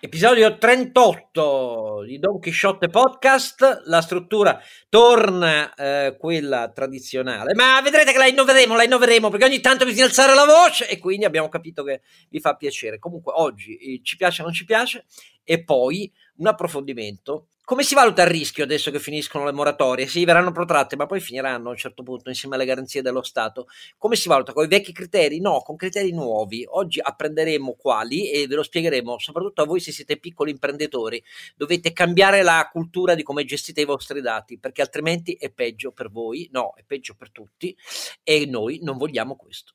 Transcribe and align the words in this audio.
Episodio 0.00 0.58
38 0.58 2.04
di 2.06 2.20
Don 2.20 2.38
Quixote 2.38 2.86
Podcast, 2.88 3.82
la 3.86 4.00
struttura 4.00 4.56
torna 4.88 5.74
eh, 5.74 6.16
quella 6.16 6.70
tradizionale, 6.70 7.52
ma 7.54 7.80
vedrete 7.82 8.12
che 8.12 8.18
la 8.18 8.28
innoveremo, 8.28 8.76
la 8.76 8.84
innoveremo 8.84 9.28
perché 9.28 9.46
ogni 9.46 9.58
tanto 9.58 9.84
bisogna 9.84 10.04
alzare 10.04 10.36
la 10.36 10.44
voce 10.44 10.88
e 10.88 11.00
quindi 11.00 11.24
abbiamo 11.24 11.48
capito 11.48 11.82
che 11.82 12.02
vi 12.30 12.38
fa 12.38 12.54
piacere. 12.54 13.00
Comunque 13.00 13.32
oggi 13.34 13.76
eh, 13.76 14.00
ci 14.04 14.16
piace 14.16 14.42
o 14.42 14.44
non 14.44 14.54
ci 14.54 14.64
piace? 14.64 15.04
E 15.42 15.64
poi 15.64 16.08
un 16.36 16.46
approfondimento 16.46 17.48
come 17.68 17.82
si 17.82 17.94
valuta 17.94 18.22
il 18.22 18.30
rischio 18.30 18.64
adesso 18.64 18.90
che 18.90 18.98
finiscono 18.98 19.44
le 19.44 19.52
moratorie? 19.52 20.06
Sì, 20.06 20.24
verranno 20.24 20.52
protratte, 20.52 20.96
ma 20.96 21.04
poi 21.04 21.20
finiranno 21.20 21.68
a 21.68 21.72
un 21.72 21.76
certo 21.76 22.02
punto 22.02 22.30
insieme 22.30 22.54
alle 22.54 22.64
garanzie 22.64 23.02
dello 23.02 23.22
Stato. 23.22 23.66
Come 23.98 24.16
si 24.16 24.26
valuta? 24.26 24.54
Con 24.54 24.64
i 24.64 24.68
vecchi 24.68 24.90
criteri? 24.90 25.38
No, 25.38 25.60
con 25.60 25.76
criteri 25.76 26.10
nuovi. 26.12 26.64
Oggi 26.66 26.98
apprenderemo 26.98 27.74
quali 27.74 28.30
e 28.30 28.46
ve 28.46 28.54
lo 28.54 28.62
spiegheremo, 28.62 29.18
soprattutto 29.18 29.60
a 29.60 29.66
voi 29.66 29.80
se 29.80 29.92
siete 29.92 30.16
piccoli 30.16 30.50
imprenditori. 30.50 31.22
Dovete 31.56 31.92
cambiare 31.92 32.42
la 32.42 32.66
cultura 32.72 33.14
di 33.14 33.22
come 33.22 33.44
gestite 33.44 33.82
i 33.82 33.84
vostri 33.84 34.22
dati, 34.22 34.58
perché 34.58 34.80
altrimenti 34.80 35.34
è 35.34 35.50
peggio 35.50 35.92
per 35.92 36.10
voi, 36.10 36.48
no, 36.50 36.72
è 36.74 36.84
peggio 36.86 37.16
per 37.16 37.30
tutti 37.30 37.76
e 38.22 38.46
noi 38.46 38.78
non 38.80 38.96
vogliamo 38.96 39.36
questo. 39.36 39.74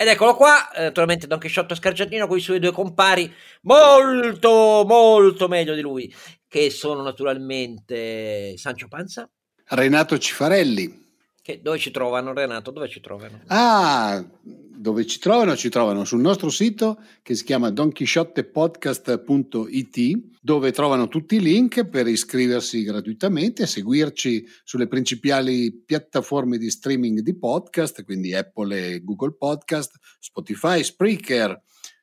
Ed 0.00 0.06
eccolo 0.06 0.36
qua, 0.36 0.70
eh, 0.70 0.82
naturalmente 0.84 1.26
Don 1.26 1.40
Chisciotto 1.40 1.74
Scargiantino 1.74 2.28
con 2.28 2.36
i 2.36 2.40
suoi 2.40 2.60
due 2.60 2.70
compari 2.70 3.34
molto, 3.62 4.84
molto 4.86 5.48
meglio 5.48 5.74
di 5.74 5.80
lui, 5.80 6.14
che 6.46 6.70
sono 6.70 7.02
naturalmente 7.02 8.56
Sancio 8.56 8.86
Panza. 8.86 9.28
Renato 9.70 10.16
Cifarelli. 10.16 11.07
Che, 11.48 11.60
dove 11.62 11.78
ci 11.78 11.90
trovano, 11.90 12.34
Renato? 12.34 12.70
Dove 12.70 12.90
ci 12.90 13.00
trovano? 13.00 13.40
Ah, 13.46 14.22
dove 14.42 15.06
ci 15.06 15.18
trovano? 15.18 15.56
Ci 15.56 15.70
trovano 15.70 16.04
sul 16.04 16.20
nostro 16.20 16.50
sito 16.50 17.02
che 17.22 17.34
si 17.34 17.42
chiama 17.42 17.70
donchisciottepodcast.it 17.70 20.18
dove 20.42 20.72
trovano 20.72 21.08
tutti 21.08 21.36
i 21.36 21.40
link 21.40 21.86
per 21.86 22.06
iscriversi 22.06 22.82
gratuitamente 22.82 23.62
e 23.62 23.66
seguirci 23.66 24.46
sulle 24.62 24.88
principali 24.88 25.72
piattaforme 25.72 26.58
di 26.58 26.68
streaming 26.68 27.20
di 27.20 27.34
podcast, 27.34 28.04
quindi 28.04 28.34
Apple 28.34 28.96
e 28.96 29.02
Google 29.02 29.32
Podcast, 29.32 29.96
Spotify, 30.18 30.84
Spreaker 30.84 31.62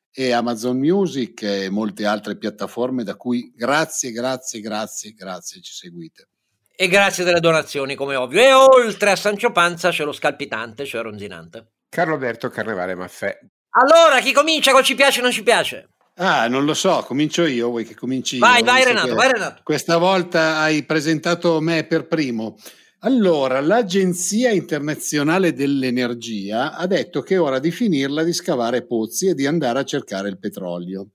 e 0.09 0.31
Amazon 0.31 0.79
Music 0.79 1.43
e 1.43 1.69
molte 1.69 2.07
altre 2.07 2.35
piattaforme 2.35 3.03
da 3.03 3.15
cui 3.15 3.53
grazie, 3.55 4.09
grazie, 4.09 4.59
grazie, 4.59 5.11
grazie 5.11 5.61
ci 5.61 5.71
seguite. 5.71 6.29
E 6.77 6.87
grazie 6.87 7.23
delle 7.23 7.39
donazioni, 7.39 7.95
come 7.95 8.15
ovvio. 8.15 8.41
E 8.41 8.53
oltre 8.53 9.11
a 9.11 9.15
Sancio 9.15 9.51
Panza 9.51 9.91
c'è 9.91 10.03
lo 10.03 10.11
scalpitante, 10.11 10.85
cioè 10.85 11.01
Ronzinante. 11.01 11.73
Carlo 11.89 12.15
Alberto 12.15 12.49
Carnevale 12.49 12.95
Maffè. 12.95 13.39
Allora, 13.77 14.19
chi 14.19 14.33
comincia 14.33 14.71
con 14.71 14.83
ci 14.83 14.95
piace 14.95 15.19
o 15.19 15.23
non 15.23 15.31
ci 15.31 15.43
piace? 15.43 15.89
Ah, 16.15 16.47
non 16.47 16.63
lo 16.63 16.73
so, 16.73 17.03
comincio 17.05 17.45
io, 17.45 17.69
vuoi 17.69 17.85
che 17.85 17.93
cominci 17.93 18.37
vai, 18.37 18.59
io? 18.59 18.65
Vai, 18.65 18.83
Renato, 18.85 19.15
vai 19.15 19.31
Renato. 19.31 19.61
Questa 19.63 19.97
volta 19.97 20.59
hai 20.59 20.83
presentato 20.83 21.59
me 21.59 21.85
per 21.85 22.07
primo. 22.07 22.57
Allora, 22.99 23.59
l'Agenzia 23.59 24.49
internazionale 24.51 25.53
dell'energia 25.53 26.73
ha 26.73 26.87
detto 26.87 27.21
che 27.21 27.35
è 27.35 27.41
ora 27.41 27.59
di 27.59 27.69
finirla 27.69 28.23
di 28.23 28.33
scavare 28.33 28.85
pozzi 28.85 29.27
e 29.27 29.33
di 29.33 29.45
andare 29.45 29.79
a 29.79 29.83
cercare 29.83 30.29
il 30.29 30.39
petrolio. 30.39 31.09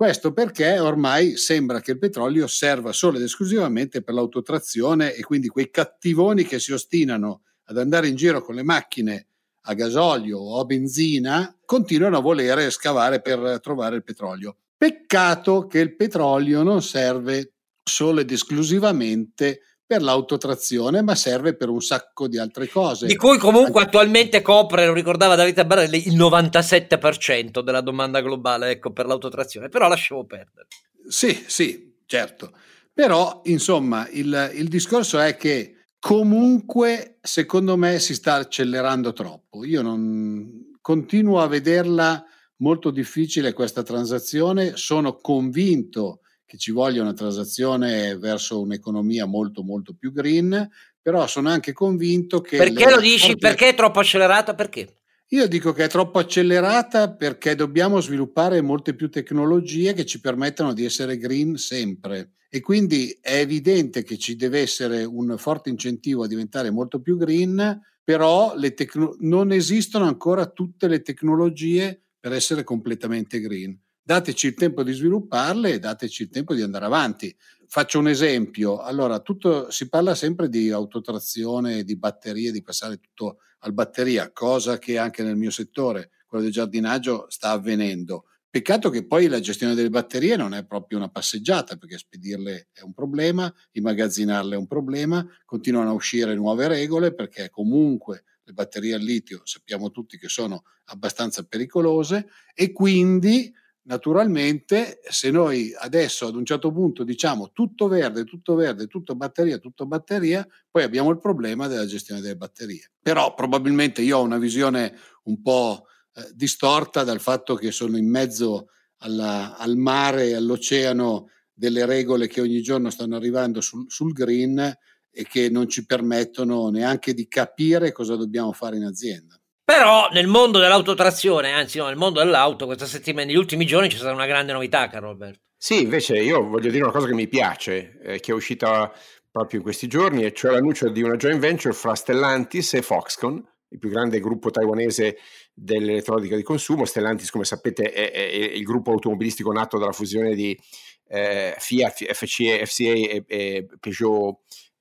Questo 0.00 0.32
perché 0.32 0.78
ormai 0.78 1.36
sembra 1.36 1.82
che 1.82 1.90
il 1.90 1.98
petrolio 1.98 2.46
serva 2.46 2.90
solo 2.90 3.18
ed 3.18 3.22
esclusivamente 3.24 4.00
per 4.00 4.14
l'autotrazione 4.14 5.12
e 5.12 5.22
quindi 5.22 5.48
quei 5.48 5.70
cattivoni 5.70 6.44
che 6.44 6.58
si 6.58 6.72
ostinano 6.72 7.42
ad 7.64 7.76
andare 7.76 8.08
in 8.08 8.14
giro 8.14 8.40
con 8.40 8.54
le 8.54 8.62
macchine 8.62 9.26
a 9.64 9.74
gasolio 9.74 10.38
o 10.38 10.58
a 10.58 10.64
benzina 10.64 11.54
continuano 11.66 12.16
a 12.16 12.22
volere 12.22 12.70
scavare 12.70 13.20
per 13.20 13.60
trovare 13.60 13.96
il 13.96 14.02
petrolio. 14.02 14.56
Peccato 14.74 15.66
che 15.66 15.80
il 15.80 15.94
petrolio 15.94 16.62
non 16.62 16.80
serve 16.80 17.52
solo 17.82 18.20
ed 18.20 18.30
esclusivamente 18.30 19.60
per 19.90 20.02
l'autotrazione, 20.02 21.02
ma 21.02 21.16
serve 21.16 21.56
per 21.56 21.68
un 21.68 21.80
sacco 21.80 22.28
di 22.28 22.38
altre 22.38 22.68
cose. 22.68 23.08
Di 23.08 23.16
cui 23.16 23.38
comunque 23.38 23.82
attualmente 23.82 24.40
copre, 24.40 24.86
lo 24.86 24.92
ricordava 24.92 25.34
Davide 25.34 25.66
Barelli, 25.66 26.06
il 26.06 26.16
97% 26.16 27.58
della 27.58 27.80
domanda 27.80 28.20
globale 28.20 28.70
ecco, 28.70 28.92
per 28.92 29.06
l'autotrazione, 29.06 29.68
però 29.68 29.88
lasciamo 29.88 30.24
perdere. 30.24 30.68
Sì, 31.08 31.42
sì, 31.44 31.92
certo. 32.06 32.52
Però, 32.94 33.40
insomma, 33.46 34.08
il, 34.12 34.52
il 34.54 34.68
discorso 34.68 35.18
è 35.18 35.34
che 35.34 35.86
comunque, 35.98 37.18
secondo 37.20 37.76
me, 37.76 37.98
si 37.98 38.14
sta 38.14 38.34
accelerando 38.34 39.12
troppo. 39.12 39.64
Io 39.64 39.82
non 39.82 40.76
continuo 40.80 41.40
a 41.40 41.48
vederla 41.48 42.24
molto 42.58 42.92
difficile 42.92 43.52
questa 43.52 43.82
transazione, 43.82 44.76
sono 44.76 45.16
convinto 45.16 46.20
che 46.50 46.58
ci 46.58 46.72
voglia 46.72 47.00
una 47.00 47.12
transazione 47.12 48.16
verso 48.16 48.60
un'economia 48.60 49.24
molto 49.24 49.62
molto 49.62 49.94
più 49.94 50.12
green, 50.12 50.68
però 51.00 51.28
sono 51.28 51.48
anche 51.48 51.72
convinto 51.72 52.40
che... 52.40 52.56
Perché 52.56 52.90
lo 52.90 52.98
dici? 52.98 53.26
Forti... 53.26 53.38
Perché 53.38 53.68
è 53.68 53.74
troppo 53.76 54.00
accelerata? 54.00 54.56
Perché? 54.56 54.96
Io 55.28 55.46
dico 55.46 55.72
che 55.72 55.84
è 55.84 55.88
troppo 55.88 56.18
accelerata 56.18 57.12
perché 57.14 57.54
dobbiamo 57.54 58.00
sviluppare 58.00 58.60
molte 58.62 58.96
più 58.96 59.08
tecnologie 59.08 59.92
che 59.92 60.04
ci 60.04 60.18
permettano 60.18 60.72
di 60.72 60.84
essere 60.84 61.18
green 61.18 61.56
sempre 61.56 62.32
e 62.48 62.58
quindi 62.60 63.16
è 63.20 63.36
evidente 63.36 64.02
che 64.02 64.18
ci 64.18 64.34
deve 64.34 64.58
essere 64.58 65.04
un 65.04 65.36
forte 65.38 65.70
incentivo 65.70 66.24
a 66.24 66.26
diventare 66.26 66.72
molto 66.72 67.00
più 67.00 67.16
green, 67.16 67.80
però 68.02 68.56
tecno- 68.74 69.14
non 69.20 69.52
esistono 69.52 70.04
ancora 70.04 70.46
tutte 70.46 70.88
le 70.88 71.00
tecnologie 71.00 72.06
per 72.18 72.32
essere 72.32 72.64
completamente 72.64 73.38
green 73.38 73.78
dateci 74.10 74.48
il 74.48 74.54
tempo 74.54 74.82
di 74.82 74.92
svilupparle 74.92 75.74
e 75.74 75.78
dateci 75.78 76.22
il 76.22 76.30
tempo 76.30 76.52
di 76.52 76.62
andare 76.62 76.84
avanti. 76.84 77.32
Faccio 77.68 78.00
un 78.00 78.08
esempio, 78.08 78.80
allora 78.80 79.20
tutto, 79.20 79.70
si 79.70 79.88
parla 79.88 80.16
sempre 80.16 80.48
di 80.48 80.68
autotrazione, 80.72 81.84
di 81.84 81.96
batterie, 81.96 82.50
di 82.50 82.60
passare 82.60 82.98
tutto 82.98 83.38
al 83.60 83.72
batteria, 83.72 84.32
cosa 84.32 84.78
che 84.80 84.98
anche 84.98 85.22
nel 85.22 85.36
mio 85.36 85.52
settore, 85.52 86.10
quello 86.26 86.42
del 86.42 86.52
giardinaggio, 86.52 87.26
sta 87.28 87.50
avvenendo. 87.50 88.24
Peccato 88.50 88.90
che 88.90 89.06
poi 89.06 89.28
la 89.28 89.38
gestione 89.38 89.76
delle 89.76 89.90
batterie 89.90 90.34
non 90.34 90.54
è 90.54 90.66
proprio 90.66 90.98
una 90.98 91.08
passeggiata, 91.08 91.76
perché 91.76 91.96
spedirle 91.96 92.70
è 92.72 92.80
un 92.80 92.92
problema, 92.92 93.52
immagazzinarle 93.70 94.56
è 94.56 94.58
un 94.58 94.66
problema, 94.66 95.24
continuano 95.44 95.90
a 95.90 95.94
uscire 95.94 96.34
nuove 96.34 96.66
regole 96.66 97.14
perché 97.14 97.48
comunque 97.48 98.24
le 98.42 98.52
batterie 98.54 98.94
al 98.94 99.02
litio 99.02 99.42
sappiamo 99.44 99.92
tutti 99.92 100.18
che 100.18 100.28
sono 100.28 100.64
abbastanza 100.86 101.44
pericolose 101.44 102.26
e 102.52 102.72
quindi 102.72 103.54
naturalmente 103.90 105.00
se 105.08 105.32
noi 105.32 105.74
adesso 105.76 106.28
ad 106.28 106.36
un 106.36 106.44
certo 106.44 106.70
punto 106.70 107.02
diciamo 107.02 107.50
tutto 107.52 107.88
verde, 107.88 108.22
tutto 108.22 108.54
verde, 108.54 108.86
tutto 108.86 109.16
batteria, 109.16 109.58
tutto 109.58 109.84
batteria, 109.84 110.46
poi 110.70 110.84
abbiamo 110.84 111.10
il 111.10 111.18
problema 111.18 111.66
della 111.66 111.86
gestione 111.86 112.20
delle 112.20 112.36
batterie. 112.36 112.92
Però 113.02 113.34
probabilmente 113.34 114.00
io 114.02 114.18
ho 114.18 114.22
una 114.22 114.38
visione 114.38 114.96
un 115.24 115.42
po' 115.42 115.86
eh, 116.14 116.30
distorta 116.32 117.02
dal 117.02 117.18
fatto 117.18 117.56
che 117.56 117.72
sono 117.72 117.96
in 117.96 118.08
mezzo 118.08 118.68
alla, 118.98 119.56
al 119.56 119.76
mare 119.76 120.28
e 120.28 120.34
all'oceano 120.34 121.28
delle 121.52 121.84
regole 121.84 122.28
che 122.28 122.40
ogni 122.40 122.62
giorno 122.62 122.90
stanno 122.90 123.16
arrivando 123.16 123.60
sul, 123.60 123.86
sul 123.88 124.12
green 124.12 124.72
e 125.10 125.26
che 125.26 125.50
non 125.50 125.68
ci 125.68 125.84
permettono 125.84 126.70
neanche 126.70 127.12
di 127.12 127.26
capire 127.26 127.90
cosa 127.90 128.14
dobbiamo 128.14 128.52
fare 128.52 128.76
in 128.76 128.84
azienda. 128.84 129.39
Però 129.70 130.08
nel 130.10 130.26
mondo 130.26 130.58
dell'autotrazione, 130.58 131.52
anzi 131.52 131.78
no, 131.78 131.86
nel 131.86 131.96
mondo 131.96 132.18
dell'auto, 132.18 132.66
questa 132.66 132.86
settimana, 132.86 133.26
negli 133.26 133.36
ultimi 133.36 133.64
giorni 133.64 133.86
c'è 133.88 133.98
stata 133.98 134.12
una 134.12 134.26
grande 134.26 134.52
novità, 134.52 134.88
caro 134.88 135.10
Roberto. 135.10 135.42
Sì, 135.56 135.82
invece 135.82 136.16
io 136.16 136.44
voglio 136.44 136.72
dire 136.72 136.82
una 136.82 136.92
cosa 136.92 137.06
che 137.06 137.14
mi 137.14 137.28
piace, 137.28 138.00
eh, 138.02 138.18
che 138.18 138.32
è 138.32 138.34
uscita 138.34 138.92
proprio 139.30 139.60
in 139.60 139.64
questi 139.64 139.86
giorni, 139.86 140.24
e 140.24 140.32
cioè 140.32 140.50
l'annuncio 140.50 140.88
di 140.88 141.02
una 141.02 141.14
joint 141.14 141.38
venture 141.38 141.72
fra 141.72 141.94
Stellantis 141.94 142.74
e 142.74 142.82
Foxconn, 142.82 143.38
il 143.68 143.78
più 143.78 143.90
grande 143.90 144.18
gruppo 144.18 144.50
taiwanese 144.50 145.18
dell'elettronica 145.54 146.34
di 146.34 146.42
consumo. 146.42 146.84
Stellantis, 146.84 147.30
come 147.30 147.44
sapete, 147.44 147.92
è, 147.92 148.10
è, 148.10 148.22
il 148.22 148.64
gruppo 148.64 148.90
automobilistico 148.90 149.52
nato 149.52 149.78
dalla 149.78 149.92
fusione 149.92 150.34
di 150.34 150.58
eh, 151.06 151.54
Fiat, 151.56 152.12
FCA, 152.12 152.66
FCA 152.66 152.92
e, 152.92 153.24
e 153.24 153.66
Peugeot 153.78 154.36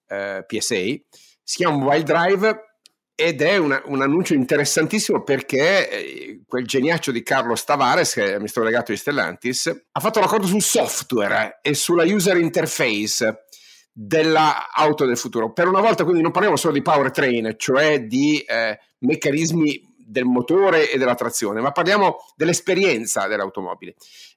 eh, 0.08 0.44
PSA. 0.48 0.84
Si 1.44 1.58
chiama 1.58 1.78
Mobile 1.78 2.02
Drive 2.02 2.69
ed 3.20 3.42
è 3.42 3.58
una, 3.58 3.82
un 3.88 4.02
annuncio 4.02 4.34
interessantissimo 4.34 5.24
perché 5.24 5.90
eh, 5.90 6.42
quel 6.48 6.66
geniaccio 6.66 7.12
di 7.12 7.22
Carlos 7.22 7.66
Tavares, 7.66 8.14
che 8.14 8.24
è 8.24 8.30
l'amministratore 8.30 8.70
delegato 8.70 8.94
di 8.94 8.98
Stellantis, 8.98 9.84
ha 9.92 10.00
fatto 10.00 10.20
un 10.20 10.26
accordo 10.26 10.48
sul 10.48 10.62
software 10.62 11.60
e 11.62 11.74
sulla 11.74 12.06
user 12.06 12.38
interface 12.38 13.44
dell'auto 13.92 15.06
del 15.06 15.18
futuro. 15.18 15.52
Per 15.52 15.68
una 15.68 15.82
volta 15.82 16.06
quindi 16.06 16.22
non 16.22 16.32
parliamo 16.32 16.56
solo 16.56 16.72
di 16.72 16.82
powertrain, 16.82 17.56
cioè 17.58 18.06
di 18.06 18.40
eh, 18.40 18.80
meccanismi 19.00 19.96
del 19.98 20.24
motore 20.24 20.90
e 20.90 20.98
della 20.98 21.16
trazione, 21.16 21.60
ma 21.60 21.74
parliamo 21.74 22.20
dell'esperienza 22.38 23.28
dell'automobile. 23.28 23.96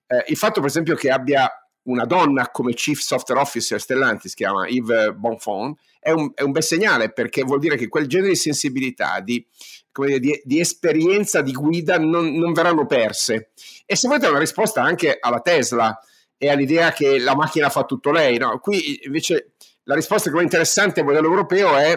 Eh, 0.09 0.25
il 0.27 0.37
fatto 0.37 0.59
per 0.59 0.71
esempio 0.71 0.97
che 0.97 1.09
abbia 1.09 1.49
una 1.85 2.05
donna 2.05 2.51
come 2.51 2.75
Chief 2.75 2.99
Software 2.99 3.41
Officer 3.41 3.81
Stellantis, 3.81 4.31
si 4.31 4.37
chiama 4.37 4.69
Yves 4.69 5.15
Bonfont, 5.15 5.79
è 5.99 6.11
un, 6.11 6.33
è 6.35 6.43
un, 6.43 6.53
bel 6.53 6.63
segnale 6.63 7.13
perché 7.13 7.43
vuol 7.43 7.59
dire 7.59 7.77
che 7.77 7.89
quel 7.89 8.07
genere 8.07 8.31
di 8.31 8.37
sensibilità, 8.37 9.21
di, 9.21 9.45
dire, 9.93 10.19
di, 10.19 10.41
di 10.45 10.61
esperienza, 10.61 11.43
di 11.43 11.53
guida 11.53 11.99
non, 11.99 12.35
non, 12.35 12.53
verranno 12.53 12.87
perse. 12.87 13.51
E 13.87 13.97
se 13.97 14.09
volete 14.09 14.29
una 14.29 14.39
risposta 14.39 14.83
anche 14.83 15.17
alla 15.21 15.41
Tesla 15.41 15.99
e 16.37 16.49
all'idea 16.49 16.93
che 16.93 17.19
la 17.19 17.37
macchina 17.37 17.69
fa 17.69 17.85
tutto 17.85 18.11
lei, 18.11 18.39
no? 18.39 18.59
qui 18.59 19.01
invece 19.05 19.53
la 19.85 19.95
risposta 19.95 20.31
che 20.31 20.39
è 20.39 20.43
interessante 20.43 21.01
a 21.01 21.05
modello 21.05 21.29
europeo 21.29 21.77
è 21.77 21.97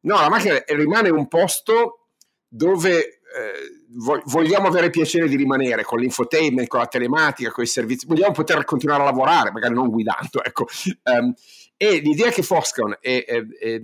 no, 0.00 0.20
la 0.20 0.28
macchina 0.28 0.62
rimane 0.66 1.10
un 1.10 1.28
posto 1.28 2.08
dove 2.48 3.20
vogliamo 4.24 4.68
avere 4.68 4.90
piacere 4.90 5.28
di 5.28 5.36
rimanere 5.36 5.82
con 5.82 5.98
l'infotainment, 5.98 6.68
con 6.68 6.80
la 6.80 6.86
telematica, 6.86 7.50
con 7.50 7.64
i 7.64 7.66
servizi, 7.66 8.06
vogliamo 8.06 8.32
poter 8.32 8.64
continuare 8.64 9.02
a 9.02 9.06
lavorare, 9.06 9.50
magari 9.50 9.74
non 9.74 9.90
guidando, 9.90 10.42
ecco. 10.42 10.66
Um, 11.04 11.34
e 11.76 11.98
l'idea 11.98 12.30
che 12.30 12.42
Foxconn 12.42 12.92
e, 13.00 13.24
e, 13.26 13.46
e 13.60 13.80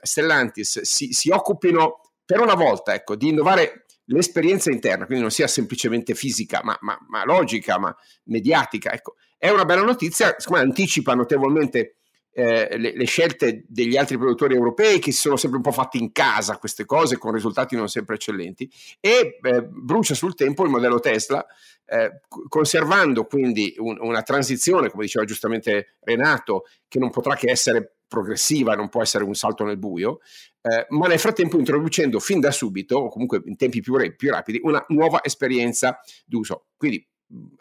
Stellantis 0.00 0.80
si, 0.80 1.12
si, 1.12 1.30
occupino 1.30 2.00
per 2.24 2.40
una 2.40 2.54
volta 2.54 2.94
ecco, 2.94 3.16
di 3.16 3.28
innovare 3.28 3.84
l'esperienza 4.06 4.70
interna, 4.70 5.04
quindi 5.04 5.22
non 5.22 5.30
sia 5.30 5.46
semplicemente 5.46 6.14
fisica, 6.14 6.60
ma, 6.62 6.76
ma, 6.80 6.98
ma 7.08 7.24
logica, 7.24 7.78
ma 7.78 7.94
mediatica, 8.24 8.92
ecco, 8.92 9.16
è 9.36 9.50
una 9.50 9.64
bella 9.64 9.82
notizia, 9.82 10.34
secondo 10.38 10.62
me 10.62 10.68
anticipa 10.68 11.14
notevolmente 11.14 11.98
eh, 12.34 12.76
le, 12.76 12.96
le, 12.96 13.04
scelte 13.04 13.64
degli 13.68 13.96
altri 13.96 14.18
produttori 14.18 14.54
europei 14.54 14.98
che 14.98 15.12
si 15.12 15.20
sono 15.20 15.36
sempre 15.36 15.58
un 15.58 15.64
po' 15.64 15.72
fatti 15.72 15.98
in 15.98 16.12
casa 16.12 16.58
queste 16.58 16.84
cose 16.84 17.16
con 17.16 17.32
risultati 17.32 17.76
non 17.76 17.88
sempre 17.88 18.16
eccellenti 18.16 18.68
e 19.00 19.38
eh, 19.40 19.62
brucia 19.62 20.14
sul 20.14 20.34
tempo 20.34 20.64
il 20.64 20.70
modello 20.70 20.98
Tesla 20.98 21.46
eh, 21.86 22.20
conservando 22.48 23.24
quindi 23.26 23.74
un, 23.78 23.96
una 24.00 24.22
transizione 24.22 24.90
come 24.90 25.04
diceva 25.04 25.24
giustamente 25.24 25.96
Renato 26.00 26.64
che 26.88 26.98
non 26.98 27.10
potrà 27.10 27.36
che 27.36 27.50
essere 27.50 27.98
progressiva 28.08 28.74
non 28.74 28.88
può 28.88 29.02
essere 29.02 29.24
un 29.24 29.34
salto 29.34 29.64
nel 29.64 29.78
buio 29.78 30.18
eh, 30.66 30.86
ma 30.88 31.06
nel 31.06 31.18
frattempo 31.18 31.58
introducendo 31.58 32.18
fin 32.18 32.40
da 32.40 32.50
subito 32.50 32.96
o 32.96 33.08
comunque 33.10 33.42
in 33.44 33.56
tempi 33.56 33.80
più, 33.82 33.94
più 34.16 34.30
rapidi 34.30 34.60
una 34.62 34.82
nuova 34.88 35.22
esperienza 35.22 36.00
d'uso. 36.24 36.68
Quindi 36.78 37.06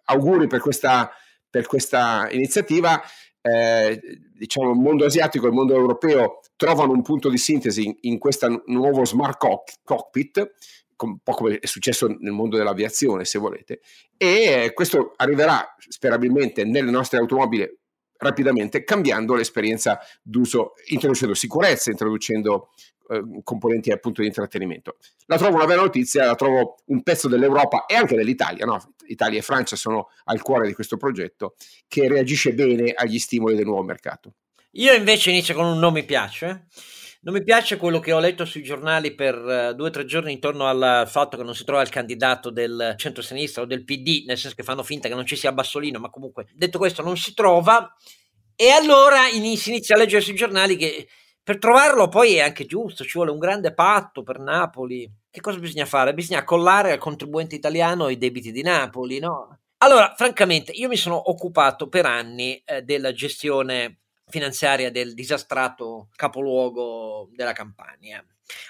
auguri 0.06 0.48
per 0.48 0.62
questa 0.62 1.12
per 1.54 1.68
questa 1.68 2.28
iniziativa 2.31 3.00
eh, 3.45 4.00
diciamo, 4.34 4.72
il 4.72 4.80
mondo 4.80 5.06
asiatico 5.06 5.45
e 5.45 5.50
il 5.50 5.54
mondo 5.56 5.75
europeo 5.75 6.40
trovano 6.56 6.94
un 6.94 7.01
punto 7.01 7.30
di 7.30 7.38
sintesi 7.38 7.86
in, 7.86 7.95
in 8.01 8.18
questo 8.18 8.63
nuovo 8.68 9.04
smart 9.04 9.38
cock- 9.38 9.80
cockpit, 9.84 10.54
un 10.98 11.18
po' 11.22 11.34
come 11.34 11.60
è 11.60 11.66
successo 11.66 12.07
nel 12.07 12.31
mondo 12.31 12.56
dell'aviazione, 12.56 13.25
se 13.25 13.38
volete, 13.38 13.81
e 14.16 14.72
questo 14.74 15.12
arriverà 15.18 15.75
sperabilmente 15.90 16.63
nelle 16.63 16.90
nostre 16.90 17.19
automobili 17.19 17.69
rapidamente, 18.18 18.86
cambiando 18.86 19.36
l'esperienza 19.36 20.00
d'uso, 20.22 20.75
introducendo 20.88 21.34
sicurezza, 21.34 21.92
introducendo 21.92 22.69
eh, 23.09 23.41
componenti 23.44 23.91
appunto 23.91 24.21
di 24.21 24.27
intrattenimento. 24.27 24.97
La 25.25 25.38
trovo 25.38 25.55
una 25.55 25.65
bella 25.65 25.81
notizia, 25.81 26.25
la 26.25 26.35
trovo 26.35 26.77
un 26.85 27.03
pezzo 27.03 27.27
dell'Europa 27.27 27.85
e 27.85 27.95
anche 27.95 28.15
dell'Italia, 28.15 28.65
no? 28.65 28.94
Italia 29.07 29.39
e 29.39 29.41
Francia 29.41 29.75
sono 29.75 30.09
al 30.25 30.41
cuore 30.41 30.67
di 30.67 30.73
questo 30.73 30.97
progetto, 30.97 31.55
che 31.88 32.07
reagisce 32.07 32.53
bene 32.53 32.91
agli 32.91 33.19
stimoli 33.19 33.55
del 33.55 33.65
nuovo 33.65 33.83
mercato. 33.83 34.35
Io 34.71 34.94
invece 34.94 35.29
inizio 35.29 35.53
con 35.53 35.65
un 35.65 35.79
non 35.79 35.94
mi 35.94 36.03
piace. 36.03 36.67
Non 37.21 37.33
mi 37.33 37.44
piace 37.44 37.77
quello 37.77 38.00
che 38.00 38.11
ho 38.11 38.19
letto 38.19 38.44
sui 38.44 38.63
giornali 38.63 39.15
per 39.15 39.38
uh, 39.38 39.73
due 39.73 39.88
o 39.88 39.91
tre 39.91 40.03
giorni 40.03 40.33
intorno 40.33 40.65
al 40.65 41.07
fatto 41.07 41.38
che 41.38 41.44
non 41.44 41.55
si 41.55 41.63
trova 41.63 41.81
il 41.81 41.88
candidato 41.88 42.50
del 42.50 42.95
centro-sinistra 42.97 43.61
o 43.61 43.65
del 43.65 43.85
PD, 43.85 44.25
nel 44.25 44.38
senso 44.38 44.57
che 44.57 44.63
fanno 44.63 44.83
finta 44.83 45.07
che 45.07 45.15
non 45.15 45.25
ci 45.25 45.38
sia 45.38 45.53
Bassolino, 45.53 46.00
ma 46.00 46.09
comunque 46.09 46.47
detto 46.53 46.77
questo 46.77 47.01
non 47.01 47.15
si 47.15 47.33
trova. 47.33 47.95
E 48.55 48.69
allora 48.71 49.27
in, 49.29 49.57
si 49.57 49.69
inizia 49.69 49.95
a 49.95 50.00
leggere 50.00 50.21
sui 50.21 50.35
giornali 50.35 50.75
che 50.75 51.07
per 51.44 51.60
trovarlo 51.60 52.07
poi 52.07 52.36
è 52.36 52.42
anche 52.42 52.66
giusto, 52.66 53.04
ci 53.04 53.12
vuole 53.13 53.31
un 53.31 53.40
grande 53.40 53.74
patto 53.74 54.24
per 54.24 54.40
Napoli. 54.40 55.12
Che 55.30 55.42
cosa 55.42 55.60
bisogna 55.60 55.86
fare? 55.86 56.13
Bisogna 56.13 56.44
collare 56.44 56.92
al 56.92 57.00
contribuente 57.00 57.56
italiano 57.56 58.07
i 58.07 58.18
debiti 58.18 58.51
di 58.51 58.62
Napoli, 58.62 59.19
no? 59.19 59.60
Allora, 59.78 60.13
francamente, 60.16 60.72
io 60.72 60.88
mi 60.88 60.95
sono 60.95 61.30
occupato 61.30 61.90
per 61.90 62.06
anni 62.06 62.56
eh, 62.63 62.84
della 62.84 63.12
gestione 63.12 64.04
finanziaria 64.28 64.90
del 64.90 65.13
disastrato 65.13 66.07
capoluogo 66.16 67.30
della 67.34 67.51
Campania. 67.51 68.25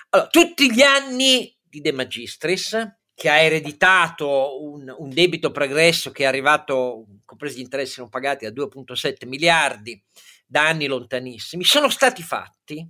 Allora, 0.09 0.29
tutti 0.29 0.73
gli 0.73 0.81
anni 0.81 1.55
di 1.61 1.79
De 1.81 1.91
Magistris, 1.91 2.95
che 3.13 3.29
ha 3.29 3.39
ereditato 3.39 4.63
un, 4.63 4.91
un 4.97 5.09
debito 5.09 5.51
pregresso 5.51 6.09
che 6.09 6.23
è 6.23 6.25
arrivato, 6.25 7.05
compresi 7.23 7.57
gli 7.57 7.61
interessi 7.61 7.99
non 7.99 8.09
pagati, 8.09 8.47
a 8.47 8.51
2,7 8.51 9.27
miliardi, 9.27 10.01
da 10.53 10.67
anni 10.67 10.85
lontanissimi, 10.85 11.63
sono 11.63 11.89
stati 11.89 12.21
fatti, 12.21 12.87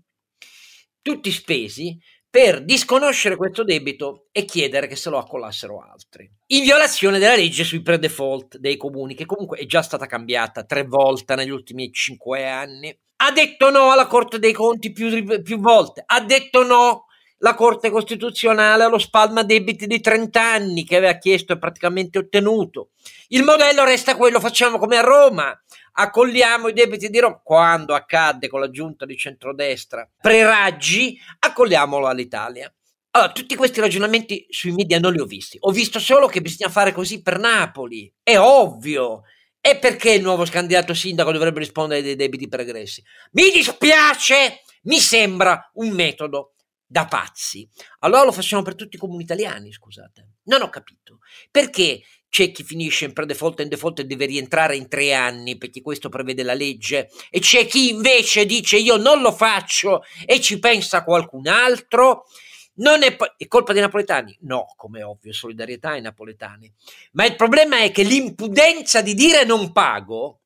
tutti 1.01 1.31
spesi, 1.31 1.98
per 2.30 2.65
disconoscere 2.65 3.38
questo 3.38 3.63
debito 3.63 4.27
e 4.33 4.44
chiedere 4.44 4.88
che 4.88 4.98
se 4.98 5.10
lo 5.10 5.18
accolassero 5.18 5.80
altri. 5.80 6.30
In 6.48 6.63
violazione 6.63 7.19
della 7.19 7.38
legge 7.38 7.63
sui 7.63 7.81
pre-default 7.81 8.57
dei 8.57 8.75
comuni, 8.75 9.15
che 9.15 9.25
comunque 9.25 9.60
è 9.60 9.65
già 9.65 9.81
stata 9.81 10.07
cambiata 10.07 10.65
tre 10.65 10.83
volte 10.83 11.36
negli 11.36 11.51
ultimi 11.51 11.89
cinque 11.94 12.50
anni. 12.50 12.94
Ha 13.18 13.31
detto 13.31 13.69
no 13.69 13.92
alla 13.92 14.07
Corte 14.07 14.39
dei 14.39 14.51
Conti 14.51 14.92
più, 14.92 15.42
più 15.42 15.60
volte, 15.60 16.04
ha 16.06 16.19
detto 16.19 16.63
no 16.63 17.06
la 17.43 17.55
Corte 17.55 17.89
Costituzionale 17.89 18.83
allo 18.83 18.97
spalma 18.97 19.43
debiti 19.43 19.85
di 19.85 19.99
30 19.99 20.41
anni 20.41 20.85
che 20.85 20.95
aveva 20.95 21.17
chiesto 21.17 21.53
e 21.53 21.57
praticamente 21.57 22.17
ottenuto. 22.17 22.91
Il 23.27 23.43
modello 23.43 23.83
resta 23.83 24.15
quello, 24.15 24.39
facciamo 24.39 24.77
come 24.77 24.95
a 24.95 25.01
Roma, 25.01 25.53
accolliamo 25.91 26.69
i 26.69 26.73
debiti 26.73 27.09
di 27.09 27.19
Roma, 27.19 27.41
quando 27.43 27.95
accadde 27.95 28.47
con 28.47 28.61
la 28.61 28.69
giunta 28.69 29.05
di 29.05 29.17
centrodestra, 29.17 30.09
pre-raggi, 30.21 31.19
accolliamolo 31.39 32.07
all'Italia. 32.07 32.73
Allora, 33.11 33.31
tutti 33.33 33.55
questi 33.55 33.81
ragionamenti 33.81 34.45
sui 34.49 34.71
media 34.71 34.97
non 34.97 35.11
li 35.11 35.19
ho 35.19 35.25
visti, 35.25 35.57
ho 35.59 35.71
visto 35.71 35.99
solo 35.99 36.27
che 36.27 36.41
bisogna 36.41 36.71
fare 36.71 36.93
così 36.93 37.21
per 37.21 37.39
Napoli, 37.39 38.11
è 38.23 38.37
ovvio. 38.37 39.23
E 39.65 39.77
perché 39.77 40.11
il 40.11 40.21
nuovo 40.21 40.43
candidato 40.45 40.93
sindaco 40.93 41.31
dovrebbe 41.31 41.59
rispondere 41.59 42.01
dei 42.01 42.15
debiti 42.15 42.49
pregressi? 42.49 43.01
Mi 43.31 43.49
dispiace, 43.49 44.61
mi 44.83 44.99
sembra 44.99 45.69
un 45.75 45.89
metodo 45.91 46.52
da 46.93 47.07
pazzi. 47.07 47.67
Allora 48.01 48.23
lo 48.23 48.31
facciamo 48.31 48.61
per 48.61 48.75
tutti 48.75 48.97
i 48.97 48.99
comuni 48.99 49.23
italiani, 49.23 49.71
scusate. 49.71 50.27
Non 50.43 50.61
ho 50.61 50.69
capito. 50.69 51.21
Perché 51.49 52.03
c'è 52.29 52.51
chi 52.51 52.63
finisce 52.63 53.05
in 53.05 53.13
pre-default 53.13 53.59
e 53.59 53.63
in 53.63 53.69
default 53.69 54.01
e 54.01 54.05
deve 54.05 54.27
rientrare 54.27 54.75
in 54.75 54.87
tre 54.87 55.11
anni 55.15 55.57
perché 55.57 55.81
questo 55.81 56.09
prevede 56.09 56.43
la 56.43 56.53
legge 56.53 57.09
e 57.31 57.39
c'è 57.39 57.65
chi 57.65 57.89
invece 57.89 58.45
dice 58.45 58.77
io 58.77 58.97
non 58.97 59.21
lo 59.21 59.31
faccio 59.31 60.03
e 60.23 60.39
ci 60.39 60.59
pensa 60.59 61.03
qualcun 61.03 61.47
altro. 61.47 62.25
Non 62.75 63.01
è, 63.01 63.15
è 63.38 63.47
colpa 63.47 63.73
dei 63.73 63.81
napoletani? 63.81 64.38
No, 64.41 64.65
come 64.75 65.01
ovvio, 65.01 65.33
solidarietà 65.33 65.89
ai 65.89 66.01
napoletani. 66.01 66.71
Ma 67.13 67.25
il 67.25 67.35
problema 67.35 67.79
è 67.79 67.91
che 67.91 68.03
l'impudenza 68.03 69.01
di 69.01 69.15
dire 69.15 69.45
non 69.45 69.71
pago 69.71 70.42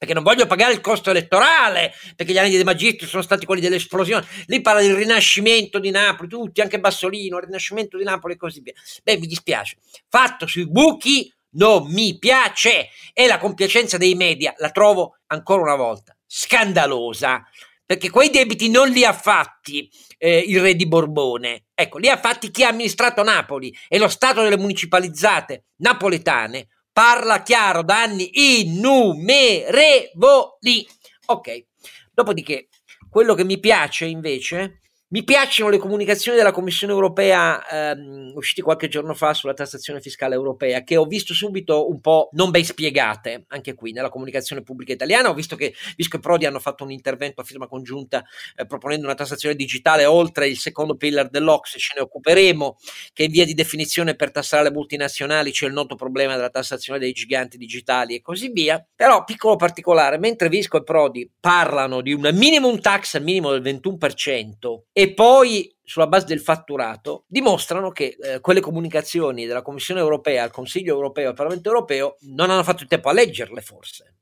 perché 0.00 0.14
non 0.14 0.22
voglio 0.22 0.46
pagare 0.46 0.72
il 0.72 0.80
costo 0.80 1.10
elettorale, 1.10 1.92
perché 2.16 2.32
gli 2.32 2.38
anni 2.38 2.52
dei 2.52 2.64
magistri 2.64 3.06
sono 3.06 3.22
stati 3.22 3.44
quelli 3.44 3.60
dell'esplosione. 3.60 4.26
Lì 4.46 4.62
parla 4.62 4.80
del 4.80 4.94
rinascimento 4.94 5.78
di 5.78 5.90
Napoli, 5.90 6.26
tutti, 6.26 6.62
anche 6.62 6.80
Bassolino, 6.80 7.36
il 7.36 7.44
rinascimento 7.44 7.98
di 7.98 8.04
Napoli 8.04 8.32
e 8.32 8.36
così 8.38 8.62
via. 8.62 8.72
Beh, 9.04 9.18
mi 9.18 9.26
dispiace. 9.26 9.76
Fatto 10.08 10.46
sui 10.46 10.66
buchi 10.66 11.30
non 11.56 11.86
mi 11.92 12.16
piace 12.18 12.88
e 13.12 13.26
la 13.26 13.36
compiacenza 13.36 13.98
dei 13.98 14.14
media 14.14 14.54
la 14.56 14.70
trovo 14.70 15.18
ancora 15.26 15.60
una 15.60 15.76
volta 15.76 16.16
scandalosa 16.26 17.44
perché 17.84 18.08
quei 18.08 18.30
debiti 18.30 18.70
non 18.70 18.88
li 18.88 19.04
ha 19.04 19.12
fatti 19.12 19.90
eh, 20.16 20.38
il 20.38 20.62
re 20.62 20.76
di 20.76 20.86
Borbone, 20.86 21.64
ecco, 21.74 21.98
li 21.98 22.08
ha 22.08 22.16
fatti 22.16 22.50
chi 22.50 22.64
ha 22.64 22.68
amministrato 22.68 23.22
Napoli 23.22 23.76
e 23.86 23.98
lo 23.98 24.08
Stato 24.08 24.42
delle 24.42 24.56
municipalizzate 24.56 25.64
napoletane 25.78 26.68
parla 26.92 27.42
chiaro 27.42 27.82
da 27.82 28.02
anni 28.02 28.60
innumerevoli. 28.60 30.86
Ok, 31.26 31.66
dopodiché 32.12 32.68
quello 33.08 33.34
che 33.34 33.44
mi 33.44 33.58
piace 33.58 34.04
invece 34.06 34.79
mi 35.12 35.24
piacciono 35.24 35.70
le 35.70 35.78
comunicazioni 35.78 36.36
della 36.36 36.52
Commissione 36.52 36.92
europea 36.92 37.66
ehm, 37.66 38.30
uscite 38.36 38.62
qualche 38.62 38.86
giorno 38.86 39.12
fa 39.12 39.34
sulla 39.34 39.54
tassazione 39.54 40.00
fiscale 40.00 40.36
europea, 40.36 40.84
che 40.84 40.96
ho 40.96 41.04
visto 41.04 41.34
subito 41.34 41.90
un 41.90 42.00
po' 42.00 42.28
non 42.34 42.50
ben 42.50 42.64
spiegate, 42.64 43.44
anche 43.48 43.74
qui 43.74 43.90
nella 43.90 44.08
comunicazione 44.08 44.62
pubblica 44.62 44.92
italiana. 44.92 45.28
Ho 45.28 45.34
visto 45.34 45.56
che 45.56 45.74
Visco 45.96 46.16
e 46.16 46.20
Prodi 46.20 46.46
hanno 46.46 46.60
fatto 46.60 46.84
un 46.84 46.92
intervento 46.92 47.40
a 47.40 47.44
firma 47.44 47.66
congiunta 47.66 48.22
eh, 48.54 48.66
proponendo 48.66 49.06
una 49.06 49.16
tassazione 49.16 49.56
digitale 49.56 50.04
oltre 50.04 50.46
il 50.46 50.58
secondo 50.58 50.94
pillar 50.94 51.28
dell'Ox, 51.28 51.76
ce 51.78 51.94
ne 51.96 52.02
occuperemo, 52.02 52.76
che 53.12 53.24
in 53.24 53.32
via 53.32 53.44
di 53.44 53.54
definizione 53.54 54.14
per 54.14 54.30
tassare 54.30 54.62
le 54.62 54.70
multinazionali 54.70 55.50
c'è 55.50 55.66
il 55.66 55.72
noto 55.72 55.96
problema 55.96 56.36
della 56.36 56.50
tassazione 56.50 57.00
dei 57.00 57.10
giganti 57.10 57.58
digitali 57.58 58.14
e 58.14 58.20
così 58.20 58.50
via. 58.50 58.86
Però, 58.94 59.24
piccolo 59.24 59.56
particolare, 59.56 60.18
mentre 60.18 60.48
Visco 60.48 60.76
e 60.76 60.84
Prodi 60.84 61.28
parlano 61.40 62.00
di 62.00 62.12
un 62.12 62.30
minimum 62.32 62.78
tax 62.78 63.16
al 63.16 63.24
minimo 63.24 63.50
del 63.50 63.62
21%, 63.62 64.99
e 65.00 65.14
poi 65.14 65.74
sulla 65.82 66.06
base 66.06 66.26
del 66.26 66.40
fatturato 66.40 67.24
dimostrano 67.26 67.90
che 67.90 68.18
eh, 68.20 68.40
quelle 68.40 68.60
comunicazioni 68.60 69.46
della 69.46 69.62
Commissione 69.62 70.00
europea 70.00 70.42
al 70.42 70.50
Consiglio 70.50 70.92
europeo 70.92 71.30
al 71.30 71.34
Parlamento 71.34 71.70
europeo 71.70 72.16
non 72.20 72.50
hanno 72.50 72.62
fatto 72.62 72.82
il 72.82 72.88
tempo 72.90 73.08
a 73.08 73.12
leggerle 73.14 73.62
forse 73.62 74.16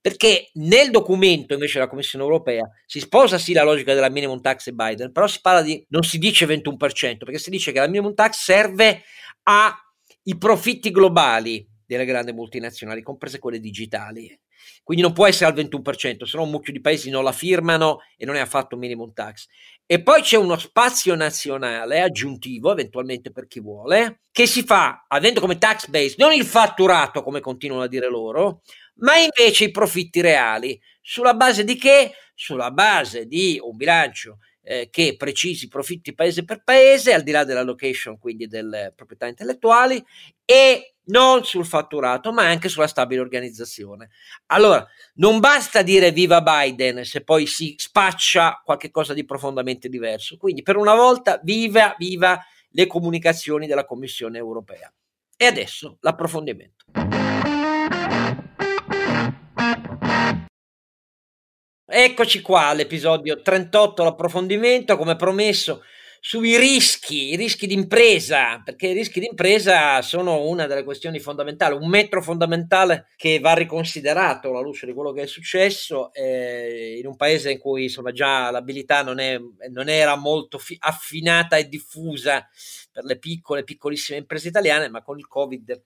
Perché 0.00 0.50
nel 0.54 0.90
documento 0.90 1.54
invece 1.54 1.74
della 1.74 1.88
Commissione 1.88 2.24
europea 2.24 2.68
si 2.84 2.98
sposa 2.98 3.38
sì 3.38 3.52
la 3.52 3.62
logica 3.62 3.94
della 3.94 4.10
minimum 4.10 4.40
tax 4.40 4.66
e 4.66 4.72
Biden, 4.72 5.12
però 5.12 5.28
si 5.28 5.38
parla 5.40 5.62
di, 5.62 5.84
non 5.90 6.02
si 6.02 6.18
dice 6.18 6.46
21%, 6.46 6.76
perché 7.18 7.38
si 7.38 7.50
dice 7.50 7.70
che 7.70 7.78
la 7.78 7.86
minimum 7.86 8.14
tax 8.14 8.42
serve 8.42 9.02
ai 9.44 10.36
profitti 10.36 10.90
globali 10.90 11.64
delle 11.86 12.04
grandi 12.04 12.32
multinazionali, 12.32 13.02
comprese 13.02 13.38
quelle 13.38 13.60
digitali. 13.60 14.36
Quindi 14.82 15.02
non 15.02 15.12
può 15.12 15.26
essere 15.26 15.50
al 15.50 15.56
21%, 15.56 16.24
se 16.24 16.36
no 16.36 16.42
un 16.42 16.50
mucchio 16.50 16.72
di 16.72 16.80
paesi 16.80 17.10
non 17.10 17.24
la 17.24 17.32
firmano 17.32 18.00
e 18.16 18.24
non 18.24 18.36
è 18.36 18.40
affatto 18.40 18.76
minimum 18.76 19.12
tax. 19.12 19.46
E 19.86 20.02
poi 20.02 20.22
c'è 20.22 20.38
uno 20.38 20.56
spazio 20.56 21.14
nazionale 21.14 22.00
aggiuntivo, 22.00 22.72
eventualmente 22.72 23.30
per 23.30 23.46
chi 23.46 23.60
vuole, 23.60 24.22
che 24.32 24.46
si 24.46 24.62
fa 24.62 25.04
avendo 25.06 25.40
come 25.40 25.58
tax 25.58 25.88
base 25.88 26.14
non 26.16 26.32
il 26.32 26.46
fatturato, 26.46 27.22
come 27.22 27.40
continuano 27.40 27.82
a 27.82 27.88
dire 27.88 28.08
loro, 28.08 28.62
ma 28.96 29.16
invece 29.16 29.64
i 29.64 29.70
profitti 29.70 30.22
reali. 30.22 30.80
Sulla 31.02 31.34
base 31.34 31.64
di 31.64 31.76
che? 31.76 32.12
Sulla 32.34 32.70
base 32.70 33.26
di 33.26 33.60
un 33.62 33.76
bilancio 33.76 34.38
eh, 34.64 34.88
che 34.90 35.14
precisi 35.16 35.68
profitti 35.68 36.14
paese 36.14 36.44
per 36.44 36.64
paese, 36.64 37.12
al 37.12 37.22
di 37.22 37.30
là 37.30 37.44
della 37.44 37.62
location, 37.62 38.18
quindi 38.18 38.48
delle 38.48 38.92
proprietà 38.94 39.26
intellettuali, 39.26 40.04
e 40.44 40.94
non 41.06 41.44
sul 41.44 41.66
fatturato, 41.66 42.32
ma 42.32 42.46
anche 42.46 42.68
sulla 42.68 42.86
stabile 42.86 43.20
organizzazione. 43.20 44.10
Allora, 44.46 44.86
non 45.14 45.38
basta 45.38 45.82
dire 45.82 46.12
viva 46.12 46.40
Biden 46.40 47.04
se 47.04 47.22
poi 47.22 47.46
si 47.46 47.74
spaccia 47.76 48.62
qualcosa 48.64 49.12
di 49.12 49.24
profondamente 49.24 49.88
diverso. 49.88 50.36
Quindi, 50.36 50.62
per 50.62 50.76
una 50.76 50.94
volta, 50.94 51.40
viva, 51.42 51.94
viva 51.98 52.42
le 52.70 52.86
comunicazioni 52.86 53.66
della 53.66 53.84
Commissione 53.84 54.38
europea. 54.38 54.92
E 55.36 55.46
adesso 55.46 55.98
l'approfondimento. 56.00 56.83
Eccoci 61.96 62.40
qua 62.40 62.66
all'episodio 62.66 63.40
38, 63.40 64.02
l'approfondimento, 64.02 64.96
come 64.96 65.14
promesso, 65.14 65.84
sui 66.26 66.56
rischi, 66.56 67.32
i 67.32 67.36
rischi 67.36 67.66
d'impresa, 67.66 68.62
perché 68.64 68.86
i 68.86 68.94
rischi 68.94 69.20
d'impresa 69.20 70.00
sono 70.00 70.48
una 70.48 70.66
delle 70.66 70.82
questioni 70.82 71.18
fondamentali, 71.20 71.74
un 71.74 71.86
metro 71.86 72.22
fondamentale 72.22 73.08
che 73.14 73.40
va 73.40 73.52
riconsiderato 73.52 74.48
alla 74.48 74.62
luce 74.62 74.86
di 74.86 74.94
quello 74.94 75.12
che 75.12 75.24
è 75.24 75.26
successo 75.26 76.14
eh, 76.14 76.96
in 76.98 77.06
un 77.06 77.16
paese 77.16 77.50
in 77.50 77.58
cui 77.58 77.82
insomma 77.82 78.10
già 78.10 78.50
l'abilità 78.50 79.02
non, 79.02 79.18
è, 79.18 79.38
non 79.68 79.90
era 79.90 80.16
molto 80.16 80.56
fi- 80.56 80.78
affinata 80.80 81.58
e 81.58 81.68
diffusa 81.68 82.48
per 82.90 83.04
le 83.04 83.18
piccole, 83.18 83.62
piccolissime 83.62 84.16
imprese 84.16 84.48
italiane, 84.48 84.88
ma 84.88 85.02
con 85.02 85.18
il 85.18 85.28
Covid 85.28 85.82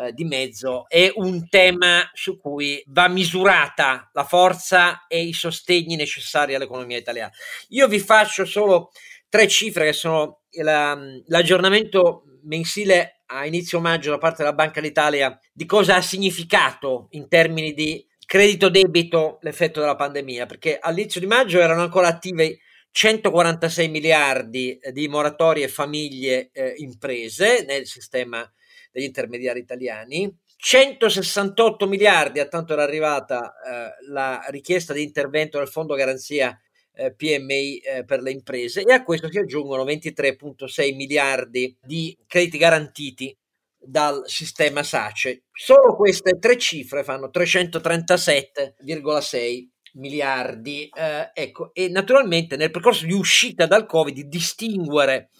eh, 0.00 0.12
di 0.12 0.24
mezzo 0.24 0.88
è 0.88 1.10
un 1.16 1.48
tema 1.48 2.08
su 2.14 2.38
cui 2.38 2.80
va 2.86 3.08
misurata 3.08 4.08
la 4.12 4.24
forza 4.24 5.06
e 5.08 5.20
i 5.20 5.32
sostegni 5.32 5.96
necessari 5.96 6.54
all'economia 6.54 6.96
italiana. 6.96 7.32
Io 7.70 7.88
vi 7.88 7.98
faccio 7.98 8.44
solo 8.44 8.92
tre 9.30 9.48
cifre 9.48 9.86
che 9.86 9.92
sono 9.94 10.42
la, 10.58 10.98
l'aggiornamento 11.28 12.24
mensile 12.42 13.22
a 13.26 13.46
inizio 13.46 13.80
maggio 13.80 14.10
da 14.10 14.18
parte 14.18 14.42
della 14.42 14.54
Banca 14.54 14.80
d'Italia 14.80 15.38
di 15.52 15.64
cosa 15.64 15.96
ha 15.96 16.02
significato 16.02 17.06
in 17.10 17.28
termini 17.28 17.72
di 17.72 18.04
credito 18.26 18.68
debito 18.68 19.38
l'effetto 19.42 19.80
della 19.80 19.96
pandemia, 19.96 20.46
perché 20.46 20.78
all'inizio 20.78 21.20
di 21.20 21.26
maggio 21.26 21.60
erano 21.60 21.82
ancora 21.82 22.08
attive 22.08 22.58
146 22.92 23.88
miliardi 23.88 24.78
di 24.92 25.08
moratorie 25.08 25.68
famiglie 25.68 26.50
eh, 26.52 26.74
imprese 26.78 27.64
nel 27.66 27.86
sistema 27.86 28.48
degli 28.90 29.04
intermediari 29.04 29.60
italiani. 29.60 30.32
168 30.56 31.86
miliardi, 31.86 32.38
a 32.38 32.46
tanto 32.46 32.74
era 32.74 32.82
arrivata 32.82 33.52
eh, 33.52 34.06
la 34.10 34.44
richiesta 34.48 34.92
di 34.92 35.02
intervento 35.02 35.58
del 35.58 35.68
Fondo 35.68 35.94
Garanzia 35.94 36.56
eh, 37.00 37.14
PMI 37.14 37.78
eh, 37.78 38.04
per 38.04 38.20
le 38.20 38.30
imprese 38.30 38.82
e 38.82 38.92
a 38.92 39.02
questo 39.02 39.30
si 39.30 39.38
aggiungono 39.38 39.84
23,6 39.84 40.94
miliardi 40.94 41.74
di 41.80 42.14
crediti 42.26 42.58
garantiti 42.58 43.34
dal 43.82 44.24
sistema 44.26 44.82
SACE. 44.82 45.44
Solo 45.52 45.96
queste 45.96 46.38
tre 46.38 46.58
cifre 46.58 47.02
fanno 47.02 47.30
337,6 47.32 49.68
miliardi. 49.94 50.90
Eh, 50.92 51.30
ecco, 51.32 51.72
e 51.72 51.88
naturalmente 51.88 52.56
nel 52.56 52.70
percorso 52.70 53.06
di 53.06 53.14
uscita 53.14 53.64
dal 53.66 53.86
Covid, 53.86 54.14
di 54.14 54.28
distinguere 54.28 55.30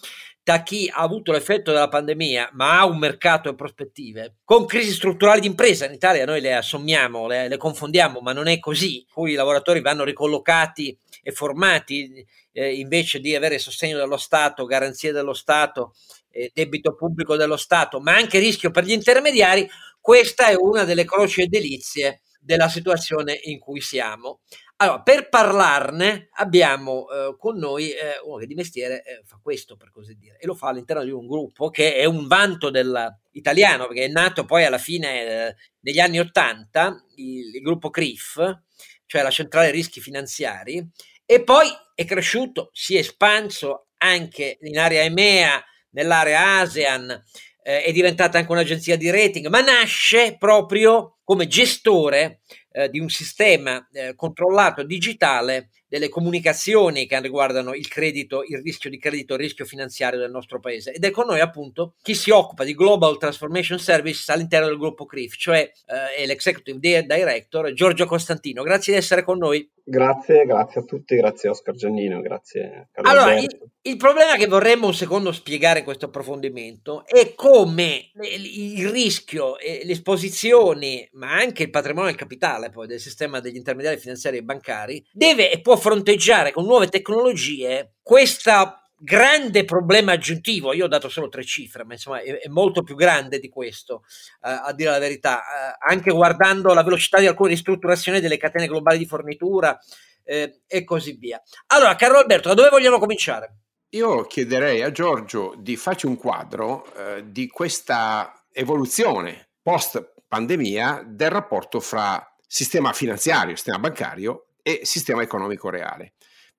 da 0.43 0.63
chi 0.63 0.89
ha 0.91 1.01
avuto 1.01 1.31
l'effetto 1.31 1.71
della 1.71 1.87
pandemia 1.87 2.49
ma 2.53 2.79
ha 2.79 2.85
un 2.85 2.97
mercato 2.97 3.49
e 3.49 3.55
prospettive, 3.55 4.37
con 4.43 4.65
crisi 4.65 4.91
strutturali 4.91 5.41
di 5.41 5.47
impresa, 5.47 5.85
in 5.85 5.93
Italia 5.93 6.25
noi 6.25 6.41
le 6.41 6.55
assommiamo, 6.55 7.27
le, 7.27 7.47
le 7.47 7.57
confondiamo, 7.57 8.21
ma 8.21 8.33
non 8.33 8.47
è 8.47 8.59
così, 8.59 9.05
cui 9.11 9.33
i 9.33 9.35
lavoratori 9.35 9.81
vanno 9.81 10.03
ricollocati 10.03 10.97
e 11.21 11.31
formati 11.31 12.25
eh, 12.53 12.73
invece 12.73 13.19
di 13.19 13.35
avere 13.35 13.59
sostegno 13.59 13.97
dello 13.97 14.17
Stato, 14.17 14.65
garanzie 14.65 15.11
dello 15.11 15.33
Stato, 15.33 15.93
eh, 16.31 16.51
debito 16.53 16.95
pubblico 16.95 17.35
dello 17.35 17.57
Stato, 17.57 17.99
ma 17.99 18.15
anche 18.15 18.39
rischio 18.39 18.71
per 18.71 18.85
gli 18.85 18.91
intermediari, 18.91 19.69
questa 19.99 20.47
è 20.47 20.55
una 20.55 20.83
delle 20.83 21.05
croci 21.05 21.41
e 21.41 21.47
delizie 21.47 22.21
della 22.39 22.67
situazione 22.69 23.39
in 23.43 23.59
cui 23.59 23.81
siamo. 23.81 24.39
Allora, 24.81 25.01
per 25.01 25.29
parlarne 25.29 26.29
abbiamo 26.37 27.07
eh, 27.07 27.35
con 27.37 27.55
noi 27.55 27.91
eh, 27.91 28.19
uno 28.25 28.37
che 28.37 28.47
di 28.47 28.55
mestiere 28.55 29.03
eh, 29.03 29.21
fa 29.23 29.39
questo, 29.39 29.77
per 29.77 29.91
così 29.91 30.15
dire, 30.15 30.39
e 30.39 30.47
lo 30.47 30.55
fa 30.55 30.69
all'interno 30.69 31.03
di 31.03 31.11
un 31.11 31.27
gruppo 31.27 31.69
che 31.69 31.97
è 31.97 32.05
un 32.05 32.25
vanto 32.25 32.71
dell'italiano, 32.71 33.85
perché 33.85 34.05
è 34.05 34.07
nato 34.07 34.43
poi 34.43 34.65
alla 34.65 34.79
fine 34.79 35.49
eh, 35.49 35.55
degli 35.79 35.99
anni 35.99 36.17
Ottanta, 36.17 36.99
il, 37.17 37.53
il, 37.53 37.61
gruppo 37.61 37.91
CRIF, 37.91 38.61
cioè 39.05 39.21
la 39.21 39.29
centrale 39.29 39.69
rischi 39.69 40.01
finanziari, 40.01 40.83
e 41.27 41.43
poi 41.43 41.67
è 41.93 42.03
cresciuto, 42.03 42.71
si 42.73 42.95
è 42.95 42.99
espanso 43.01 43.89
anche 43.97 44.57
in 44.61 44.79
area 44.79 45.03
EMEA, 45.03 45.63
nell'area 45.91 46.57
ASEAN, 46.57 47.23
eh, 47.61 47.83
è 47.83 47.91
diventata 47.91 48.39
anche 48.39 48.51
un'agenzia 48.51 48.97
di 48.97 49.11
rating, 49.11 49.45
ma 49.45 49.61
nasce 49.61 50.37
proprio 50.39 51.19
come 51.23 51.45
gestore 51.45 52.41
eh, 52.71 52.89
di 52.89 52.99
un 52.99 53.09
sistema 53.09 53.87
eh, 53.91 54.15
controllato 54.15 54.83
digitale 54.83 55.69
delle 55.91 56.07
comunicazioni 56.07 57.05
che 57.05 57.19
riguardano 57.19 57.73
il 57.73 57.89
credito, 57.89 58.43
il 58.47 58.61
rischio 58.63 58.89
di 58.89 58.97
credito, 58.97 59.33
il 59.33 59.41
rischio 59.41 59.65
finanziario 59.65 60.17
del 60.17 60.31
nostro 60.31 60.61
paese. 60.61 60.93
Ed 60.93 61.03
è 61.03 61.11
con 61.11 61.25
noi 61.25 61.41
appunto 61.41 61.95
chi 62.01 62.15
si 62.15 62.29
occupa 62.31 62.63
di 62.63 62.73
Global 62.73 63.17
Transformation 63.17 63.77
Services 63.77 64.29
all'interno 64.29 64.67
del 64.67 64.77
gruppo 64.77 65.05
CRIF, 65.05 65.35
cioè 65.35 65.69
eh, 66.15 66.25
l'Executive 66.25 66.79
Director 67.05 67.73
Giorgio 67.73 68.05
Costantino. 68.05 68.63
Grazie 68.63 68.93
di 68.93 68.99
essere 68.99 69.21
con 69.21 69.37
noi. 69.37 69.69
Grazie, 69.83 70.45
grazie 70.45 70.81
a 70.81 70.83
tutti, 70.85 71.15
grazie 71.17 71.49
Oscar 71.49 71.75
Giannino, 71.75 72.21
grazie 72.21 72.87
Carlo 72.91 73.09
Allora, 73.09 73.37
il, 73.37 73.71
il, 73.81 73.97
problema 73.97 74.35
che 74.35 74.45
vorremmo 74.45 74.85
un 74.85 74.93
secondo 74.93 75.31
spiegare 75.31 75.79
in 75.79 75.85
questo 75.85 76.05
approfondimento 76.05 77.03
è 77.05 77.33
come 77.33 78.11
il 78.21 78.87
rischio, 78.89 79.55
le 79.57 79.91
esposizioni, 79.91 81.09
ma 81.13 81.33
anche 81.33 81.63
il 81.63 81.71
patrimonio 81.71 82.09
e 82.09 82.13
il 82.13 82.17
capitale 82.17 82.69
poi 82.69 82.85
del 82.85 82.99
sistema 82.99 83.39
degli 83.39 83.55
intermediari 83.55 83.97
finanziari 83.97 84.37
e 84.37 84.43
bancari 84.43 85.03
deve 85.11 85.51
e 85.51 85.59
può 85.61 85.75
fronteggiare 85.81 86.53
con 86.53 86.63
nuove 86.63 86.87
tecnologie 86.87 87.95
questo 88.01 88.81
grande 89.03 89.65
problema 89.65 90.13
aggiuntivo. 90.13 90.73
Io 90.73 90.85
ho 90.85 90.87
dato 90.87 91.09
solo 91.09 91.27
tre 91.27 91.43
cifre, 91.43 91.83
ma 91.83 91.93
insomma 91.93 92.21
è, 92.21 92.39
è 92.39 92.47
molto 92.47 92.83
più 92.83 92.95
grande 92.95 93.39
di 93.39 93.49
questo, 93.49 94.03
eh, 94.43 94.49
a 94.49 94.71
dire 94.73 94.91
la 94.91 94.99
verità, 94.99 95.39
eh, 95.39 95.75
anche 95.89 96.11
guardando 96.11 96.73
la 96.73 96.83
velocità 96.83 97.19
di 97.19 97.25
alcune 97.25 97.49
ristrutturazioni 97.49 98.19
delle 98.19 98.37
catene 98.37 98.67
globali 98.67 98.99
di 98.99 99.07
fornitura 99.07 99.77
eh, 100.23 100.61
e 100.67 100.83
così 100.83 101.13
via. 101.13 101.41
Allora, 101.67 101.95
Carlo 101.95 102.19
Alberto, 102.19 102.49
da 102.49 102.53
dove 102.53 102.69
vogliamo 102.69 102.99
cominciare? 102.99 103.55
Io 103.89 104.23
chiederei 104.23 104.83
a 104.83 104.91
Giorgio 104.91 105.55
di 105.57 105.75
farci 105.75 106.05
un 106.05 106.15
quadro 106.15 106.85
eh, 106.93 107.23
di 107.25 107.47
questa 107.47 108.45
evoluzione 108.53 109.49
post 109.61 110.13
pandemia 110.27 111.03
del 111.07 111.29
rapporto 111.29 111.79
fra 111.79 112.25
sistema 112.47 112.93
finanziario, 112.93 113.55
sistema 113.55 113.79
bancario 113.79 114.45
e 114.63 114.81
sistema 114.83 115.21
economico 115.21 115.69
reale. 115.69 116.13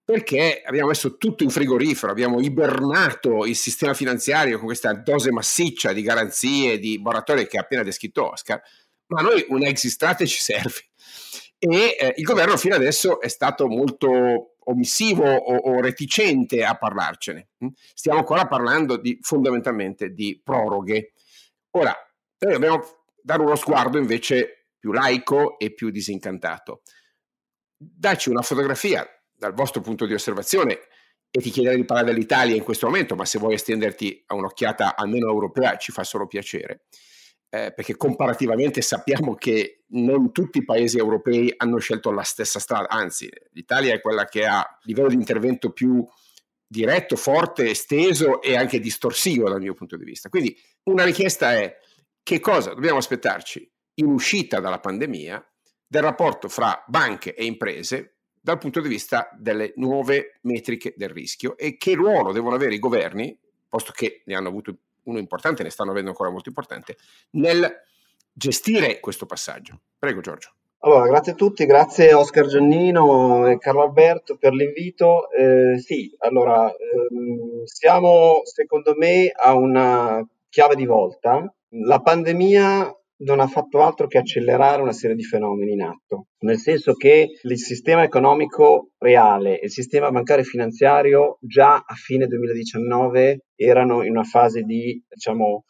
Perché 0.04 0.62
abbiamo 0.64 0.88
messo 0.88 1.16
tutto 1.16 1.44
in 1.44 1.50
frigorifero, 1.50 2.11
abbiamo 2.11 2.40
ibernato 2.40 3.44
il 3.47 3.54
sistema 3.54 3.94
finanziario 3.94 4.59
con 4.59 4.66
questa 4.66 4.92
dose 4.94 5.30
massiccia 5.30 5.92
di 5.92 6.02
garanzie, 6.02 6.78
di 6.78 6.99
moratorie 6.99 7.47
che 7.47 7.56
ha 7.56 7.61
appena 7.61 7.85
descritto 7.85 8.30
Oscar, 8.30 8.61
ma 9.06 9.21
a 9.21 9.23
noi 9.23 9.44
un 9.49 9.64
exit 9.64 9.90
strategy 9.90 10.38
serve. 10.38 10.88
E 11.56 11.97
eh, 11.97 12.14
il 12.16 12.25
governo 12.25 12.56
fino 12.56 12.75
adesso 12.75 13.21
è 13.21 13.28
stato 13.28 13.68
molto 13.68 14.56
omissivo 14.64 15.25
o, 15.25 15.56
o, 15.56 15.80
reticente 15.80 16.64
a 16.64 16.76
parlarcene. 16.76 17.50
Mm? 17.64 17.68
Stiamo 17.94 18.18
ancora 18.18 18.49
parlando 18.49 18.97
di, 18.97 19.16
fondamentalmente 19.23 20.11
di 20.11 20.40
proroghe. 20.42 21.12
Ora, 21.71 21.94
noi 22.38 22.52
dobbiamo 22.52 22.82
dare 23.23 23.42
uno 23.42 23.54
sguardo 23.54 23.99
invece 23.99 24.66
più 24.78 24.90
laico 24.90 25.59
e 25.61 25.73
più 25.73 25.90
disincantato 25.90 26.82
dacci 27.90 28.30
una 28.30 28.42
fotografia 28.42 29.06
dal 29.36 29.54
vostro 29.54 29.80
punto 29.80 30.06
di 30.06 30.14
osservazione 30.14 30.78
e 31.30 31.40
ti 31.40 31.50
chiederei 31.50 31.78
di 31.78 31.84
parlare 31.84 32.12
dell'Italia 32.12 32.54
in 32.54 32.62
questo 32.62 32.86
momento, 32.86 33.16
ma 33.16 33.24
se 33.24 33.38
vuoi 33.38 33.54
estenderti 33.54 34.22
a 34.26 34.34
un'occhiata 34.34 34.96
almeno 34.96 35.28
europea 35.28 35.76
ci 35.76 35.90
fa 35.90 36.04
solo 36.04 36.26
piacere, 36.26 36.84
eh, 37.48 37.72
perché 37.74 37.96
comparativamente 37.96 38.82
sappiamo 38.82 39.34
che 39.34 39.84
non 39.88 40.30
tutti 40.30 40.58
i 40.58 40.64
paesi 40.64 40.98
europei 40.98 41.52
hanno 41.56 41.78
scelto 41.78 42.10
la 42.10 42.22
stessa 42.22 42.58
strada, 42.58 42.88
anzi 42.88 43.30
l'Italia 43.52 43.94
è 43.94 44.00
quella 44.00 44.26
che 44.26 44.44
ha 44.44 44.78
livello 44.82 45.08
di 45.08 45.14
intervento 45.14 45.70
più 45.72 46.06
diretto, 46.66 47.16
forte, 47.16 47.70
esteso 47.70 48.40
e 48.40 48.56
anche 48.56 48.78
distorsivo 48.78 49.48
dal 49.48 49.60
mio 49.60 49.74
punto 49.74 49.96
di 49.96 50.04
vista. 50.04 50.28
Quindi 50.28 50.56
una 50.84 51.04
richiesta 51.04 51.52
è 51.52 51.76
che 52.22 52.40
cosa 52.40 52.72
dobbiamo 52.74 52.98
aspettarci 52.98 53.70
in 53.96 54.06
uscita 54.06 54.60
dalla 54.60 54.80
pandemia 54.80 55.51
del 55.92 56.00
rapporto 56.00 56.49
fra 56.49 56.82
banche 56.87 57.34
e 57.34 57.44
imprese 57.44 58.14
dal 58.40 58.56
punto 58.56 58.80
di 58.80 58.88
vista 58.88 59.28
delle 59.38 59.75
nuove 59.76 60.38
metriche 60.44 60.94
del 60.96 61.11
rischio 61.11 61.54
e 61.58 61.76
che 61.76 61.92
ruolo 61.92 62.32
devono 62.32 62.54
avere 62.54 62.72
i 62.72 62.78
governi, 62.78 63.38
posto 63.68 63.92
che 63.94 64.22
ne 64.25 64.34
hanno 64.34 64.49
avuto 64.49 64.75
uno 65.02 65.18
importante, 65.18 65.62
ne 65.62 65.68
stanno 65.68 65.90
avendo 65.90 66.08
ancora 66.08 66.30
molto 66.30 66.49
importante, 66.49 66.96
nel 67.32 67.70
gestire 68.32 69.00
questo 69.00 69.26
passaggio. 69.26 69.80
Prego 69.99 70.22
Giorgio. 70.22 70.54
Allora, 70.78 71.06
grazie 71.08 71.32
a 71.32 71.34
tutti, 71.34 71.66
grazie 71.66 72.14
Oscar 72.14 72.46
Giannino 72.46 73.46
e 73.49 73.58
Carlo 73.58 73.82
Alberto 73.82 74.38
per 74.38 74.54
l'invito. 74.54 75.30
Eh, 75.30 75.78
sì, 75.78 76.11
allora, 76.20 76.70
ehm, 76.70 77.64
siamo 77.64 78.40
secondo 78.44 78.94
me 78.96 79.30
a 79.30 79.52
una 79.54 80.26
chiave 80.49 80.75
di 80.75 80.87
volta. 80.87 81.54
La 81.68 82.00
pandemia 82.00 82.96
non 83.25 83.41
ha 83.41 83.47
fatto 83.47 83.83
altro 83.83 84.07
che 84.07 84.19
accelerare 84.19 84.83
una 84.83 84.93
serie 84.93 85.17
di 85.17 85.23
fenomeni 85.23 85.73
in 85.73 85.83
atto, 85.83 86.26
nel 86.41 86.59
senso 86.59 86.95
che 86.95 87.29
il 87.43 87.59
sistema 87.59 88.02
economico 88.02 88.91
reale 88.99 89.61
e 89.61 89.67
il 89.67 89.71
sistema 89.71 90.11
bancario 90.11 90.45
finanziario 90.45 91.38
già 91.41 91.75
a 91.75 91.95
fine 91.95 92.26
2019 92.26 93.45
erano 93.55 94.02
in 94.02 94.11
una 94.11 94.25
fase 94.25 94.62
di, 94.62 95.02
diciamo, 95.09 95.64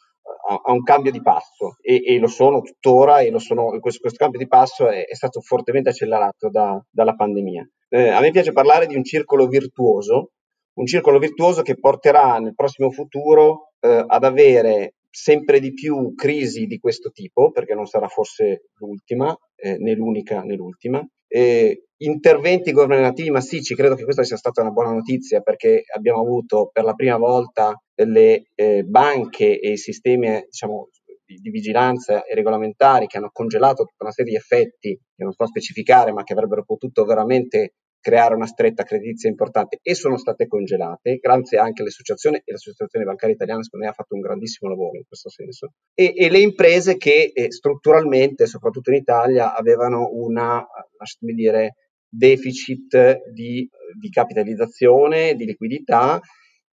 a, 0.49 0.71
un 0.71 0.83
cambio 0.83 1.11
di 1.11 1.21
passo 1.21 1.77
e, 1.81 2.01
e, 2.03 2.19
lo 2.19 2.27
sono 2.27 2.61
tuttora 2.61 3.19
e 3.19 3.37
sono, 3.39 3.79
questo, 3.79 4.01
questo 4.01 4.17
cambio 4.17 4.39
di 4.39 4.47
passo 4.47 4.89
è, 4.89 5.05
è 5.05 5.15
stato 5.15 5.41
fortemente 5.41 5.89
accelerato 5.89 6.49
da, 6.49 6.83
dalla 6.89 7.13
pandemia. 7.13 7.67
Eh, 7.89 8.09
a 8.09 8.19
me 8.19 8.31
piace 8.31 8.51
parlare 8.51 8.87
di 8.87 8.95
un 8.95 9.03
circolo 9.03 9.47
virtuoso, 9.47 10.31
un 10.75 10.85
circolo 10.85 11.19
virtuoso 11.19 11.61
che 11.61 11.77
porterà 11.77 12.39
nel 12.39 12.55
prossimo 12.55 12.89
futuro 12.89 13.73
eh, 13.79 14.03
ad 14.05 14.23
avere 14.23 14.95
sempre 15.13 15.59
di 15.59 15.73
più 15.73 16.15
crisi 16.15 16.65
di 16.65 16.79
questo 16.79 17.11
tipo, 17.11 17.51
perché 17.51 17.75
non 17.75 17.85
sarà 17.85 18.07
forse 18.07 18.69
l'ultima, 18.79 19.35
eh, 19.55 19.77
né 19.77 19.93
l'unica 19.93 20.41
né 20.41 20.55
l'ultima. 20.55 21.07
Eh, 21.27 21.85
interventi 21.97 22.71
governativi 22.71 23.29
massicci, 23.29 23.75
credo 23.75 23.93
che 23.93 24.03
questa 24.03 24.23
sia 24.23 24.37
stata 24.37 24.61
una 24.61 24.71
buona 24.71 24.91
notizia 24.91 25.41
perché 25.41 25.83
abbiamo 25.95 26.21
avuto 26.21 26.69
per 26.73 26.83
la 26.83 26.93
prima 26.93 27.17
volta 27.17 27.79
le 27.95 28.47
eh, 28.55 28.83
banche 28.83 29.59
e 29.59 29.71
i 29.73 29.77
sistemi 29.77 30.41
diciamo, 30.45 30.89
di, 31.23 31.35
di, 31.35 31.49
vigilanza 31.51 32.23
e 32.23 32.33
regolamentari 32.33 33.05
che 33.05 33.17
hanno 33.17 33.29
congelato 33.31 33.83
tutta 33.83 34.05
una 34.05 34.11
serie 34.11 34.31
di 34.31 34.37
effetti 34.37 34.99
che 35.15 35.23
non 35.23 35.31
sto 35.31 35.43
a 35.43 35.47
specificare 35.47 36.11
ma 36.11 36.23
che 36.23 36.33
avrebbero 36.33 36.63
potuto 36.63 37.05
veramente 37.05 37.75
creare 38.03 38.35
una 38.35 38.45
stretta 38.45 38.83
creditizia 38.83 39.29
importante 39.29 39.79
e 39.81 39.95
sono 39.95 40.17
state 40.17 40.45
congelate, 40.45 41.19
grazie 41.21 41.57
anche 41.57 41.81
all'associazione 41.81 42.41
e 42.43 42.51
l'associazione 42.51 43.05
bancaria 43.05 43.33
italiana 43.33 43.63
secondo 43.63 43.85
me 43.85 43.91
ha 43.91 43.95
fatto 43.95 44.13
un 44.13 44.19
grandissimo 44.19 44.69
lavoro 44.69 44.97
in 44.97 45.05
questo 45.07 45.29
senso. 45.29 45.71
E, 45.93 46.11
e 46.13 46.29
le 46.29 46.39
imprese 46.39 46.97
che 46.97 47.31
eh, 47.33 47.49
strutturalmente, 47.49 48.45
soprattutto 48.45 48.89
in 48.89 48.97
Italia, 48.97 49.55
avevano 49.55 50.09
una, 50.11 50.61
lasciatemi 50.97 51.33
dire, 51.33 51.75
deficit 52.09 53.29
di, 53.31 53.67
di 53.97 54.09
capitalizzazione, 54.09 55.35
di 55.35 55.45
liquidità 55.45 56.19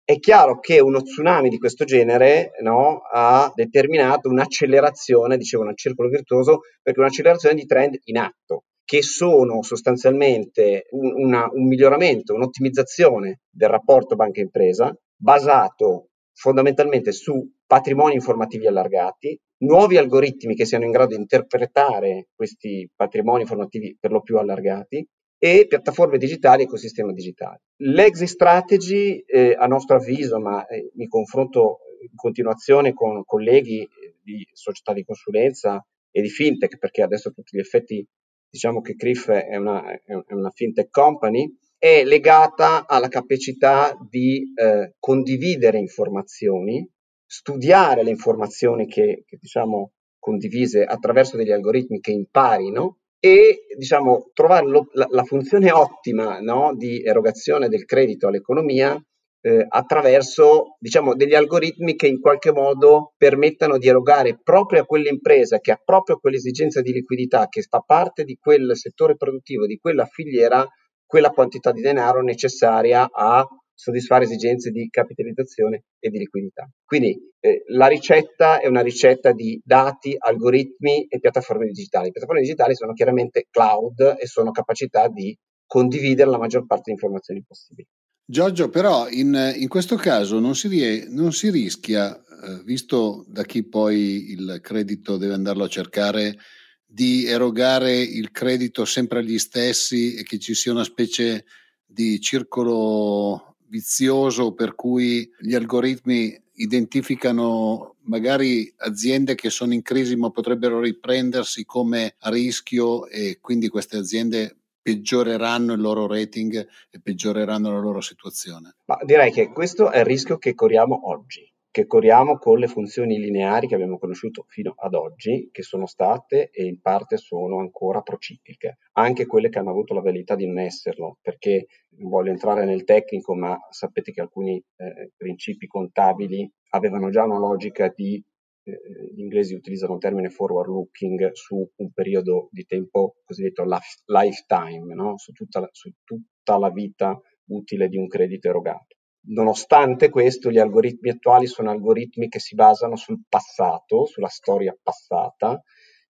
è 0.05 0.21
chiaro 0.21 0.61
che 0.61 0.79
uno 0.79 1.03
tsunami 1.03 1.49
di 1.49 1.59
questo 1.59 1.85
genere 1.85 2.53
no, 2.63 3.01
ha 3.13 3.51
determinato 3.53 4.29
un'accelerazione, 4.29 5.37
dicevo 5.37 5.65
un 5.65 5.75
circolo 5.75 6.09
virtuoso, 6.09 6.61
perché 6.81 7.01
un'accelerazione 7.01 7.57
di 7.57 7.67
trend 7.67 7.99
in 8.05 8.19
atto 8.19 8.63
che 8.87 9.03
sono 9.03 9.63
sostanzialmente 9.63 10.87
un, 10.91 11.13
una, 11.13 11.49
un 11.53 11.67
miglioramento, 11.67 12.35
un'ottimizzazione 12.35 13.41
del 13.51 13.69
rapporto 13.69 14.15
banca-impresa 14.15 14.97
basato 15.17 16.11
fondamentalmente 16.33 17.11
su 17.11 17.53
patrimoni 17.67 18.15
informativi 18.15 18.69
allargati, 18.69 19.37
nuovi 19.65 19.97
algoritmi 19.97 20.55
che 20.55 20.65
siano 20.65 20.85
in 20.85 20.93
grado 20.93 21.15
di 21.15 21.21
interpretare 21.21 22.29
questi 22.33 22.89
patrimoni 22.95 23.43
informativi 23.43 23.97
per 23.99 24.13
lo 24.13 24.23
più 24.23 24.39
allargati 24.39 25.05
e 25.37 25.67
piattaforme 25.67 26.17
digitali 26.17 26.63
e 26.63 26.65
ecosistema 26.67 27.13
digitale. 27.13 27.63
L'exit 27.79 28.29
strategy, 28.29 29.25
eh, 29.27 29.57
a 29.59 29.67
nostro 29.67 29.97
avviso, 29.97 30.39
ma 30.39 30.65
eh, 30.67 30.91
mi 30.95 31.09
confronto 31.09 31.79
in 32.09 32.15
continuazione 32.15 32.93
con 32.93 33.25
colleghi 33.25 33.87
di 34.23 34.47
società 34.53 34.93
di 34.93 35.05
consulenza 35.05 35.85
e 36.13 36.23
di 36.23 36.29
fintech, 36.29 36.79
perché 36.79 37.03
adesso 37.03 37.31
a 37.31 37.33
tutti 37.33 37.57
gli 37.57 37.61
effetti 37.61 38.07
diciamo 38.49 38.81
che 38.81 38.95
Criff 38.95 39.31
è 39.31 39.57
una, 39.57 39.83
è 39.93 40.33
una 40.33 40.51
fintech 40.51 40.91
company, 40.91 41.55
è 41.79 42.05
legata 42.05 42.87
alla 42.87 43.09
capacità 43.09 43.97
di 44.09 44.53
eh, 44.55 44.95
condividere 44.99 45.79
informazioni, 45.79 46.89
studiare 47.25 48.03
le 48.03 48.11
informazioni 48.11 48.87
che, 48.87 49.25
che 49.27 49.39
diciamo 49.41 49.93
condivise 50.19 50.85
attraverso 50.85 51.37
degli 51.37 51.53
algoritmi 51.53 52.01
che 52.01 52.13
imparino 52.13 52.99
e 53.19 53.67
diciamo 53.77 54.31
trovare 54.33 54.67
lo, 54.67 54.89
la, 54.93 55.07
la, 55.11 55.25
funzione 55.25 55.71
ottima 55.71 56.41
no, 56.41 56.75
di 56.75 57.03
erogazione 57.03 57.69
del 57.69 57.85
credito 57.85 58.27
all'economia 58.27 59.01
eh, 59.47 59.65
attraverso 59.69 60.77
diciamo, 60.81 61.15
degli 61.15 61.35
algoritmi 61.35 61.95
che 61.95 62.09
in 62.09 62.21
qualche 62.21 62.51
modo 62.51 63.13
permettano 63.17 63.79
di 63.79 63.87
erogare 63.87 64.41
proprio 64.43 64.83
a 64.83 64.85
quell'impresa 64.85 65.61
che 65.61 65.71
ha 65.71 65.81
proprio 65.83 66.19
quell'esigenza 66.19 66.81
di 66.81 66.91
liquidità, 66.91 67.47
che 67.49 67.63
fa 67.63 67.79
parte 67.79 68.25
di 68.25 68.37
quel 68.41 68.77
settore 68.77 69.15
produttivo, 69.15 69.67
di 69.67 69.77
quella 69.77 70.05
filiera, 70.07 70.67
quella 71.05 71.31
quantità 71.31 71.71
di 71.71 71.81
denaro 71.81 72.23
necessaria 72.23 73.09
a 73.09 73.47
soddisfare 73.73 74.25
esigenze 74.25 74.71
di 74.71 74.89
capitalizzazione 74.89 75.85
e 76.01 76.09
di 76.09 76.19
liquidità. 76.19 76.69
Quindi 76.85 77.17
eh, 77.39 77.63
la 77.69 77.87
ricetta 77.87 78.59
è 78.59 78.67
una 78.67 78.81
ricetta 78.81 79.31
di 79.31 79.61
dati, 79.65 80.17
algoritmi 80.19 81.07
e 81.07 81.21
piattaforme 81.21 81.67
digitali. 81.67 82.07
Le 82.07 82.13
piattaforme 82.13 82.43
digitali 82.43 82.75
sono 82.75 82.95
chiaramente 82.95 83.47
cloud 83.49 84.17
e 84.19 84.27
sono 84.27 84.51
capacità 84.51 85.07
di 85.07 85.37
condividere 85.67 86.31
la 86.31 86.39
maggior 86.39 86.67
parte 86.67 86.85
di 86.87 86.93
informazioni 86.93 87.45
possibili. 87.47 87.87
Giorgio, 88.29 88.69
però 88.69 89.09
in, 89.09 89.55
in 89.57 89.69
questo 89.69 89.95
caso 89.95 90.41
non 90.41 90.57
si, 90.57 90.67
rie- 90.67 91.07
non 91.09 91.33
si 91.33 91.49
rischia, 91.49 92.13
eh, 92.17 92.61
visto 92.65 93.25
da 93.29 93.45
chi 93.45 93.63
poi 93.63 94.33
il 94.33 94.59
credito 94.61 95.17
deve 95.17 95.35
andarlo 95.35 95.63
a 95.63 95.69
cercare, 95.69 96.37
di 96.85 97.25
erogare 97.25 98.01
il 98.01 98.33
credito 98.33 98.85
sempre 98.85 99.21
agli 99.21 99.39
stessi 99.39 100.15
e 100.15 100.25
che 100.25 100.41
ci 100.41 100.55
sia 100.55 100.73
una 100.73 100.83
specie 100.83 101.45
di 101.85 102.21
circolo 102.21 103.59
vizioso 103.69 104.55
per 104.55 104.75
cui 104.75 105.31
gli 105.39 105.55
algoritmi 105.55 106.37
identificano 106.55 107.97
magari 108.07 108.73
aziende 108.79 109.37
che 109.37 109.51
sono 109.51 109.73
in 109.73 109.83
crisi 109.83 110.17
ma 110.17 110.31
potrebbero 110.31 110.81
riprendersi 110.81 111.65
come 111.65 112.15
a 112.19 112.31
rischio 112.31 113.07
e 113.09 113.39
quindi 113.41 113.69
queste 113.69 113.97
aziende 113.97 114.57
peggioreranno 114.87 115.73
il 115.73 115.81
loro 115.81 116.07
rating 116.07 116.55
e 116.55 117.01
peggioreranno 117.03 117.73
la 117.73 117.81
loro 117.81 118.01
situazione? 118.01 118.77
Ma 118.85 118.97
direi 119.03 119.33
che 119.33 119.49
questo 119.49 119.91
è 119.91 119.99
il 119.99 120.05
rischio 120.05 120.39
che 120.39 120.55
corriamo 120.55 121.11
oggi, 121.11 121.53
che 121.73 121.89
corriamo 121.89 122.39
con 122.39 122.61
le 122.61 122.69
funzioni 122.69 123.19
lineari 123.19 123.67
che 123.67 123.75
abbiamo 123.75 123.99
conosciuto 123.99 124.45
fino 124.47 124.75
ad 124.77 124.95
oggi, 124.95 125.49
che 125.51 125.63
sono 125.63 125.87
state 125.87 126.51
e 126.51 126.67
in 126.67 126.81
parte 126.81 127.17
sono 127.17 127.59
ancora 127.59 128.01
procicliche, 128.03 128.79
anche 128.93 129.27
quelle 129.27 129.49
che 129.49 129.59
hanno 129.59 129.71
avuto 129.71 129.93
la 129.93 130.03
verità 130.03 130.37
di 130.37 130.47
non 130.47 130.61
esserlo, 130.61 131.19
perché 131.21 131.67
non 131.99 132.09
voglio 132.09 132.31
entrare 132.31 132.65
nel 132.65 132.85
tecnico, 132.85 133.35
ma 133.35 133.59
sapete 133.71 134.13
che 134.13 134.21
alcuni 134.21 134.63
eh, 134.77 135.11
principi 135.17 135.67
contabili 135.67 136.49
avevano 136.71 137.11
già 137.11 137.25
una 137.25 137.39
logica 137.39 137.93
di 137.93 138.25
eh, 138.67 139.13
gli 139.15 139.21
inglesi 139.21 139.55
utilizzano 139.55 139.95
il 139.95 140.01
termine 140.01 140.29
forward 140.29 140.69
looking 140.69 141.31
su 141.33 141.71
un 141.77 141.93
periodo 141.93 142.49
di 142.51 142.65
tempo 142.65 143.17
cosiddetto 143.25 143.65
lifetime, 144.07 144.93
no? 144.93 145.17
su, 145.19 145.31
tutta 145.33 145.61
la, 145.61 145.69
su 145.71 145.91
tutta 146.03 146.59
la 146.59 146.71
vita 146.71 147.17
utile 147.47 147.89
di 147.89 147.97
un 147.97 148.09
credito 148.09 148.49
erogato. 148.49 148.97
Nonostante 149.29 150.09
questo, 150.09 150.51
gli 150.51 150.59
algoritmi 150.59 151.11
attuali 151.11 151.47
sono 151.47 151.71
algoritmi 151.71 152.29
che 152.29 152.41
si 152.41 152.55
basano 152.55 152.97
sul 152.97 153.23
passato, 153.29 154.05
sulla 154.07 154.29
storia 154.29 154.77
passata 154.81 155.61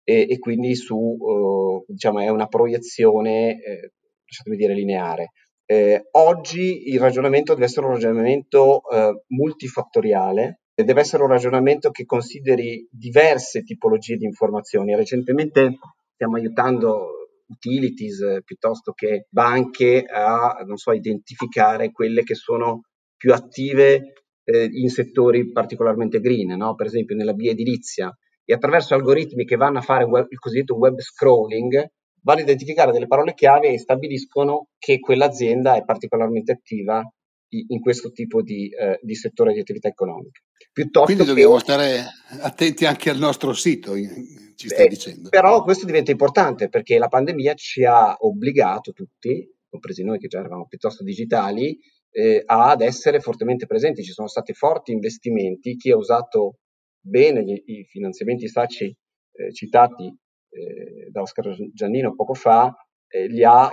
e, 0.04 0.28
e 0.30 0.40
quindi 0.40 0.76
su, 0.76 0.96
uh, 0.96 1.84
diciamo, 1.88 2.20
è 2.20 2.30
una 2.30 2.48
proiezione, 2.48 3.62
eh, 3.62 3.94
lasciatemi 4.26 4.58
dire, 4.58 4.74
lineare. 4.74 5.32
Eh, 5.66 6.08
oggi 6.12 6.90
il 6.90 7.00
ragionamento 7.00 7.54
deve 7.54 7.66
essere 7.66 7.86
un 7.86 7.94
ragionamento 7.94 8.82
eh, 8.90 9.24
multifattoriale 9.28 10.62
deve 10.84 11.02
essere 11.02 11.24
un 11.24 11.30
ragionamento 11.30 11.92
che 11.92 12.06
consideri 12.06 12.88
diverse 12.92 13.64
tipologie 13.64 14.18
di 14.18 14.26
informazioni. 14.26 14.96
Recentemente 14.96 15.78
stiamo 16.14 16.38
aiutando 16.38 17.20
utilities 17.48 18.22
eh, 18.22 18.42
piuttosto 18.44 18.94
che 18.94 19.26
banche 19.30 20.04
a 20.04 20.56
so, 20.76 20.92
identificare 20.92 21.92
quelle 21.92 22.24
che 22.24 22.36
sono 22.36 22.84
più 23.16 23.34
attive 23.34 24.14
eh, 24.44 24.70
in 24.72 24.90
settori 24.90 25.52
particolarmente 25.52 26.20
green, 26.20 26.56
no? 26.58 26.76
per 26.76 26.88
esempio 26.88 27.16
nella 27.16 27.34
via 27.34 27.54
e 27.54 28.54
attraverso 28.54 28.96
algoritmi 28.96 29.46
che 29.46 29.58
vanno 29.58 29.80
a 29.80 29.82
fare 29.82 30.06
web, 30.06 30.26
il 30.30 30.40
cosiddetto 30.40 30.76
web 30.76 31.00
scrolling 31.00 31.88
vanno 32.24 32.40
a 32.40 32.44
identificare 32.44 32.92
delle 32.92 33.08
parole 33.08 33.34
chiave 33.34 33.70
e 33.70 33.78
stabiliscono 33.78 34.70
che 34.78 35.00
quell'azienda 35.00 35.76
è 35.76 35.84
particolarmente 35.84 36.54
attiva 36.54 37.04
in 37.50 37.80
questo 37.80 38.12
tipo 38.12 38.42
di, 38.42 38.70
eh, 38.70 39.00
di 39.02 39.16
settore 39.16 39.54
di 39.54 39.60
attività 39.60 39.88
economica. 39.88 40.40
Piuttosto 40.72 41.06
Quindi 41.06 41.26
dobbiamo 41.26 41.56
che... 41.56 41.60
stare 41.62 42.06
attenti 42.42 42.86
anche 42.86 43.10
al 43.10 43.18
nostro 43.18 43.54
sito, 43.54 43.96
ci 43.96 44.68
stai 44.68 44.86
eh, 44.86 44.90
dicendo. 44.90 45.30
Però 45.30 45.64
questo 45.64 45.86
diventa 45.86 46.12
importante 46.12 46.70
perché 46.70 46.98
la 46.98 47.08
pandemia 47.08 47.54
ci 47.56 47.84
ha 47.84 48.16
obbligato 48.20 48.92
tutti, 48.92 49.50
compresi 49.68 50.04
noi 50.04 50.20
che 50.20 50.28
già 50.28 50.40
eravamo 50.40 50.68
piuttosto 50.68 51.04
digitali, 51.04 51.78
eh, 52.12 52.44
ad 52.46 52.82
essere 52.82 53.20
fortemente 53.20 53.66
presenti. 53.66 54.04
Ci 54.04 54.12
sono 54.12 54.28
stati 54.28 54.54
forti 54.54 54.92
investimenti. 54.92 55.76
Chi 55.76 55.92
ha 55.92 55.98
usato 55.98 56.58
bene 57.00 57.44
gli, 57.44 57.62
i 57.66 57.86
finanziamenti 57.86 58.48
SACI 58.48 58.86
eh, 58.86 59.54
citati 59.54 60.06
eh, 60.06 61.10
da 61.12 61.22
Oscar 61.22 61.56
Giannino 61.74 62.14
poco 62.14 62.34
fa, 62.34 62.74
eh, 63.08 63.28
li 63.28 63.44
ha, 63.44 63.72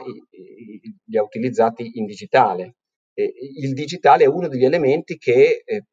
li 1.07 1.19
ha 1.19 1.23
utilizzati 1.23 1.99
in 1.99 2.07
digitale 2.07 2.77
il 3.23 3.73
digitale 3.73 4.25
è 4.25 4.27
uno 4.27 4.49
degli 4.49 4.65
elementi 4.65 5.17
che 5.17 5.63
eh, 5.65 5.85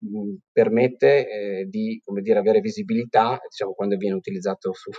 permette 0.51 1.27
eh, 1.27 1.65
di 1.65 2.01
dire, 2.21 2.39
avere 2.39 2.59
visibilità, 2.59 3.39
diciamo, 3.49 3.73
quando 3.73 3.95
viene 3.95 4.15
utilizzato 4.15 4.73
su, 4.73 4.91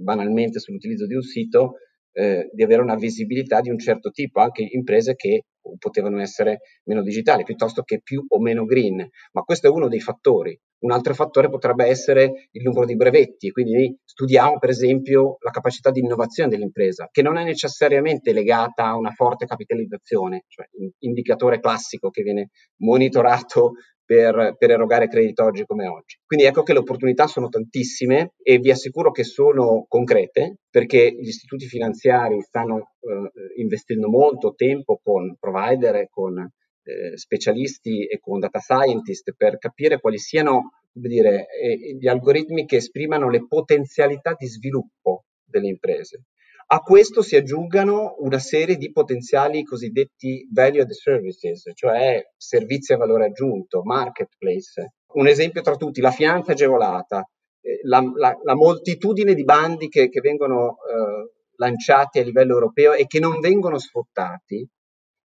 banalmente 0.00 0.58
sull'utilizzo 0.58 1.06
di 1.06 1.14
un 1.14 1.22
sito, 1.22 1.74
eh, 2.12 2.48
di 2.52 2.62
avere 2.62 2.82
una 2.82 2.96
visibilità 2.96 3.60
di 3.60 3.70
un 3.70 3.78
certo 3.78 4.10
tipo, 4.10 4.40
anche 4.40 4.66
imprese 4.70 5.14
che 5.14 5.44
potevano 5.78 6.20
essere 6.20 6.60
meno 6.84 7.02
digitali 7.02 7.44
piuttosto 7.44 7.82
che 7.82 8.00
più 8.02 8.24
o 8.26 8.40
meno 8.40 8.64
green, 8.64 9.06
ma 9.32 9.42
questo 9.42 9.66
è 9.66 9.70
uno 9.70 9.88
dei 9.88 10.00
fattori. 10.00 10.58
Un 10.80 10.92
altro 10.92 11.14
fattore 11.14 11.48
potrebbe 11.48 11.86
essere 11.86 12.48
il 12.52 12.62
numero 12.62 12.86
di 12.86 12.96
brevetti, 12.96 13.50
quindi 13.50 13.96
studiamo 14.02 14.58
per 14.58 14.70
esempio 14.70 15.36
la 15.40 15.50
capacità 15.50 15.90
di 15.90 16.00
innovazione 16.00 16.48
dell'impresa, 16.48 17.08
che 17.10 17.22
non 17.22 17.36
è 17.36 17.44
necessariamente 17.44 18.32
legata 18.32 18.86
a 18.86 18.96
una 18.96 19.10
forte 19.10 19.46
capitalizzazione, 19.46 20.44
cioè 20.48 20.66
un 20.78 20.90
indicatore 21.00 21.60
classico 21.60 22.10
che 22.10 22.22
viene 22.22 22.48
monitorato 22.78 23.72
per, 24.10 24.56
per, 24.58 24.70
erogare 24.72 25.06
credito 25.06 25.44
oggi 25.44 25.64
come 25.64 25.86
oggi. 25.86 26.18
Quindi 26.26 26.44
ecco 26.44 26.64
che 26.64 26.72
le 26.72 26.80
opportunità 26.80 27.28
sono 27.28 27.48
tantissime 27.48 28.32
e 28.42 28.58
vi 28.58 28.72
assicuro 28.72 29.12
che 29.12 29.22
sono 29.22 29.84
concrete 29.86 30.56
perché 30.68 31.12
gli 31.12 31.28
istituti 31.28 31.66
finanziari 31.66 32.40
stanno 32.40 32.78
eh, 32.78 33.60
investendo 33.60 34.08
molto 34.08 34.54
tempo 34.56 34.98
con 35.00 35.36
provider, 35.38 36.08
con 36.08 36.50
eh, 36.90 37.16
specialisti 37.16 38.06
e 38.06 38.18
con 38.18 38.40
data 38.40 38.58
scientist 38.58 39.32
per 39.36 39.58
capire 39.58 40.00
quali 40.00 40.18
siano 40.18 40.72
dire, 40.92 41.46
eh, 41.48 41.96
gli 41.98 42.08
algoritmi 42.08 42.66
che 42.66 42.76
esprimano 42.76 43.30
le 43.30 43.46
potenzialità 43.46 44.34
di 44.36 44.46
sviluppo 44.46 45.24
delle 45.44 45.68
imprese. 45.68 46.24
A 46.72 46.78
questo 46.80 47.22
si 47.22 47.34
aggiungano 47.34 48.14
una 48.18 48.38
serie 48.38 48.76
di 48.76 48.92
potenziali 48.92 49.64
cosiddetti 49.64 50.48
value 50.52 50.82
added 50.82 50.94
services, 50.94 51.70
cioè 51.74 52.22
servizi 52.36 52.92
a 52.92 52.96
valore 52.96 53.26
aggiunto, 53.26 53.82
marketplace. 53.82 54.92
Un 55.14 55.26
esempio 55.26 55.62
tra 55.62 55.74
tutti, 55.74 56.00
la 56.00 56.12
finanza 56.12 56.52
agevolata, 56.52 57.28
eh, 57.60 57.80
la, 57.82 58.00
la, 58.14 58.38
la 58.42 58.54
moltitudine 58.54 59.34
di 59.34 59.42
bandi 59.42 59.88
che, 59.88 60.08
che 60.08 60.20
vengono 60.20 60.76
eh, 60.76 61.32
lanciati 61.56 62.20
a 62.20 62.22
livello 62.22 62.54
europeo 62.54 62.92
e 62.92 63.06
che 63.06 63.18
non 63.18 63.40
vengono 63.40 63.78
sfruttati. 63.78 64.64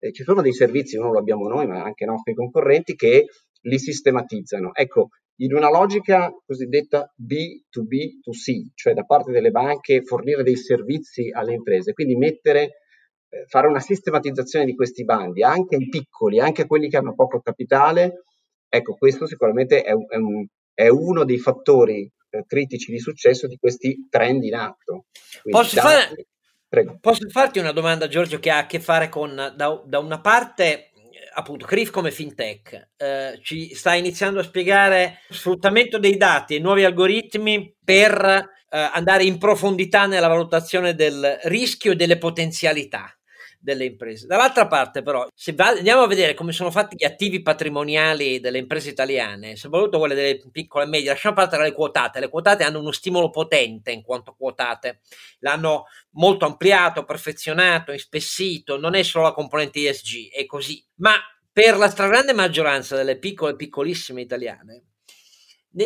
Eh, 0.05 0.13
ci 0.13 0.25
sono 0.25 0.43
dei 0.43 0.53
servizi, 0.53 0.99
non 0.99 1.13
lo 1.13 1.19
abbiamo 1.21 1.47
noi, 1.47 1.65
ma 1.69 1.81
anche 1.81 2.03
i 2.03 2.09
nostri 2.09 2.35
concorrenti, 2.35 2.97
che 2.97 3.27
li 3.61 3.79
sistematizzano. 3.79 4.75
Ecco, 4.75 5.11
in 5.37 5.55
una 5.55 5.71
logica 5.71 6.29
cosiddetta 6.45 7.15
B2B2C, 7.17 8.71
cioè 8.75 8.95
da 8.95 9.05
parte 9.05 9.31
delle 9.31 9.53
banche 9.53 10.03
fornire 10.03 10.43
dei 10.43 10.57
servizi 10.57 11.31
alle 11.31 11.55
imprese, 11.55 11.93
quindi 11.93 12.17
mettere, 12.17 12.63
eh, 13.29 13.45
fare 13.47 13.69
una 13.69 13.79
sistematizzazione 13.79 14.65
di 14.65 14.75
questi 14.75 15.05
bandi 15.05 15.45
anche 15.45 15.77
ai 15.77 15.89
piccoli, 15.89 16.41
anche 16.41 16.63
a 16.63 16.67
quelli 16.67 16.89
che 16.89 16.97
hanno 16.97 17.15
poco 17.15 17.41
capitale, 17.41 18.25
ecco 18.69 18.97
questo 18.97 19.27
sicuramente 19.27 19.83
è, 19.83 19.93
è, 19.93 20.17
un, 20.17 20.45
è 20.75 20.89
uno 20.89 21.25
dei 21.25 21.39
fattori 21.39 22.11
eh, 22.31 22.45
critici 22.45 22.91
di 22.91 22.99
successo 22.99 23.47
di 23.47 23.57
questi 23.57 24.09
trend 24.11 24.43
in 24.43 24.57
atto. 24.57 25.05
Posso, 25.49 25.77
da... 25.77 25.83
fare, 25.83 26.27
posso, 27.01 27.29
farti 27.29 27.59
una 27.59 27.73
domanda 27.73 28.09
Giorgio 28.09 28.39
che 28.39 28.51
ha 28.51 28.59
a 28.59 28.67
che 28.67 28.81
fare 28.81 29.09
con 29.09 29.35
da, 29.35 29.83
da 29.85 29.99
una 29.99 30.21
parte 30.21 30.93
appunto 31.35 31.67
CRIF 31.67 31.91
come 31.91 32.11
fintech 32.11 32.89
eh, 32.97 33.39
ci 33.43 33.75
sta 33.75 33.95
iniziando 33.95 34.41
a 34.41 34.43
spiegare 34.43 35.21
sfruttamento 35.31 35.99
dei 35.99 36.17
dati 36.17 36.57
e 36.57 36.59
nuovi 36.59 36.85
algoritmi 36.85 37.77
per 37.83 38.25
eh, 38.25 38.79
andare 38.79 39.25
in 39.25 39.39
profondità 39.39 40.07
nella 40.07 40.29
valutazione 40.29 40.95
del 40.95 41.41
rischio 41.45 41.93
e 41.93 41.97
delle 41.97 42.19
potenzialità 42.19 43.17
delle 43.63 43.85
imprese. 43.85 44.27
Dall'altra 44.27 44.67
parte, 44.67 45.03
però, 45.03 45.27
se 45.33 45.53
va, 45.53 45.69
andiamo 45.69 46.03
a 46.03 46.07
vedere 46.09 46.35
come 46.35 46.53
sono 46.53 46.71
fatti 46.71 46.97
gli 46.99 47.05
attivi 47.05 47.41
patrimoniali 47.41 48.41
delle 48.41 48.59
imprese 48.59 48.91
italiane, 48.91 49.55
soprattutto 49.57 49.99
quelle 49.99 50.15
delle 50.15 50.43
piccole 50.51 50.85
e 50.85 50.89
medie, 50.89 51.11
lasciamo 51.11 51.37
perdere 51.37 51.65
le 51.65 51.73
quotate. 51.73 52.21
Le 52.21 52.29
quotate 52.29 52.65
hanno 52.65 52.81
uno 52.81 52.91
stimolo 52.91 53.31
potente 53.31 53.93
in 53.93 54.03
quanto 54.03 54.35
quotate, 54.37 55.01
l'hanno 55.39 55.85
molto 56.11 56.45
ampliato, 56.45 57.05
perfezionato, 57.05 57.93
ispessito. 57.93 58.79
Non 58.79 58.95
è 58.95 59.03
solo 59.03 59.25
la 59.25 59.33
componente 59.33 59.89
ESG, 59.89 60.31
è 60.33 60.45
così. 60.45 60.85
Ma 60.97 61.15
per 61.53 61.77
la 61.77 61.89
stragrande 61.89 62.33
maggioranza 62.33 62.97
delle 62.97 63.19
piccole 63.19 63.53
e 63.53 63.57
piccolissime 63.57 64.23
italiane, 64.23 64.87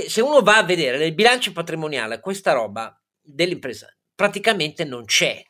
se 0.07 0.21
uno 0.21 0.41
va 0.41 0.57
a 0.57 0.65
vedere 0.65 0.99
nel 0.99 1.15
bilancio 1.15 1.53
patrimoniale 1.53 2.21
questa 2.21 2.53
roba 2.53 2.99
dell'impresa 3.21 3.89
praticamente 4.15 4.85
non 4.85 5.05
c'è 5.05 5.41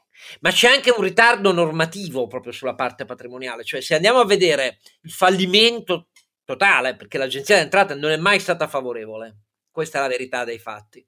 ma 0.41 0.51
c'è 0.51 0.69
anche 0.69 0.91
un 0.91 1.03
ritardo 1.03 1.53
normativo 1.53 2.27
proprio 2.27 2.53
sulla 2.53 2.75
parte 2.75 3.05
patrimoniale, 3.05 3.65
cioè 3.65 3.81
se 3.81 3.95
andiamo 3.95 4.21
a 4.21 4.25
vedere 4.27 4.79
il 5.03 5.11
fallimento 5.11 6.09
totale, 6.45 6.97
perché 6.97 7.19
l'agenzia 7.19 7.55
delle 7.55 7.67
entrate 7.67 7.95
non 7.95 8.11
è 8.11 8.17
mai 8.17 8.39
stata 8.39 8.69
favorevole, 8.69 9.39
questa 9.71 9.99
è 9.99 10.01
la 10.01 10.09
verità 10.09 10.45
dei 10.45 10.59
fatti, 10.59 11.05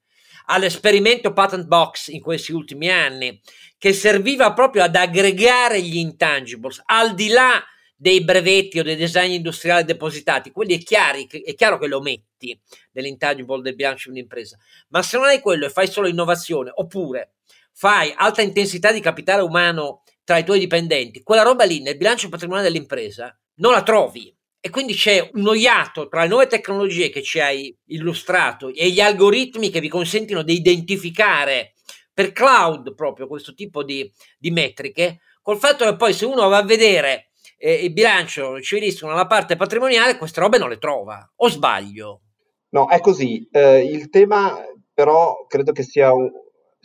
all'esperimento 0.47 1.33
patent 1.33 1.67
box 1.67 2.09
in 2.09 2.21
questi 2.21 2.53
ultimi 2.53 2.91
anni, 2.91 3.41
che 3.79 3.93
serviva 3.93 4.53
proprio 4.53 4.83
ad 4.83 4.97
aggregare 4.97 5.81
gli 5.81 5.97
intangibles 5.97 6.83
al 6.85 7.15
di 7.15 7.29
là 7.29 7.63
dei 8.01 8.23
brevetti 8.23 8.79
o 8.79 8.85
dei 8.85 8.95
design 8.95 9.33
industriali 9.33 9.85
depositati, 9.85 10.53
quelli 10.53 10.79
è, 10.79 10.83
chiari, 10.83 11.27
è 11.27 11.55
chiaro 11.55 11.79
che 11.79 11.89
lo 11.89 12.01
metti 12.01 12.59
nell'intangible 12.93 13.61
del 13.61 13.75
bilancio 13.75 14.11
di 14.11 14.19
un'impresa, 14.19 14.57
ma 14.89 15.03
se 15.03 15.17
non 15.17 15.27
hai 15.27 15.41
quello 15.41 15.67
e 15.67 15.71
fai 15.71 15.89
solo 15.89 16.07
innovazione, 16.07 16.71
oppure 16.73 17.33
fai 17.79 18.13
alta 18.17 18.43
intensità 18.43 18.91
di 18.91 18.99
capitale 18.99 19.41
umano 19.41 20.03
tra 20.25 20.37
i 20.37 20.45
tuoi 20.45 20.59
dipendenti, 20.59 21.23
quella 21.23 21.43
roba 21.43 21.63
lì 21.63 21.81
nel 21.81 21.97
bilancio 21.97 22.29
patrimoniale 22.29 22.69
dell'impresa 22.69 23.33
non 23.59 23.71
la 23.71 23.85
trovi. 23.85 24.35
E 24.61 24.71
quindi 24.71 24.95
c'è 24.95 25.31
un 25.35 25.43
noiato 25.43 26.09
tra 26.09 26.23
le 26.23 26.29
nuove 26.29 26.49
tecnologie 26.49 27.09
che 27.11 27.23
ci 27.23 27.39
hai 27.39 27.73
illustrato 27.87 28.75
e 28.75 28.91
gli 28.91 29.01
algoritmi 29.01 29.71
che 29.71 29.79
vi 29.79 29.89
consentono 29.89 30.43
di 30.43 30.55
identificare 30.55 31.75
per 32.13 32.33
cloud 32.33 32.97
proprio 32.97 33.29
questo 33.29 33.55
tipo 33.55 33.85
di, 33.85 34.13
di 34.37 34.51
metriche, 34.51 35.21
col 35.41 35.59
fatto 35.59 35.85
che 35.85 35.95
poi 35.95 36.13
se 36.13 36.27
uno 36.27 36.49
va 36.49 36.57
a 36.57 36.65
vedere 36.65 37.31
eh, 37.57 37.85
il 37.85 37.93
bilancio 37.93 38.61
civilistico 38.61 39.07
nella 39.07 39.29
parte 39.29 39.55
patrimoniale, 39.55 40.19
queste 40.19 40.41
robe 40.41 40.59
non 40.59 40.69
le 40.69 40.79
trova. 40.79 41.33
O 41.37 41.49
sbaglio? 41.49 42.23
No, 42.71 42.89
è 42.89 42.99
così. 42.99 43.49
Eh, 43.53 43.85
il 43.85 44.11
tema 44.11 44.61
però 44.93 45.47
credo 45.47 45.71
che 45.71 45.85
sia 45.85 46.13
un, 46.13 46.29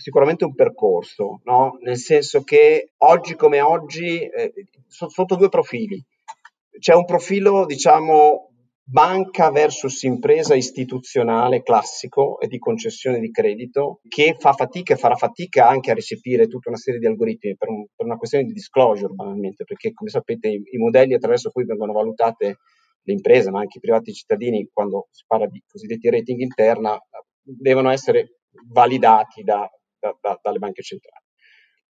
sicuramente 0.03 0.43
un 0.43 0.53
percorso, 0.53 1.39
no? 1.45 1.77
nel 1.81 1.95
senso 1.95 2.43
che 2.43 2.91
oggi 2.97 3.35
come 3.35 3.61
oggi, 3.61 4.19
eh, 4.19 4.53
sotto 4.85 5.37
due 5.37 5.47
profili, 5.47 6.03
c'è 6.77 6.93
un 6.93 7.05
profilo, 7.05 7.65
diciamo, 7.65 8.49
banca 8.83 9.49
versus 9.49 10.03
impresa 10.03 10.55
istituzionale 10.55 11.61
classico 11.61 12.37
e 12.41 12.47
di 12.47 12.59
concessione 12.59 13.19
di 13.19 13.31
credito 13.31 14.01
che 14.09 14.35
fa 14.37 14.51
fatica 14.51 14.93
e 14.93 14.97
farà 14.97 15.15
fatica 15.15 15.69
anche 15.69 15.91
a 15.91 15.93
recepire 15.93 16.47
tutta 16.47 16.67
una 16.67 16.77
serie 16.77 16.99
di 16.99 17.05
algoritmi 17.05 17.55
per, 17.55 17.69
un, 17.69 17.85
per 17.95 18.05
una 18.05 18.17
questione 18.17 18.43
di 18.43 18.51
disclosure 18.51 19.13
banalmente, 19.13 19.63
perché 19.63 19.93
come 19.93 20.09
sapete 20.09 20.49
i, 20.49 20.61
i, 20.69 20.77
modelli 20.77 21.13
attraverso 21.13 21.49
cui 21.49 21.63
vengono 21.63 21.93
valutate 21.93 22.57
le 23.03 23.13
imprese, 23.13 23.51
ma 23.51 23.59
anche 23.59 23.77
i 23.77 23.81
privati 23.81 24.11
cittadini, 24.11 24.67
quando 24.69 25.07
si 25.11 25.23
parla 25.25 25.47
di 25.47 25.63
cosiddetti 25.65 26.09
rating 26.09 26.41
interna, 26.41 26.99
devono 27.41 27.89
essere 27.89 28.39
validati 28.69 29.43
da 29.43 29.65
da, 30.03 30.17
da, 30.19 30.39
dalle 30.41 30.59
banche 30.59 30.81
centrali. 30.81 31.23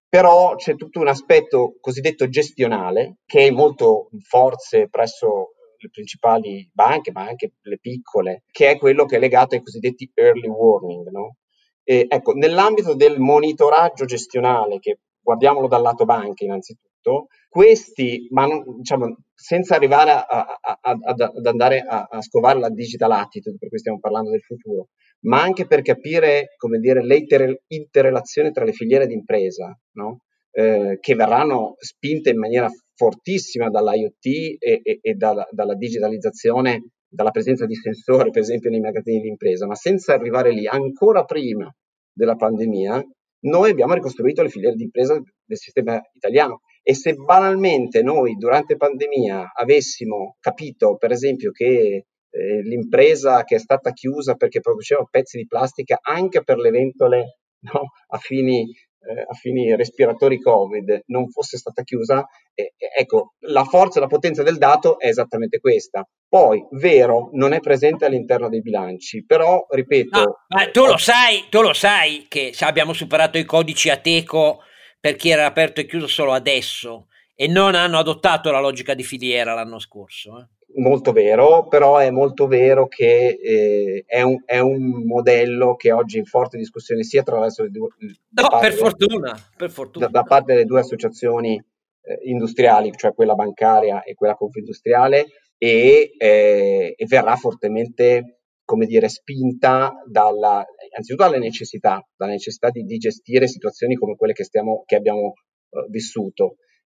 Però 0.07 0.55
c'è 0.55 0.75
tutto 0.75 0.99
un 0.99 1.07
aspetto 1.07 1.77
cosiddetto 1.79 2.29
gestionale 2.29 3.17
che 3.25 3.47
è 3.47 3.51
molto 3.51 4.09
forze 4.21 4.87
presso 4.87 5.53
le 5.77 5.89
principali 5.89 6.69
banche, 6.71 7.11
ma 7.11 7.27
anche 7.27 7.53
le 7.61 7.79
piccole, 7.79 8.43
che 8.51 8.69
è 8.69 8.77
quello 8.77 9.05
che 9.05 9.15
è 9.15 9.19
legato 9.19 9.55
ai 9.55 9.63
cosiddetti 9.63 10.11
early 10.13 10.47
warning. 10.47 11.09
No? 11.09 11.37
E, 11.83 12.05
ecco, 12.07 12.33
nell'ambito 12.33 12.93
del 12.93 13.19
monitoraggio 13.19 14.05
gestionale, 14.05 14.77
che 14.79 14.99
guardiamolo 15.19 15.67
dal 15.67 15.81
lato 15.81 16.05
banche 16.05 16.45
innanzitutto, 16.45 17.27
questi, 17.49 18.27
ma 18.29 18.45
non, 18.45 18.63
diciamo, 18.77 19.17
senza 19.33 19.75
arrivare 19.75 20.11
a, 20.11 20.25
a, 20.25 20.57
a, 20.61 20.97
ad 21.01 21.45
andare 21.45 21.79
a, 21.79 22.21
scovare 22.21 22.59
la 22.59 22.69
digital 22.69 23.11
attitude, 23.11 23.57
per 23.57 23.69
cui 23.69 23.79
stiamo 23.79 23.99
parlando 23.99 24.29
del 24.29 24.41
futuro, 24.41 24.89
ma 25.25 25.41
anche 25.41 25.65
per 25.65 25.81
capire, 25.81 26.53
come 26.57 26.79
dire, 26.79 27.03
le 27.03 27.25
interrelazioni 27.67 28.51
tra 28.51 28.63
le 28.63 28.73
filiere 28.73 29.07
d'impresa, 29.07 29.77
no? 29.93 30.23
eh, 30.51 30.97
che 30.99 31.15
verranno 31.15 31.75
spinte 31.79 32.29
in 32.29 32.37
maniera 32.37 32.69
fortissima 32.95 33.69
dall'IoT 33.69 34.25
e, 34.59 34.79
e, 34.83 34.99
e 35.01 35.13
dalla, 35.15 35.47
dalla, 35.51 35.75
digitalizzazione, 35.75 36.89
dalla 37.07 37.31
presenza 37.31 37.65
di 37.65 37.75
sensori, 37.75 38.29
per 38.29 38.41
esempio, 38.41 38.69
nei 38.69 38.79
magazzini 38.79 39.21
di 39.21 39.29
impresa, 39.29 39.65
ma 39.65 39.75
senza 39.75 40.13
arrivare 40.13 40.51
lì, 40.51 40.67
ancora 40.67 41.23
prima 41.23 41.73
della 42.11 42.35
pandemia, 42.35 43.03
noi 43.45 43.71
abbiamo 43.71 43.93
ricostruito 43.93 44.41
le 44.41 44.49
filiere 44.49 44.75
di 44.75 44.83
impresa 44.83 45.15
del 45.15 45.57
sistema 45.57 45.99
italiano 46.13 46.61
e 46.81 46.93
se 46.93 47.13
banalmente 47.13 48.01
noi 48.01 48.35
durante 48.35 48.77
pandemia 48.77 49.51
avessimo 49.53 50.37
capito, 50.39 50.95
per 50.97 51.11
esempio, 51.11 51.51
che 51.51 52.05
eh, 52.33 52.61
l'impresa 52.63 53.43
che 53.43 53.55
è 53.55 53.59
stata 53.59 53.91
chiusa 53.91 54.33
perché 54.33 54.59
produceva 54.59 55.05
pezzi 55.09 55.37
di 55.37 55.45
plastica 55.45 55.99
anche 56.01 56.43
per 56.43 56.57
le 56.57 56.71
ventole 56.71 57.37
no, 57.71 57.91
a 58.07 58.17
fini 58.17 58.65
eh, 59.05 59.25
a 59.27 59.33
fini 59.33 59.75
respiratori 59.75 60.39
Covid 60.39 61.03
non 61.07 61.29
fosse 61.29 61.57
stata 61.57 61.83
chiusa, 61.83 62.25
eh, 62.53 62.73
ecco, 62.97 63.33
la 63.47 63.65
forza 63.65 63.99
e 63.99 64.01
la 64.01 64.07
potenza 64.07 64.43
del 64.43 64.57
dato 64.57 64.97
è 64.97 65.07
esattamente 65.07 65.59
questa. 65.59 66.07
Poi, 66.27 66.65
vero, 66.71 67.29
non 67.33 67.51
è 67.51 67.59
presente 67.59 68.05
all'interno 68.05 68.47
dei 68.47 68.61
bilanci, 68.61 69.25
però, 69.25 69.65
ripeto... 69.69 70.19
No, 70.19 70.45
ma 70.47 70.71
tu 70.71 70.85
lo 70.85 70.97
sai, 70.97 71.47
tu 71.49 71.61
lo 71.61 71.73
sai 71.73 72.27
che 72.29 72.53
abbiamo 72.61 72.93
superato 72.93 73.37
i 73.37 73.43
codici 73.43 73.89
Ateco 73.89 74.59
per 74.99 75.15
chi 75.15 75.29
era 75.29 75.45
aperto 75.45 75.81
e 75.81 75.85
chiuso 75.85 76.07
solo 76.07 76.31
adesso 76.31 77.07
e 77.35 77.47
non 77.47 77.75
hanno 77.75 77.97
adottato 77.97 78.51
la 78.51 78.61
logica 78.61 78.93
di 78.93 79.03
filiera 79.03 79.53
l'anno 79.53 79.79
scorso. 79.79 80.39
Eh 80.39 80.61
molto 80.75 81.11
vero, 81.11 81.67
però 81.67 81.97
è 81.97 82.09
molto 82.09 82.47
vero 82.47 82.87
che 82.87 83.37
eh, 83.41 84.03
è, 84.05 84.21
un, 84.21 84.41
è, 84.45 84.59
un, 84.59 85.05
modello 85.05 85.75
che 85.75 85.91
oggi 85.91 86.17
è 86.17 86.19
in 86.19 86.25
forte 86.25 86.57
discussione 86.57 87.03
sia 87.03 87.21
attraverso 87.21 87.63
le 87.63 87.69
due... 87.69 87.89
No, 87.99 88.59
per 88.59 88.73
fortuna, 88.73 89.35
per 89.55 89.71
fortuna. 89.71 90.05
Da, 90.07 90.11
da, 90.21 90.23
parte 90.23 90.53
delle 90.53 90.65
due 90.65 90.79
associazioni 90.79 91.55
eh, 91.55 92.19
industriali, 92.23 92.91
cioè 92.95 93.13
quella 93.13 93.35
bancaria 93.35 94.03
e 94.03 94.13
quella 94.13 94.35
confindustriale, 94.35 95.25
e, 95.57 96.11
eh, 96.17 96.93
e 96.95 97.05
verrà 97.05 97.35
fortemente, 97.35 98.39
come 98.65 98.85
dire, 98.85 99.07
spinta 99.09 99.93
dalla, 100.05 100.65
anzitutto 100.95 101.23
dalla 101.23 101.37
necessità, 101.37 102.05
dalla 102.15 102.31
necessità 102.31 102.69
di, 102.69 102.83
di 102.83 102.97
gestire 102.97 103.47
situazioni 103.47 103.95
come 103.95 104.15
quelle 104.15 104.33
che, 104.33 104.43
stiamo, 104.43 104.83
che 104.85 104.95
abbiamo 104.95 105.33
uh, 105.69 105.89
vissuto 105.89 106.55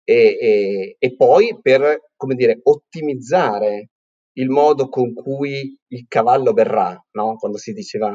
e, 0.10 0.38
e, 0.39 0.96
e 0.98 1.15
poi 1.17 1.60
per, 1.62 2.00
dire, 2.34 2.62
ottimizzare 2.63 3.89
il 4.38 4.48
modo 4.50 4.88
con 4.88 5.13
cui 5.13 5.78
il 5.88 6.06
cavallo 6.08 6.54
verrà, 6.54 6.98
no? 7.12 7.36
quando 7.36 7.58
si 7.58 7.74
diceva 7.74 8.08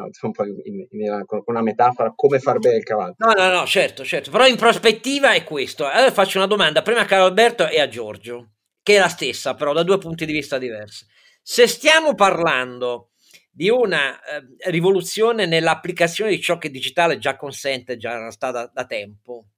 in, 0.65 0.87
in, 0.89 1.23
con 1.27 1.43
una 1.45 1.61
metafora 1.61 2.13
come 2.15 2.39
far 2.39 2.61
bene 2.61 2.77
il 2.77 2.85
cavallo. 2.85 3.15
No, 3.19 3.33
no, 3.33 3.53
no, 3.53 3.67
certo, 3.67 4.05
certo, 4.05 4.31
però 4.31 4.47
in 4.47 4.57
prospettiva 4.57 5.35
è 5.35 5.45
questo. 5.45 5.85
Allora 5.85 6.11
faccio 6.13 6.39
una 6.39 6.47
domanda 6.47 6.81
prima 6.81 7.01
a 7.01 7.05
Carlo 7.05 7.27
Alberto 7.27 7.69
e 7.69 7.79
a 7.79 7.89
Giorgio, 7.89 8.53
che 8.83 8.97
è 8.97 8.99
la 8.99 9.09
stessa, 9.09 9.55
però 9.55 9.75
da 9.75 9.83
due 9.83 9.99
punti 9.99 10.25
di 10.25 10.33
vista 10.33 10.57
diversi. 10.57 11.05
Se 11.43 11.67
stiamo 11.67 12.15
parlando 12.15 13.11
di 13.51 13.69
una 13.69 14.19
eh, 14.23 14.71
rivoluzione 14.71 15.45
nell'applicazione 15.45 16.31
di 16.31 16.41
ciò 16.41 16.57
che 16.57 16.71
digitale 16.71 17.19
già 17.19 17.37
consente, 17.37 17.99
già 17.99 18.31
sta 18.31 18.51
da, 18.51 18.71
da 18.73 18.87
tempo, 18.87 19.49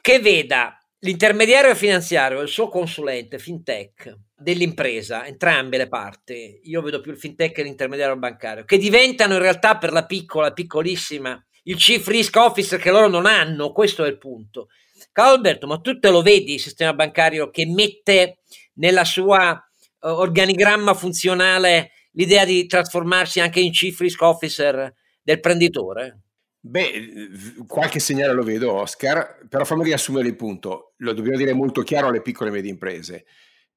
che 0.00 0.20
veda 0.20 0.78
L'intermediario 1.00 1.74
finanziario 1.74 2.40
e 2.40 2.44
il 2.44 2.48
suo 2.48 2.68
consulente 2.68 3.38
fintech 3.38 4.16
dell'impresa, 4.34 5.26
entrambe 5.26 5.76
le 5.76 5.88
parti, 5.88 6.60
io 6.64 6.80
vedo 6.80 7.00
più 7.00 7.12
il 7.12 7.18
fintech 7.18 7.58
e 7.58 7.62
l'intermediario 7.62 8.16
bancario, 8.16 8.64
che 8.64 8.78
diventano 8.78 9.34
in 9.34 9.40
realtà 9.40 9.76
per 9.76 9.92
la 9.92 10.06
piccola, 10.06 10.52
piccolissima, 10.52 11.38
il 11.64 11.76
chief 11.76 12.06
risk 12.06 12.36
officer 12.36 12.80
che 12.80 12.90
loro 12.90 13.08
non 13.08 13.26
hanno, 13.26 13.72
questo 13.72 14.04
è 14.04 14.08
il 14.08 14.18
punto. 14.18 14.68
Carlo 15.12 15.34
Alberto, 15.34 15.66
ma 15.66 15.78
tu 15.80 15.98
te 15.98 16.08
lo 16.08 16.22
vedi 16.22 16.54
il 16.54 16.60
sistema 16.60 16.94
bancario 16.94 17.50
che 17.50 17.66
mette 17.66 18.38
nella 18.74 19.04
sua 19.04 19.50
uh, 19.52 20.08
organigramma 20.08 20.94
funzionale 20.94 21.90
l'idea 22.12 22.44
di 22.44 22.66
trasformarsi 22.66 23.40
anche 23.40 23.60
in 23.60 23.72
chief 23.72 23.98
risk 24.00 24.22
officer 24.22 24.92
del 25.22 25.40
prenditore? 25.40 26.25
Beh, 26.68 27.28
qualche 27.66 28.00
segnale 28.00 28.32
lo 28.32 28.42
vedo, 28.42 28.72
Oscar, 28.72 29.46
però 29.48 29.64
fammi 29.64 29.84
riassumere 29.84 30.26
il 30.26 30.34
punto. 30.34 30.94
Lo 30.98 31.12
dobbiamo 31.12 31.36
dire 31.36 31.52
molto 31.52 31.82
chiaro 31.82 32.08
alle 32.08 32.22
piccole 32.22 32.50
e 32.50 32.52
medie 32.52 32.70
imprese. 32.70 33.24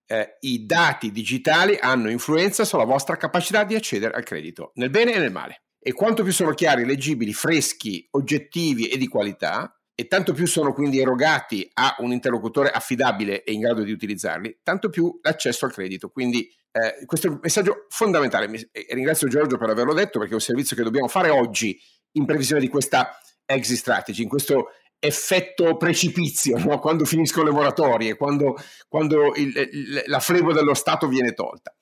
Eh, 0.05 0.37
I 0.39 0.65
dati 0.65 1.11
digitali 1.11 1.77
hanno 1.79 2.09
influenza 2.09 2.65
sulla 2.65 2.85
vostra 2.85 3.15
capacità 3.15 3.63
di 3.63 3.75
accedere 3.75 4.15
al 4.15 4.23
credito, 4.23 4.71
nel 4.75 4.89
bene 4.89 5.13
e 5.13 5.19
nel 5.19 5.31
male. 5.31 5.65
E 5.79 5.93
quanto 5.93 6.23
più 6.23 6.33
sono 6.33 6.53
chiari, 6.53 6.83
leggibili, 6.83 7.31
freschi, 7.31 8.07
oggettivi 8.11 8.87
e 8.87 8.97
di 8.97 9.07
qualità, 9.07 9.79
e 9.93 10.07
tanto 10.07 10.33
più 10.33 10.47
sono 10.47 10.73
quindi 10.73 10.99
erogati 10.99 11.69
a 11.73 11.97
un 11.99 12.11
interlocutore 12.13 12.71
affidabile 12.71 13.43
e 13.43 13.51
in 13.51 13.59
grado 13.59 13.83
di 13.83 13.91
utilizzarli, 13.91 14.61
tanto 14.63 14.89
più 14.89 15.19
l'accesso 15.21 15.65
al 15.65 15.73
credito. 15.73 16.09
Quindi 16.09 16.49
eh, 16.71 17.05
questo 17.05 17.27
è 17.27 17.29
un 17.29 17.39
messaggio 17.41 17.85
fondamentale. 17.89 18.47
Mi, 18.47 18.65
ringrazio 18.89 19.27
Giorgio 19.27 19.57
per 19.57 19.69
averlo 19.69 19.93
detto 19.93 20.17
perché 20.17 20.31
è 20.31 20.35
un 20.35 20.41
servizio 20.41 20.75
che 20.75 20.83
dobbiamo 20.83 21.09
fare 21.09 21.29
oggi 21.29 21.77
in 22.13 22.25
previsione 22.25 22.61
di 22.61 22.67
questa 22.67 23.19
exit 23.45 23.77
strategy, 23.77 24.23
in 24.23 24.29
questo 24.29 24.71
effetto 24.99 25.77
precipizio, 25.77 26.57
no? 26.57 26.79
quando 26.79 27.05
finiscono 27.05 27.45
le 27.45 27.55
moratorie, 27.55 28.15
quando, 28.15 28.55
quando 28.87 29.33
il, 29.35 29.55
il, 29.55 30.03
la 30.07 30.19
flebo 30.19 30.51
dello 30.53 30.73
Stato 30.73 31.07
viene 31.07 31.33
tolta. 31.33 31.73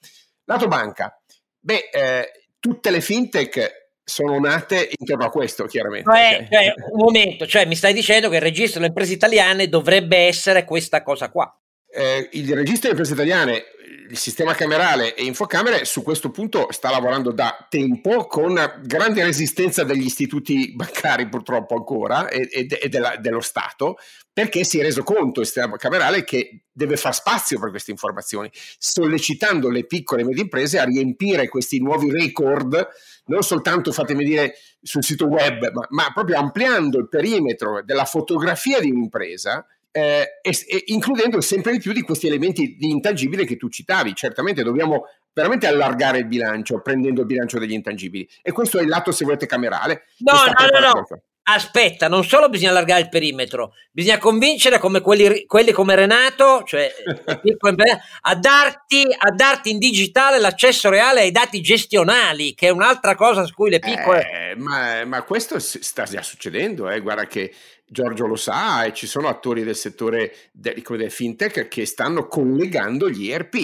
Lato 0.46 0.68
banca, 0.68 1.20
beh, 1.60 1.90
eh, 1.92 2.32
tutte 2.60 2.92
le 2.92 3.02
fintech 3.02 3.86
sono 4.04 4.40
nate 4.40 4.90
intorno 4.98 5.26
a 5.26 5.30
questo, 5.30 5.66
chiaramente. 5.66 6.10
Cioè, 6.10 6.46
okay. 6.46 6.48
cioè, 6.50 6.74
un 6.92 7.04
momento, 7.04 7.46
cioè 7.46 7.66
mi 7.66 7.76
stai 7.76 7.94
dicendo 7.94 8.30
che 8.30 8.38
il 8.38 8.42
registro 8.42 8.80
delle 8.80 8.88
imprese 8.88 9.14
italiane 9.14 9.68
dovrebbe 9.68 10.18
essere 10.18 10.64
questa 10.64 11.04
cosa 11.04 11.30
qua. 11.30 11.54
Eh, 11.90 12.30
il 12.34 12.54
registro 12.54 12.90
delle 12.90 13.02
imprese 13.02 13.14
italiane 13.14 13.64
il 14.10 14.18
sistema 14.18 14.54
camerale 14.54 15.16
e 15.16 15.24
Infocamere 15.24 15.86
su 15.86 16.02
questo 16.02 16.32
punto 16.32 16.68
sta 16.72 16.90
lavorando 16.90 17.32
da 17.32 17.66
tempo 17.70 18.26
con 18.28 18.54
grande 18.84 19.24
resistenza 19.24 19.84
degli 19.84 20.06
istituti 20.06 20.74
bancari 20.74 21.28
purtroppo 21.28 21.76
ancora 21.76 22.28
e, 22.30 22.48
e, 22.52 22.68
e 22.82 22.90
della, 22.90 23.16
dello 23.18 23.42
Stato 23.42 23.98
perché 24.32 24.64
si 24.64 24.80
è 24.80 24.84
reso 24.84 25.04
conto 25.04 25.40
il 25.40 25.46
sistema 25.46 25.78
camerale 25.78 26.24
che 26.24 26.62
deve 26.72 26.96
far 26.96 27.14
spazio 27.14 27.60
per 27.60 27.70
queste 27.70 27.92
informazioni 27.92 28.50
sollecitando 28.78 29.70
le 29.70 29.86
piccole 29.86 30.22
e 30.22 30.26
medie 30.26 30.44
imprese 30.44 30.80
a 30.80 30.86
riempire 30.86 31.48
questi 31.48 31.80
nuovi 31.80 32.12
record 32.12 32.88
non 33.26 33.42
soltanto 33.42 33.92
fatemi 33.92 34.24
dire 34.24 34.56
sul 34.82 35.04
sito 35.04 35.26
web 35.28 35.72
ma, 35.74 35.86
ma 35.90 36.12
proprio 36.14 36.38
ampliando 36.38 36.98
il 36.98 37.10
perimetro 37.10 37.82
della 37.84 38.06
fotografia 38.06 38.80
di 38.80 38.92
un'impresa 38.92 39.66
eh, 39.98 40.40
e, 40.44 40.52
e 40.68 40.84
includendo 40.88 41.42
sempre 41.42 41.72
di 41.72 41.80
più 41.80 41.92
di 41.92 42.04
questi 42.04 42.28
elementi 42.28 42.76
di 42.78 42.90
intangibile 42.90 43.46
che 43.46 43.58
tu 43.58 43.68
citavi. 43.68 44.14
Certamente 44.14 44.62
dobbiamo 44.62 45.06
veramente 45.34 45.66
allargare 45.66 46.20
il 46.20 46.28
bilancio, 46.28 46.82
prendendo 46.82 47.22
il 47.22 47.28
bilancio 47.28 47.58
degli 47.58 47.74
intangibili. 47.74 48.28
E 48.44 48.52
questo 48.52 48.78
è 48.78 48.84
il 48.84 48.90
lato, 48.90 49.12
se 49.12 49.26
volete, 49.26 49.48
camerale. 49.48 50.04
No, 50.20 50.34
no, 50.34 50.80
no, 50.80 50.92
no. 50.92 51.22
Aspetta, 51.50 52.10
non 52.10 52.26
solo 52.26 52.50
bisogna 52.50 52.72
allargare 52.72 53.00
il 53.00 53.10
perimetro, 53.10 53.72
bisogna 53.90 54.18
convincere 54.18 54.80
come 54.80 55.00
quelli, 55.00 55.46
quelli 55.46 55.72
come 55.72 55.96
Renato, 55.96 56.64
cioè 56.66 56.92
a 58.22 58.36
darti, 58.36 59.04
a 59.18 59.32
darti 59.32 59.70
in 59.70 59.80
digitale 59.80 60.40
l'accesso 60.40 60.90
reale 60.90 61.22
ai 61.22 61.32
dati 61.32 61.62
gestionali, 61.62 62.54
che 62.54 62.68
è 62.68 62.72
un'altra 62.72 63.16
cosa 63.16 63.46
su 63.46 63.54
cui 63.54 63.70
le 63.70 63.80
piccole... 63.80 64.30
Eh, 64.30 64.56
ma, 64.58 65.06
ma, 65.06 65.22
questo 65.22 65.58
sta 65.60 66.04
già 66.04 66.22
succedendo, 66.22 66.90
eh. 66.90 67.00
guarda 67.00 67.26
che 67.28 67.54
Giorgio 67.90 68.28
lo 68.28 68.36
sa 68.36 68.84
e 68.84 68.94
ci 68.94 69.08
sono 69.08 69.30
attori 69.30 69.64
del 69.64 69.76
settore 69.76 70.34
del, 70.52 70.84
del 70.86 71.12
fintech 71.12 71.68
che 71.68 71.86
stanno 71.86 72.28
collegando 72.28 73.10
gli 73.10 73.30
ERP. 73.30 73.56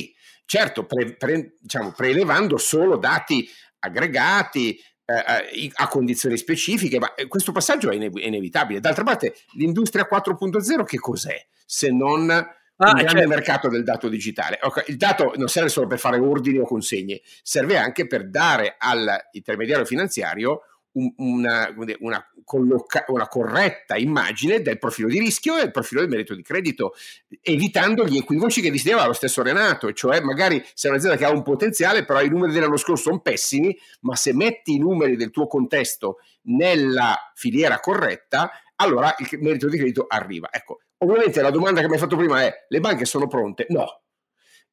Certo, 0.45 0.85
pre, 0.85 1.15
pre, 1.15 1.55
diciamo, 1.59 1.91
prelevando 1.91 2.57
solo 2.57 2.97
dati 2.97 3.47
aggregati 3.79 4.79
eh, 5.05 5.71
a 5.73 5.87
condizioni 5.87 6.37
specifiche, 6.37 6.99
ma 6.99 7.13
eh, 7.15 7.27
questo 7.27 7.51
passaggio 7.51 7.89
è, 7.89 7.95
inev- 7.95 8.23
inevitabile. 8.23 8.79
D'altra 8.79 9.03
parte, 9.03 9.35
l'industria 9.55 10.07
4.0 10.09 10.83
che 10.85 10.97
cos'è 10.97 11.45
se 11.65 11.91
non 11.91 12.29
ah, 12.29 12.45
un 12.75 12.93
grande 12.93 13.09
certo. 13.09 13.27
mercato 13.27 13.69
del 13.69 13.83
dato 13.83 14.07
digitale? 14.07 14.57
Okay, 14.61 14.85
il 14.87 14.97
dato 14.97 15.33
non 15.35 15.49
serve 15.49 15.69
solo 15.69 15.87
per 15.87 15.99
fare 15.99 16.17
ordini 16.17 16.59
o 16.59 16.65
consegne, 16.65 17.21
serve 17.41 17.77
anche 17.77 18.07
per 18.07 18.29
dare 18.29 18.75
all'intermediario 18.77 19.85
finanziario 19.85 20.61
una, 20.93 21.73
una, 21.99 22.31
colloca- 22.43 23.05
una, 23.07 23.27
corretta 23.27 23.95
immagine 23.95 24.61
del 24.61 24.77
profilo 24.77 25.07
di 25.07 25.19
rischio 25.19 25.55
e 25.57 25.61
del 25.61 25.71
profilo 25.71 26.01
del 26.01 26.09
merito 26.09 26.35
di 26.35 26.43
credito, 26.43 26.93
evitando 27.41 28.05
gli 28.05 28.17
equivoci 28.17 28.61
che 28.61 28.69
diceva 28.69 29.05
lo 29.05 29.13
stesso 29.13 29.41
Renato, 29.41 29.91
cioè 29.93 30.21
magari 30.21 30.63
sei 30.73 30.91
un'azienda 30.91 31.17
che 31.17 31.25
ha 31.25 31.31
un 31.31 31.41
potenziale, 31.41 32.05
però 32.05 32.21
i 32.21 32.29
numeri 32.29 32.53
dell'anno 32.53 32.77
scorso 32.77 33.03
sono 33.03 33.21
pessimi, 33.21 33.75
ma 34.01 34.15
se 34.15 34.33
metti 34.33 34.73
i 34.73 34.79
numeri 34.79 35.15
del 35.15 35.31
tuo 35.31 35.47
contesto 35.47 36.17
nella 36.43 37.31
filiera 37.33 37.79
corretta, 37.79 38.51
allora 38.75 39.15
il 39.17 39.27
merito 39.39 39.67
di 39.67 39.77
credito 39.77 40.05
arriva. 40.07 40.49
Ecco, 40.51 40.81
ovviamente 40.99 41.41
la 41.41 41.51
domanda 41.51 41.81
che 41.81 41.87
mi 41.87 41.93
hai 41.93 41.99
fatto 41.99 42.17
prima 42.17 42.43
è, 42.43 42.65
le 42.67 42.79
banche 42.79 43.05
sono 43.05 43.27
pronte? 43.27 43.65
No. 43.69 44.01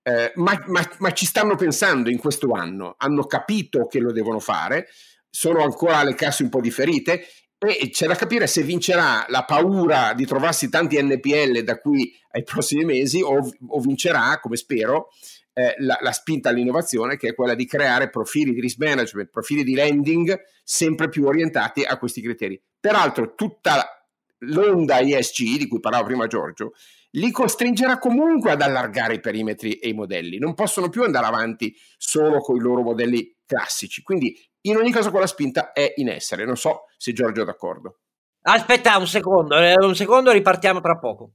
Eh, 0.02 0.33
ma, 0.37 0.62
ma, 0.66 0.83
ma 0.98 1.12
ci 1.12 1.26
stanno 1.26 1.56
pensando 1.56 2.09
in 2.09 2.18
questo 2.18 2.52
anno, 2.52 2.94
hanno 2.98 3.24
capito 3.24 3.87
che 3.87 4.00
lo 4.00 4.12
devono 4.12 4.38
fare, 4.38 4.88
sono 5.31 5.62
ancora 5.62 6.03
le 6.03 6.14
casse 6.14 6.43
un 6.43 6.49
po' 6.49 6.61
differite 6.61 7.27
e 7.59 7.90
c'è 7.90 8.07
da 8.07 8.14
capire 8.14 8.47
se 8.47 8.62
vincerà 8.62 9.27
la 9.29 9.45
paura 9.45 10.14
di 10.14 10.25
trovarsi 10.25 10.71
tanti 10.71 11.01
NPL 11.01 11.62
da 11.62 11.79
qui 11.79 12.11
ai 12.31 12.43
prossimi 12.43 12.85
mesi 12.85 13.21
o, 13.21 13.38
o 13.69 13.81
vincerà, 13.81 14.40
come 14.40 14.57
spero, 14.57 15.09
eh, 15.53 15.75
la, 15.79 15.99
la, 16.01 16.12
spinta 16.12 16.49
all'innovazione 16.49 17.16
che 17.16 17.29
è 17.29 17.35
quella 17.35 17.55
di 17.55 17.66
creare 17.66 18.09
profili 18.09 18.55
di 18.55 18.61
risk 18.61 18.79
management, 18.79 19.29
profili 19.29 19.62
di 19.62 19.75
lending 19.75 20.40
sempre 20.64 21.11
più 21.11 21.27
orientati 21.27 21.83
a 21.83 21.99
questi 21.99 22.23
criteri. 22.23 22.61
Peraltro 22.79 23.35
tutta 23.35 24.07
l'onda 24.45 25.01
ESG 25.01 25.59
di 25.59 25.66
cui 25.69 25.81
parlava 25.81 26.05
prima 26.05 26.27
Giorgio 26.27 26.73
li 27.14 27.31
costringerà 27.31 27.99
comunque 27.99 28.53
ad 28.53 28.62
allargare 28.62 29.14
i 29.14 29.21
perimetri 29.21 29.73
e 29.73 29.88
i 29.88 29.93
modelli, 29.93 30.38
non 30.38 30.55
possono 30.55 30.88
più 30.88 31.03
andare 31.03 31.27
avanti 31.27 31.77
solo 31.99 32.38
con 32.38 32.57
i 32.57 32.61
loro 32.61 32.83
modelli 32.83 33.37
classici. 33.45 34.03
Quindi 34.03 34.35
in 34.62 34.77
ogni 34.77 34.90
caso 34.90 35.11
quella 35.11 35.27
spinta 35.27 35.73
è 35.73 35.92
in 35.96 36.09
essere, 36.09 36.44
non 36.44 36.57
so 36.57 36.85
se 36.96 37.12
Giorgio 37.12 37.42
è 37.42 37.44
d'accordo. 37.44 37.99
Aspetta 38.42 38.96
un 38.96 39.07
secondo, 39.07 39.57
eh, 39.57 39.75
un 39.79 39.94
secondo 39.94 40.33
ripartiamo 40.33 40.81
tra 40.81 40.99
poco. 40.99 41.33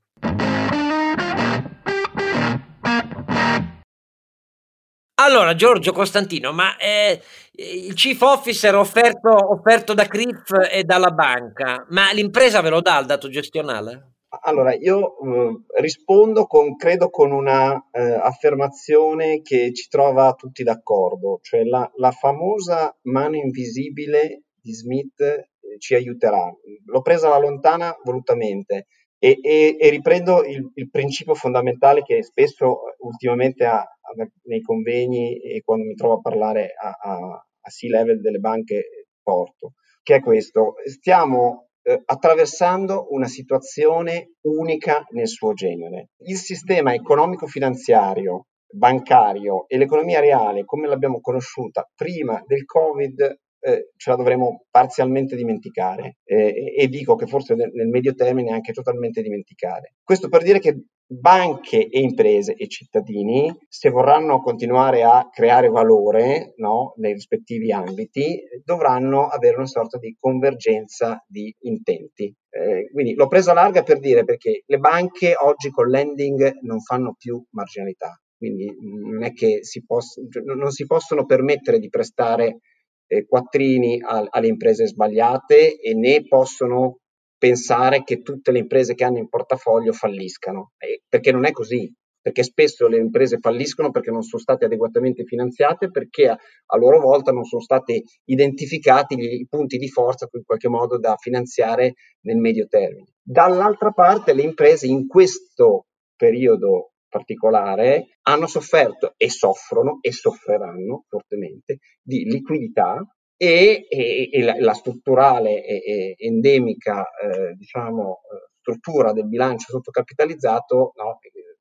Allora, 5.17 5.55
Giorgio 5.55 5.91
Costantino, 5.91 6.51
ma 6.51 6.77
eh, 6.77 7.21
il 7.53 7.93
chief 7.93 8.21
officer 8.21 8.75
offerto, 8.75 9.29
offerto 9.29 9.93
da 9.93 10.07
CRIF 10.07 10.51
e 10.69 10.83
dalla 10.83 11.09
banca, 11.09 11.85
ma 11.89 12.11
l'impresa 12.11 12.61
ve 12.61 12.69
lo 12.69 12.81
dà 12.81 12.99
il 12.99 13.05
dato 13.05 13.29
gestionale? 13.29 14.14
Allora, 14.41 14.73
io 14.73 15.17
eh, 15.17 15.63
rispondo 15.81 16.45
con, 16.45 16.75
credo 16.75 17.09
con 17.09 17.31
una 17.31 17.73
eh, 17.91 18.01
affermazione 18.01 19.41
che 19.41 19.73
ci 19.73 19.87
trova 19.87 20.33
tutti 20.33 20.63
d'accordo, 20.63 21.39
cioè 21.41 21.63
la, 21.63 21.89
la 21.95 22.11
famosa 22.11 22.95
mano 23.03 23.35
invisibile 23.35 24.43
di 24.61 24.73
Smith 24.73 25.19
eh, 25.21 25.45
ci 25.79 25.95
aiuterà. 25.95 26.51
L'ho 26.85 27.01
presa 27.01 27.27
alla 27.27 27.39
lontana 27.39 27.95
volutamente 28.03 28.87
e, 29.19 29.39
e, 29.41 29.77
e 29.79 29.89
riprendo 29.89 30.43
il, 30.43 30.71
il, 30.75 30.89
principio 30.89 31.33
fondamentale 31.33 32.03
che 32.03 32.23
spesso 32.23 32.81
ultimamente 32.99 33.65
ha, 33.65 33.79
ha, 33.79 34.29
nei 34.43 34.61
convegni 34.61 35.39
e 35.39 35.61
quando 35.63 35.85
mi 35.85 35.95
trovo 35.95 36.15
a 36.15 36.21
parlare 36.21 36.73
a, 36.79 36.89
a, 36.89 37.17
a 37.17 37.69
C-level 37.69 38.19
delle 38.21 38.39
banche 38.39 39.07
porto, 39.23 39.73
che 40.03 40.15
è 40.15 40.19
questo. 40.21 40.75
Stiamo 40.85 41.69
eh, 41.87 42.01
attraversando 42.03 43.07
una 43.11 43.27
situazione 43.27 44.31
unica 44.41 45.05
nel 45.11 45.27
suo 45.27 45.53
genere. 45.53 46.09
Il 46.23 46.37
sistema 46.37 46.93
economico-finanziario, 46.95 48.47
bancario 48.67 49.65
e 49.67 49.77
l'economia 49.77 50.19
reale, 50.19 50.65
come 50.65 50.87
l'abbiamo 50.87 51.21
conosciuta 51.21 51.87
prima 51.95 52.41
del 52.47 52.65
Covid, 52.65 53.39
eh, 53.65 53.91
ce 53.97 54.09
la 54.11 54.15
dovremo 54.15 54.65
parzialmente 54.69 55.35
dimenticare 55.35 56.17
eh, 56.23 56.73
e 56.77 56.87
dico 56.87 57.15
che 57.15 57.25
forse 57.25 57.55
nel, 57.55 57.71
nel 57.73 57.87
medio 57.87 58.13
termine 58.13 58.51
anche 58.51 58.73
totalmente 58.73 59.21
dimenticare. 59.23 59.95
Questo 60.03 60.29
per 60.29 60.43
dire 60.43 60.59
che 60.59 60.85
banche 61.07 61.87
e 61.87 61.99
imprese 61.99 62.53
e 62.53 62.67
cittadini, 62.67 63.51
se 63.67 63.89
vorranno 63.89 64.41
continuare 64.41 65.03
a 65.03 65.29
creare 65.31 65.69
valore 65.69 66.53
no, 66.57 66.93
nei 66.97 67.13
rispettivi 67.13 67.71
ambiti, 67.71 68.39
dovranno 68.63 69.27
avere 69.27 69.57
una 69.57 69.67
sorta 69.67 69.97
di 69.97 70.15
convergenza 70.19 71.23
di 71.27 71.53
intenti. 71.61 72.33
Eh, 72.49 72.89
quindi 72.91 73.13
l'ho 73.13 73.27
presa 73.27 73.53
larga 73.53 73.83
per 73.83 73.99
dire 73.99 74.23
perché 74.23 74.63
le 74.65 74.77
banche 74.77 75.33
oggi 75.35 75.69
con 75.69 75.87
lending 75.87 76.59
non 76.61 76.79
fanno 76.81 77.15
più 77.17 77.43
marginalità, 77.51 78.19
quindi 78.37 78.71
non 78.79 79.23
è 79.23 79.33
che 79.33 79.63
si 79.63 79.83
poss- 79.85 80.21
cioè, 80.29 80.43
non 80.43 80.71
si 80.71 80.85
possono 80.85 81.25
permettere 81.25 81.79
di 81.79 81.89
prestare 81.89 82.59
eh, 83.07 83.25
quattrini 83.25 84.01
a- 84.01 84.27
alle 84.29 84.47
imprese 84.47 84.87
sbagliate 84.87 85.79
e 85.79 85.93
né 85.93 86.25
possono 86.27 86.99
pensare 87.37 88.03
che 88.03 88.21
tutte 88.21 88.51
le 88.51 88.59
imprese 88.59 88.95
che 88.95 89.03
hanno 89.03 89.17
in 89.17 89.29
portafoglio 89.29 89.93
falliscano, 89.93 90.71
eh, 90.77 91.01
perché 91.07 91.31
non 91.31 91.45
è 91.45 91.51
così, 91.51 91.93
perché 92.19 92.41
spesso 92.41 92.87
le 92.87 92.97
imprese 92.97 93.37
falliscono 93.37 93.91
perché 93.91 94.09
non 94.09 94.23
sono 94.23 94.41
state 94.41 94.65
adeguatamente 94.65 95.25
finanziate, 95.25 95.91
perché 95.91 96.29
a, 96.29 96.35
a 96.65 96.77
loro 96.77 96.99
volta 96.99 97.31
non 97.31 97.43
sono 97.43 97.61
stati 97.61 98.01
identificati 98.23 99.15
gli, 99.15 99.41
i 99.41 99.47
punti 99.47 99.77
di 99.77 99.89
forza 99.89 100.27
in 100.31 100.43
qualche 100.43 100.69
modo 100.69 100.97
da 100.97 101.15
finanziare 101.17 101.93
nel 102.21 102.37
medio 102.37 102.65
termine. 102.65 103.13
Dall'altra 103.21 103.91
parte 103.91 104.33
le 104.33 104.41
imprese 104.41 104.87
in 104.87 105.05
questo 105.05 105.85
periodo 106.15 106.93
particolare 107.15 108.17
hanno 108.23 108.45
sofferto 108.45 109.13
e 109.15 109.29
soffrono 109.29 109.99
e 110.01 110.11
soffriranno 110.11 111.05
fortemente 111.07 111.77
di 112.01 112.25
liquidità 112.25 113.01
e, 113.37 113.85
e, 113.87 114.29
e 114.29 114.41
la, 114.41 114.55
la, 114.59 114.73
strutturale 114.73 115.63
e, 115.63 116.15
endemica 116.17 117.03
eh, 117.03 117.53
diciamo, 117.53 118.19
struttura 118.59 119.13
del 119.13 119.27
bilancio 119.27 119.71
sottocapitalizzato 119.71 120.91
no, 120.95 121.19
eh, 121.21 121.57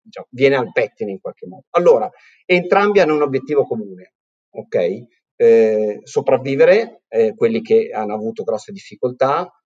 diciamo, 0.00 0.26
viene 0.30 0.56
al 0.56 0.72
pettine 0.72 1.10
in 1.10 1.20
qualche 1.20 1.46
modo. 1.46 1.64
Allora, 1.70 2.10
entrambi 2.46 3.00
hanno 3.00 3.14
un 3.14 3.22
obiettivo 3.22 3.64
comune, 3.64 4.14
ok? 4.50 4.76
Eh, 5.36 6.00
sopravvivere, 6.02 7.02
eh, 7.08 7.34
quelli 7.34 7.60
che 7.60 7.90
hanno 7.92 8.14
avuto 8.14 8.42
grosse 8.42 8.72
difficoltà, 8.72 9.42
eh, 9.44 9.63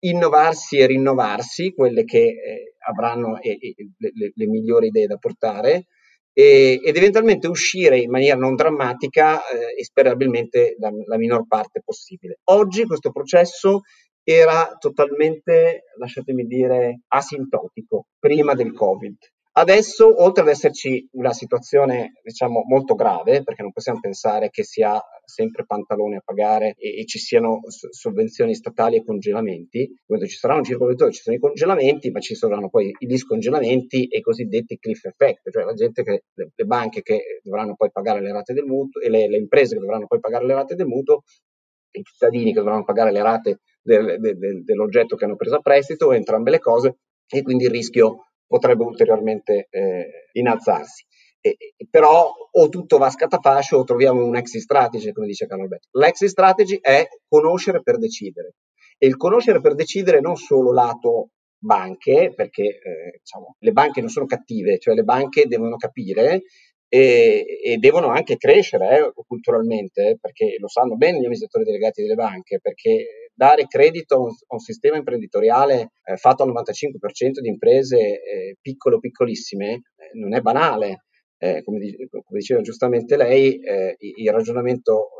innovarsi 0.00 0.78
e 0.78 0.86
rinnovarsi, 0.86 1.72
quelle 1.74 2.04
che 2.04 2.18
eh, 2.18 2.74
avranno 2.86 3.38
le, 3.42 4.32
le 4.34 4.46
migliori 4.46 4.88
idee 4.88 5.06
da 5.06 5.16
portare, 5.16 5.86
e, 6.32 6.80
ed 6.84 6.96
eventualmente 6.96 7.46
uscire 7.48 7.98
in 7.98 8.10
maniera 8.10 8.36
non 8.36 8.54
drammatica 8.54 9.38
eh, 9.46 9.78
e 9.78 9.84
sperabilmente 9.84 10.76
la, 10.78 10.90
la 11.06 11.16
minor 11.16 11.46
parte 11.46 11.80
possibile. 11.82 12.40
Oggi 12.50 12.84
questo 12.84 13.10
processo 13.10 13.80
era 14.22 14.76
totalmente, 14.78 15.84
lasciatemi 15.98 16.44
dire, 16.44 17.02
asintotico 17.08 18.08
prima 18.18 18.54
del 18.54 18.72
Covid. 18.72 19.16
Adesso, 19.58 20.22
oltre 20.22 20.42
ad 20.42 20.50
esserci 20.50 21.08
una 21.12 21.32
situazione, 21.32 22.12
diciamo, 22.22 22.62
molto 22.66 22.94
grave, 22.94 23.42
perché 23.42 23.62
non 23.62 23.72
possiamo 23.72 24.00
pensare 24.00 24.50
che 24.50 24.62
si 24.64 24.82
ha 24.82 25.02
sempre 25.24 25.64
pantalone 25.64 26.16
a 26.16 26.22
pagare 26.22 26.74
e, 26.76 27.00
e 27.00 27.06
ci 27.06 27.18
siano 27.18 27.60
sovvenzioni 27.66 28.54
statali 28.54 28.96
e 28.96 29.04
congelamenti, 29.04 29.98
quando 30.04 30.26
ci 30.26 30.36
circolo 30.36 30.88
virtuoso 30.88 31.10
ci 31.12 31.22
sono 31.22 31.36
i 31.36 31.38
congelamenti, 31.38 32.10
ma 32.10 32.20
ci 32.20 32.34
saranno 32.34 32.68
poi 32.68 32.94
i 32.98 33.06
discongelamenti 33.06 34.04
e 34.08 34.18
i 34.18 34.20
cosiddetti 34.20 34.76
cliff 34.76 35.06
effect, 35.06 35.50
cioè 35.50 35.64
la 35.64 35.72
gente 35.72 36.02
che, 36.02 36.24
le, 36.34 36.50
le 36.54 36.64
banche 36.66 37.00
che 37.00 37.40
dovranno 37.42 37.76
poi 37.76 37.90
pagare 37.90 38.20
le 38.20 38.32
rate 38.32 38.52
del 38.52 38.66
mutuo 38.66 39.00
e 39.00 39.08
le, 39.08 39.26
le 39.26 39.38
imprese 39.38 39.72
che 39.76 39.80
dovranno 39.80 40.06
poi 40.06 40.20
pagare 40.20 40.44
le 40.44 40.52
rate 40.52 40.74
del 40.74 40.86
mutuo, 40.86 41.22
i 41.92 42.02
cittadini 42.02 42.52
che 42.52 42.58
dovranno 42.58 42.84
pagare 42.84 43.10
le 43.10 43.22
rate 43.22 43.60
del, 43.80 44.20
del, 44.20 44.64
dell'oggetto 44.64 45.16
che 45.16 45.24
hanno 45.24 45.36
preso 45.36 45.56
a 45.56 45.60
prestito, 45.60 46.12
entrambe 46.12 46.50
le 46.50 46.58
cose, 46.58 46.98
e 47.26 47.40
quindi 47.40 47.64
il 47.64 47.70
rischio 47.70 48.26
potrebbe 48.46 48.84
ulteriormente 48.84 49.66
eh, 49.70 50.28
innalzarsi. 50.32 51.04
E, 51.40 51.56
però 51.90 52.32
o 52.50 52.68
tutto 52.68 52.98
va 52.98 53.06
a 53.06 53.10
scatafascio 53.10 53.76
o 53.76 53.84
troviamo 53.84 54.24
un 54.24 54.36
exit 54.36 54.60
strategy, 54.60 55.12
come 55.12 55.26
dice 55.26 55.46
Carlo 55.46 55.64
Alberto. 55.64 55.88
L'exit 55.92 56.28
strategy 56.28 56.78
è 56.80 57.06
conoscere 57.28 57.82
per 57.82 57.98
decidere. 57.98 58.54
E 58.98 59.06
il 59.06 59.16
conoscere 59.16 59.60
per 59.60 59.74
decidere 59.74 60.20
non 60.20 60.36
solo 60.36 60.72
lato 60.72 61.30
banche, 61.58 62.32
perché 62.34 62.62
eh, 62.62 63.18
diciamo, 63.18 63.56
le 63.58 63.72
banche 63.72 64.00
non 64.00 64.08
sono 64.08 64.26
cattive, 64.26 64.78
cioè 64.78 64.94
le 64.94 65.02
banche 65.02 65.46
devono 65.46 65.76
capire 65.76 66.42
e, 66.88 67.44
e 67.62 67.76
devono 67.78 68.08
anche 68.08 68.36
crescere 68.36 68.98
eh, 68.98 69.12
culturalmente, 69.26 70.18
perché 70.20 70.56
lo 70.58 70.68
sanno 70.68 70.96
bene 70.96 71.18
gli 71.18 71.24
amministratori 71.24 71.64
delegati 71.64 72.02
delle 72.02 72.14
banche, 72.14 72.58
perché 72.60 73.25
dare 73.36 73.66
credito 73.66 74.14
a 74.14 74.18
un, 74.20 74.28
a 74.30 74.54
un 74.54 74.58
sistema 74.58 74.96
imprenditoriale 74.96 75.92
eh, 76.04 76.16
fatto 76.16 76.42
al 76.42 76.50
95% 76.50 77.40
di 77.40 77.48
imprese 77.48 77.98
eh, 77.98 78.56
piccole 78.60 78.98
piccolissime 78.98 79.72
eh, 79.74 80.10
non 80.14 80.34
è 80.34 80.40
banale. 80.40 81.02
Eh, 81.38 81.62
come, 81.62 81.78
come, 82.08 82.38
diceva 82.38 82.62
giustamente 82.62 83.14
lei, 83.14 83.60
eh, 83.60 83.94
il 83.98 84.32
ragionamento 84.32 85.10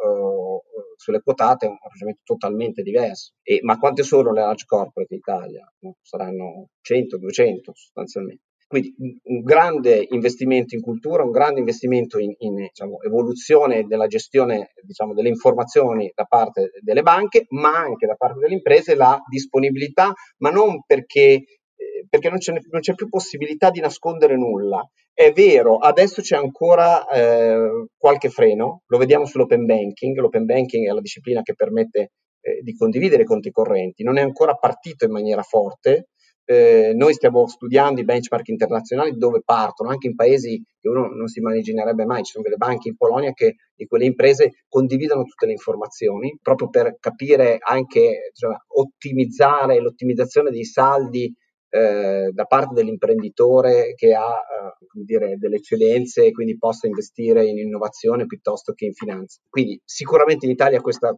sulle 0.97 1.21
quotate 1.21 1.67
è 1.67 1.69
un 1.69 1.77
ragionamento 1.83 2.23
totalmente 2.25 2.83
diverso. 2.83 3.35
E, 3.43 3.61
ma 3.63 3.79
quante 3.79 4.03
sono 4.03 4.33
le 4.33 4.41
large 4.41 4.65
corporate 4.67 5.13
in 5.13 5.21
Italia? 5.21 5.73
No? 5.81 5.97
Saranno 6.01 6.71
100, 6.81 7.19
200 7.19 7.73
sostanzialmente. 7.75 8.46
Quindi 8.69 8.95
un 9.25 9.43
grande 9.43 10.07
investimento 10.11 10.75
in 10.75 10.81
cultura, 10.81 11.23
un 11.23 11.31
grande 11.31 11.61
investimento 11.61 12.19
in, 12.19 12.35
in 12.39 12.55
diciamo, 12.57 13.01
evoluzione 13.03 13.85
della 13.85 14.09
gestione 14.09 14.73
diciamo, 14.83 15.15
delle 15.15 15.29
informazioni 15.29 16.11
da 16.13 16.25
parte 16.25 16.73
delle 16.81 17.03
banche, 17.03 17.47
ma 17.51 17.77
anche 17.77 18.07
da 18.07 18.17
parte 18.17 18.41
delle 18.41 18.55
imprese 18.55 18.97
la 18.97 19.21
disponibilità, 19.31 20.13
ma 20.39 20.51
non 20.51 20.83
perché, 20.85 21.23
eh, 21.23 22.07
perché 22.09 22.29
non, 22.29 22.39
c'è, 22.39 22.55
non, 22.71 22.81
c'è, 22.81 22.95
più 22.95 23.09
possibilità 23.09 23.71
di 23.71 23.79
nascondere 23.79 24.37
nulla. 24.37 24.85
È 25.13 25.31
vero, 25.31 25.79
adesso 25.79 26.21
c'è 26.21 26.37
ancora 26.37 27.07
eh, 27.07 27.87
qualche 27.97 28.31
freno, 28.31 28.83
lo 28.87 28.99
vediamo 28.99 29.27
sull'open 29.27 29.65
banking, 29.65 30.17
l'open 30.19 30.45
banking 30.45 30.89
è 30.89 30.93
la 30.93 31.01
disciplina 31.01 31.43
che 31.43 31.55
permette 31.55 32.11
eh, 32.41 32.63
di 32.63 32.75
condividere 32.75 33.23
i 33.23 33.27
conti 33.27 33.51
correnti, 33.51 34.03
non 34.03 34.19
è 34.19 34.23
ancora 34.23 34.55
partito 34.57 35.05
in 35.05 35.13
maniera 35.13 35.43
forte, 35.43 36.09
Eh, 36.49 36.93
noi 36.95 37.13
stiamo 37.13 37.49
studiando 37.49 38.01
i 38.01 38.05
benchmark 38.05 38.47
internazionali 38.49 39.17
dove 39.17 39.43
partono, 39.45 39.91
anche 39.91 40.07
in 40.07 40.15
paesi 40.15 40.63
che 40.81 40.89
uno 40.89 41.09
non 41.09 41.27
si 41.27 41.41
immaginerebbe 41.41 42.05
mai. 42.05 42.23
Ci 42.23 42.33
sono 42.33 42.45
delle 42.45 42.57
banche 42.57 42.89
in 42.89 42.97
Polonia 42.97 43.33
che 43.33 43.57
di 43.75 43.87
quelle 43.87 44.05
imprese 44.05 44.65
condividono 44.69 45.25
tutte 45.25 45.47
le 45.47 45.53
informazioni 45.53 46.39
proprio 46.41 46.69
per 46.69 46.99
capire 47.01 47.59
anche, 47.59 48.31
cioè, 48.33 48.55
ottimizzare 48.77 49.81
l'ottimizzazione 49.81 50.51
dei 50.51 50.65
saldi 50.65 51.35
eh, 51.69 52.31
da 52.33 52.45
parte 52.45 52.75
dell'imprenditore 52.75 53.95
che 53.97 54.15
ha 54.15 54.23
eh, 54.23 55.03
dire, 55.05 55.37
delle 55.39 55.57
eccellenze 55.57 56.27
e 56.27 56.31
quindi 56.31 56.57
possa 56.57 56.87
investire 56.87 57.45
in 57.45 57.59
innovazione 57.59 58.27
piuttosto 58.27 58.73
che 58.73 58.87
in 58.87 58.93
finanza. 58.93 59.41
Quindi 59.49 59.81
sicuramente 59.85 60.47
in 60.47 60.53
Italia 60.53 60.81
questa 60.81 61.13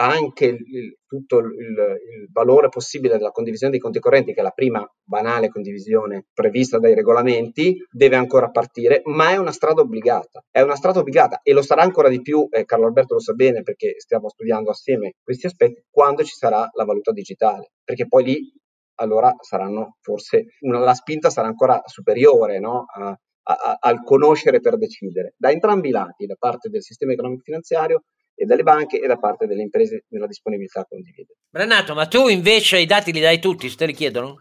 anche 0.00 0.46
il, 0.46 0.98
tutto 1.06 1.38
il, 1.38 1.48
il, 1.48 2.28
valore 2.32 2.68
possibile 2.70 3.18
della 3.18 3.30
condivisione 3.30 3.72
dei 3.72 3.80
conti 3.80 3.98
correnti, 3.98 4.32
che 4.32 4.40
è 4.40 4.42
la 4.42 4.50
prima 4.50 4.86
banale 5.02 5.50
condivisione 5.50 6.26
prevista 6.32 6.78
dai 6.78 6.94
regolamenti, 6.94 7.76
deve 7.90 8.16
ancora 8.16 8.48
partire, 8.50 9.02
ma 9.04 9.30
è 9.30 9.36
una 9.36 9.52
strada 9.52 9.82
obbligata. 9.82 10.42
È 10.50 10.62
una 10.62 10.76
strada 10.76 11.00
obbligata 11.00 11.40
e 11.42 11.52
lo 11.52 11.62
sarà 11.62 11.82
ancora 11.82 12.08
di 12.08 12.22
più, 12.22 12.48
eh, 12.50 12.64
Carlo 12.64 12.86
Alberto 12.86 13.14
lo 13.14 13.20
sa 13.20 13.34
bene 13.34 13.62
perché 13.62 13.94
stiamo 13.98 14.30
studiando 14.30 14.70
assieme 14.70 15.14
questi 15.22 15.46
aspetti, 15.46 15.84
quando 15.90 16.24
ci 16.24 16.34
sarà 16.34 16.68
la 16.72 16.84
valuta 16.84 17.12
digitale, 17.12 17.72
perché 17.84 18.06
poi 18.06 18.24
lì 18.24 18.52
allora 19.00 19.34
saranno 19.40 19.96
forse 20.00 20.44
una, 20.60 20.78
la 20.78 20.94
spinta 20.94 21.30
sarà 21.30 21.48
ancora 21.48 21.80
superiore 21.84 22.58
no? 22.58 22.84
a, 22.94 23.08
a, 23.42 23.76
al 23.80 24.02
conoscere 24.02 24.60
per 24.60 24.78
decidere, 24.78 25.34
da 25.36 25.50
entrambi 25.50 25.88
i 25.88 25.92
lati, 25.92 26.26
da 26.26 26.36
parte 26.38 26.68
del 26.68 26.82
sistema 26.82 27.12
economico 27.12 27.42
finanziario 27.42 28.04
e 28.40 28.46
dalle 28.46 28.62
banche 28.62 28.98
e 28.98 29.06
da 29.06 29.18
parte 29.18 29.46
delle 29.46 29.60
imprese 29.60 30.04
nella 30.08 30.26
disponibilità 30.26 30.80
a 30.80 30.86
condividere. 30.88 31.36
Renato, 31.50 31.92
ma 31.92 32.06
tu 32.06 32.28
invece 32.28 32.78
i 32.78 32.86
dati 32.86 33.12
li 33.12 33.20
dai 33.20 33.38
tutti, 33.38 33.68
se 33.68 33.76
te 33.76 33.84
li 33.84 33.92
chiedono? 33.92 34.40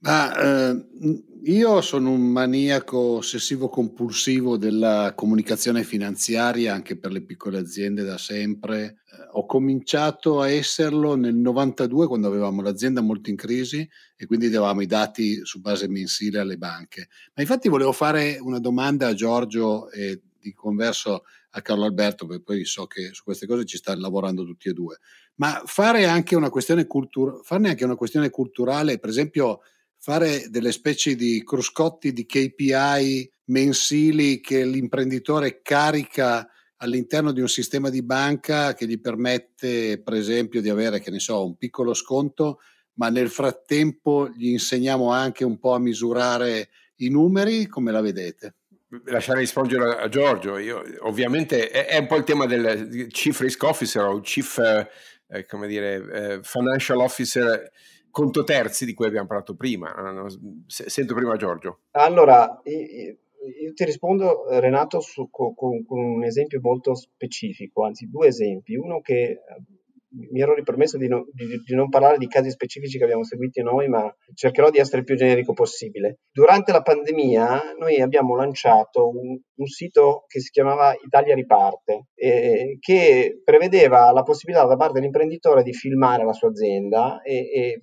Ma, 0.00 0.36
eh, 0.36 0.86
io 1.44 1.80
sono 1.80 2.10
un 2.10 2.26
maniaco 2.26 2.98
ossessivo 2.98 3.70
compulsivo 3.70 4.58
della 4.58 5.14
comunicazione 5.16 5.82
finanziaria 5.82 6.74
anche 6.74 6.98
per 6.98 7.10
le 7.10 7.22
piccole 7.22 7.56
aziende 7.56 8.02
da 8.02 8.18
sempre. 8.18 8.84
Eh, 8.84 9.28
ho 9.32 9.46
cominciato 9.46 10.42
a 10.42 10.50
esserlo 10.50 11.14
nel 11.14 11.34
92 11.34 12.08
quando 12.08 12.26
avevamo 12.26 12.60
l'azienda 12.60 13.00
molto 13.00 13.30
in 13.30 13.36
crisi 13.36 13.88
e 14.14 14.26
quindi 14.26 14.50
davamo 14.50 14.82
i 14.82 14.86
dati 14.86 15.42
su 15.42 15.62
base 15.62 15.88
mensile 15.88 16.38
alle 16.40 16.58
banche. 16.58 17.08
Ma 17.34 17.40
infatti 17.40 17.70
volevo 17.70 17.92
fare 17.92 18.36
una 18.42 18.58
domanda 18.58 19.06
a 19.06 19.14
Giorgio 19.14 19.90
e 19.90 20.20
di 20.38 20.52
converso 20.52 21.22
a 21.54 21.62
Carlo 21.62 21.84
Alberto, 21.84 22.26
perché 22.26 22.42
poi 22.42 22.64
so 22.64 22.86
che 22.86 23.10
su 23.12 23.22
queste 23.24 23.46
cose 23.46 23.64
ci 23.64 23.76
stanno 23.76 24.00
lavorando 24.00 24.44
tutti 24.44 24.68
e 24.68 24.72
due. 24.72 24.98
Ma 25.36 25.62
fare 25.64 26.06
anche 26.06 26.34
una 26.34 26.50
questione, 26.50 26.86
cultur- 26.86 27.44
farne 27.44 27.70
anche 27.70 27.84
una 27.84 27.96
questione 27.96 28.30
culturale, 28.30 28.98
per 28.98 29.10
esempio 29.10 29.60
fare 29.98 30.48
delle 30.48 30.72
specie 30.72 31.14
di 31.14 31.44
cruscotti 31.44 32.12
di 32.12 32.26
KPI 32.26 33.30
mensili 33.46 34.40
che 34.40 34.64
l'imprenditore 34.64 35.60
carica 35.62 36.48
all'interno 36.78 37.32
di 37.32 37.40
un 37.40 37.48
sistema 37.48 37.90
di 37.90 38.02
banca 38.02 38.74
che 38.74 38.86
gli 38.86 39.00
permette, 39.00 40.02
per 40.02 40.14
esempio, 40.14 40.60
di 40.60 40.68
avere, 40.68 41.00
che 41.00 41.10
ne 41.10 41.20
so, 41.20 41.44
un 41.44 41.56
piccolo 41.56 41.94
sconto, 41.94 42.58
ma 42.94 43.08
nel 43.08 43.30
frattempo 43.30 44.28
gli 44.28 44.48
insegniamo 44.48 45.12
anche 45.12 45.44
un 45.44 45.58
po' 45.58 45.74
a 45.74 45.78
misurare 45.78 46.70
i 46.96 47.08
numeri, 47.08 47.66
come 47.66 47.92
la 47.92 48.00
vedete? 48.00 48.56
Lasciare 49.04 49.38
rispondere 49.38 49.96
a 49.96 50.08
Giorgio, 50.08 50.58
Io, 50.58 50.82
ovviamente 51.00 51.70
è, 51.70 51.86
è, 51.86 51.98
un 51.98 52.06
po' 52.06 52.16
il 52.16 52.24
tema 52.24 52.44
del 52.44 53.06
Chief 53.08 53.38
Risk 53.40 53.62
Officer 53.62 54.04
o 54.04 54.20
Chief, 54.20 54.58
eh, 55.28 55.46
come 55.46 55.66
dire, 55.66 55.94
eh, 55.94 56.40
Financial 56.42 56.98
Officer 56.98 57.70
conto 58.10 58.44
terzi 58.44 58.84
di 58.84 58.92
cui 58.92 59.06
abbiamo 59.06 59.26
parlato 59.26 59.56
prima. 59.56 59.94
Sento 60.66 61.14
prima 61.14 61.36
Giorgio. 61.36 61.80
Allora, 61.92 62.60
io 62.64 63.72
ti 63.72 63.84
rispondo 63.84 64.44
Renato 64.60 65.00
su, 65.00 65.30
con, 65.30 65.54
con, 65.54 65.98
un 65.98 66.22
esempio 66.22 66.60
molto 66.60 66.94
specifico, 66.94 67.84
anzi 67.84 68.08
due 68.08 68.28
esempi. 68.28 68.76
Uno 68.76 69.00
che 69.00 69.22
eh, 69.22 69.38
mi 70.30 70.40
ero 70.40 70.54
ripromesso 70.54 70.98
di, 70.98 71.08
no, 71.08 71.24
di, 71.32 71.46
di, 71.64 71.74
non 71.74 71.88
parlare 71.88 72.18
di 72.18 72.26
casi 72.26 72.50
specifici 72.50 72.98
che 72.98 73.04
abbiamo 73.04 73.24
seguiti 73.24 73.62
noi, 73.62 73.88
ma 73.88 74.14
cercherò 74.34 74.70
di 74.70 74.78
essere 74.78 74.98
il 74.98 75.04
più 75.04 75.16
generico 75.16 75.52
possibile. 75.52 76.18
Durante 76.30 76.72
la 76.72 76.82
pandemia 76.82 77.74
noi 77.78 78.00
abbiamo 78.00 78.36
lanciato 78.36 79.08
un, 79.08 79.38
un 79.54 79.66
sito 79.66 80.24
che 80.26 80.40
si 80.40 80.50
chiamava 80.50 80.94
Italia 81.04 81.34
Riparte, 81.34 82.06
eh, 82.14 82.76
che 82.80 83.40
prevedeva 83.42 84.12
la 84.12 84.22
possibilità 84.22 84.66
da 84.66 84.76
parte 84.76 84.94
dell'imprenditore 84.94 85.62
di 85.62 85.72
filmare 85.72 86.24
la 86.24 86.32
sua 86.32 86.48
azienda 86.48 87.22
e, 87.22 87.36
e, 87.36 87.80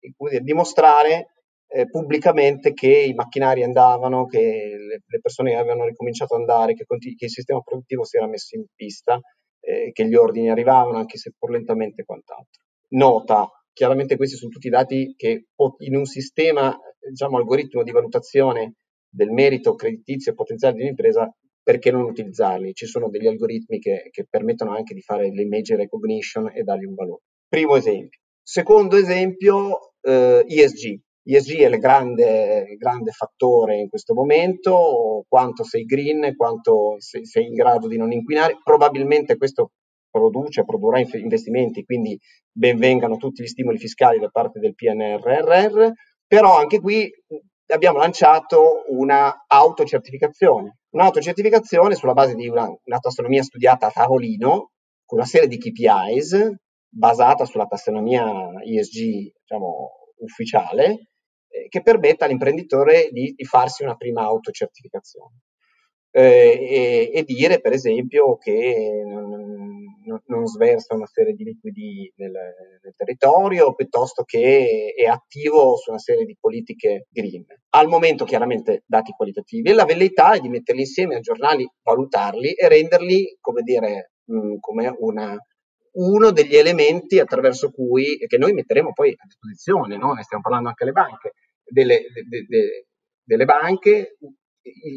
e 0.00 0.40
dimostrare 0.40 1.28
eh, 1.74 1.86
pubblicamente 1.88 2.74
che 2.74 2.90
i 2.90 3.14
macchinari 3.14 3.62
andavano, 3.62 4.26
che 4.26 4.38
le, 4.38 5.00
le, 5.06 5.20
persone 5.20 5.54
avevano 5.54 5.86
ricominciato 5.86 6.34
ad 6.34 6.40
andare, 6.40 6.74
che, 6.74 6.84
che, 6.84 7.24
il 7.24 7.30
sistema 7.30 7.60
produttivo 7.60 8.04
si 8.04 8.18
era 8.18 8.26
messo 8.26 8.56
in 8.56 8.66
pista, 8.74 9.18
eh, 9.62 9.92
che 9.92 10.06
gli 10.06 10.14
ordini 10.14 10.50
arrivavano, 10.50 10.98
anche 10.98 11.16
se 11.16 11.32
pur 11.38 11.50
lentamente 11.50 12.02
e 12.02 12.04
quant'altro. 12.04 12.62
Nota, 12.90 13.48
chiaramente 13.72 14.16
questi 14.16 14.36
sono 14.36 14.50
tutti 14.50 14.68
dati 14.68 15.14
che 15.16 15.46
in 15.78 15.96
un 15.96 16.04
sistema, 16.04 16.76
diciamo, 17.08 17.38
algoritmo 17.38 17.82
di 17.82 17.90
valutazione 17.90 18.74
del 19.08 19.30
merito 19.30 19.74
creditizio 19.74 20.32
e 20.32 20.34
potenziale 20.34 20.74
di 20.76 20.82
un'impresa, 20.82 21.32
perché 21.62 21.90
non 21.90 22.02
utilizzarli? 22.02 22.74
Ci 22.74 22.86
sono 22.86 23.08
degli 23.08 23.26
algoritmi 23.26 23.78
che, 23.78 24.08
che 24.10 24.26
permettono 24.28 24.74
anche 24.74 24.94
di 24.94 25.00
fare 25.00 25.28
l'image 25.28 25.76
recognition 25.76 26.50
e 26.52 26.62
dargli 26.62 26.84
un 26.84 26.94
valore. 26.94 27.22
Primo 27.48 27.76
esempio. 27.76 28.18
Secondo 28.42 28.96
esempio, 28.96 29.94
eh, 30.00 30.44
ESG. 30.46 31.00
ESG 31.24 31.60
è 31.60 31.66
il 31.68 31.78
grande, 31.78 32.74
grande, 32.76 33.12
fattore 33.12 33.78
in 33.78 33.88
questo 33.88 34.12
momento, 34.12 35.24
quanto 35.28 35.62
sei 35.62 35.84
green, 35.84 36.34
quanto 36.36 36.96
sei, 36.98 37.24
sei 37.24 37.46
in 37.46 37.54
grado 37.54 37.86
di 37.86 37.96
non 37.96 38.12
inquinare. 38.12 38.58
Probabilmente 38.62 39.36
questo 39.36 39.70
produce, 40.10 40.64
produrrà 40.64 41.00
investimenti, 41.00 41.84
quindi 41.84 42.18
benvengano 42.50 43.16
tutti 43.16 43.42
gli 43.42 43.46
stimoli 43.46 43.78
fiscali 43.78 44.18
da 44.18 44.28
parte 44.28 44.58
del 44.58 44.74
PNRR, 44.74 45.90
però 46.26 46.56
anche 46.58 46.80
qui 46.80 47.10
abbiamo 47.72 47.98
lanciato 47.98 48.84
una 48.88 49.44
autocertificazione, 49.46 50.78
un'autocertificazione 50.90 51.94
sulla 51.94 52.12
base 52.12 52.34
di 52.34 52.48
una, 52.48 52.66
una 52.66 52.98
tassonomia 52.98 53.42
studiata 53.42 53.86
a 53.86 53.90
tavolino, 53.90 54.70
con 55.04 55.18
una 55.18 55.26
serie 55.26 55.48
di 55.48 55.58
KPIs 55.58 56.52
basata 56.88 57.44
sulla 57.44 57.66
tassonomia 57.66 58.24
ESG 58.62 59.32
diciamo, 59.40 59.90
ufficiale, 60.18 61.11
eh, 61.52 61.68
che 61.68 61.82
permetta 61.82 62.24
all'imprenditore 62.24 63.10
di, 63.12 63.34
di, 63.36 63.44
farsi 63.44 63.82
una 63.82 63.96
prima 63.96 64.22
autocertificazione. 64.22 65.42
Eh, 66.14 67.10
e, 67.10 67.10
e, 67.14 67.22
dire 67.24 67.60
per 67.60 67.72
esempio 67.72 68.36
che 68.36 69.02
non, 69.06 70.20
non, 70.26 70.46
sversa 70.46 70.94
una 70.94 71.06
serie 71.06 71.32
di 71.32 71.42
liquidi 71.42 72.12
nel, 72.16 72.30
nel, 72.30 72.94
territorio 72.94 73.74
piuttosto 73.74 74.22
che 74.22 74.92
è 74.94 75.04
attivo 75.06 75.76
su 75.76 75.88
una 75.88 75.98
serie 75.98 76.26
di 76.26 76.36
politiche 76.38 77.06
green. 77.10 77.44
Al 77.70 77.88
momento 77.88 78.26
chiaramente 78.26 78.82
dati 78.86 79.12
qualitativi 79.12 79.70
e 79.70 79.72
la 79.72 79.86
velleità 79.86 80.32
è 80.32 80.40
di 80.40 80.50
metterli 80.50 80.80
insieme, 80.82 81.16
aggiornarli, 81.16 81.66
valutarli 81.82 82.52
e 82.52 82.68
renderli 82.68 83.38
come 83.40 83.62
dire 83.62 84.12
mh, 84.24 84.56
come 84.60 84.94
una, 84.98 85.36
uno 85.92 86.30
degli 86.30 86.56
elementi 86.56 87.18
attraverso 87.18 87.70
cui, 87.70 88.16
che 88.26 88.38
noi 88.38 88.52
metteremo 88.52 88.92
poi 88.92 89.10
a 89.10 89.24
disposizione, 89.24 89.96
no? 89.96 90.12
ne 90.12 90.22
stiamo 90.22 90.42
parlando 90.42 90.68
anche 90.68 90.84
alle 90.84 90.92
banche, 90.92 91.32
delle, 91.72 92.02
de, 92.28 92.46
de, 92.46 92.86
delle 93.24 93.44
banche, 93.44 94.16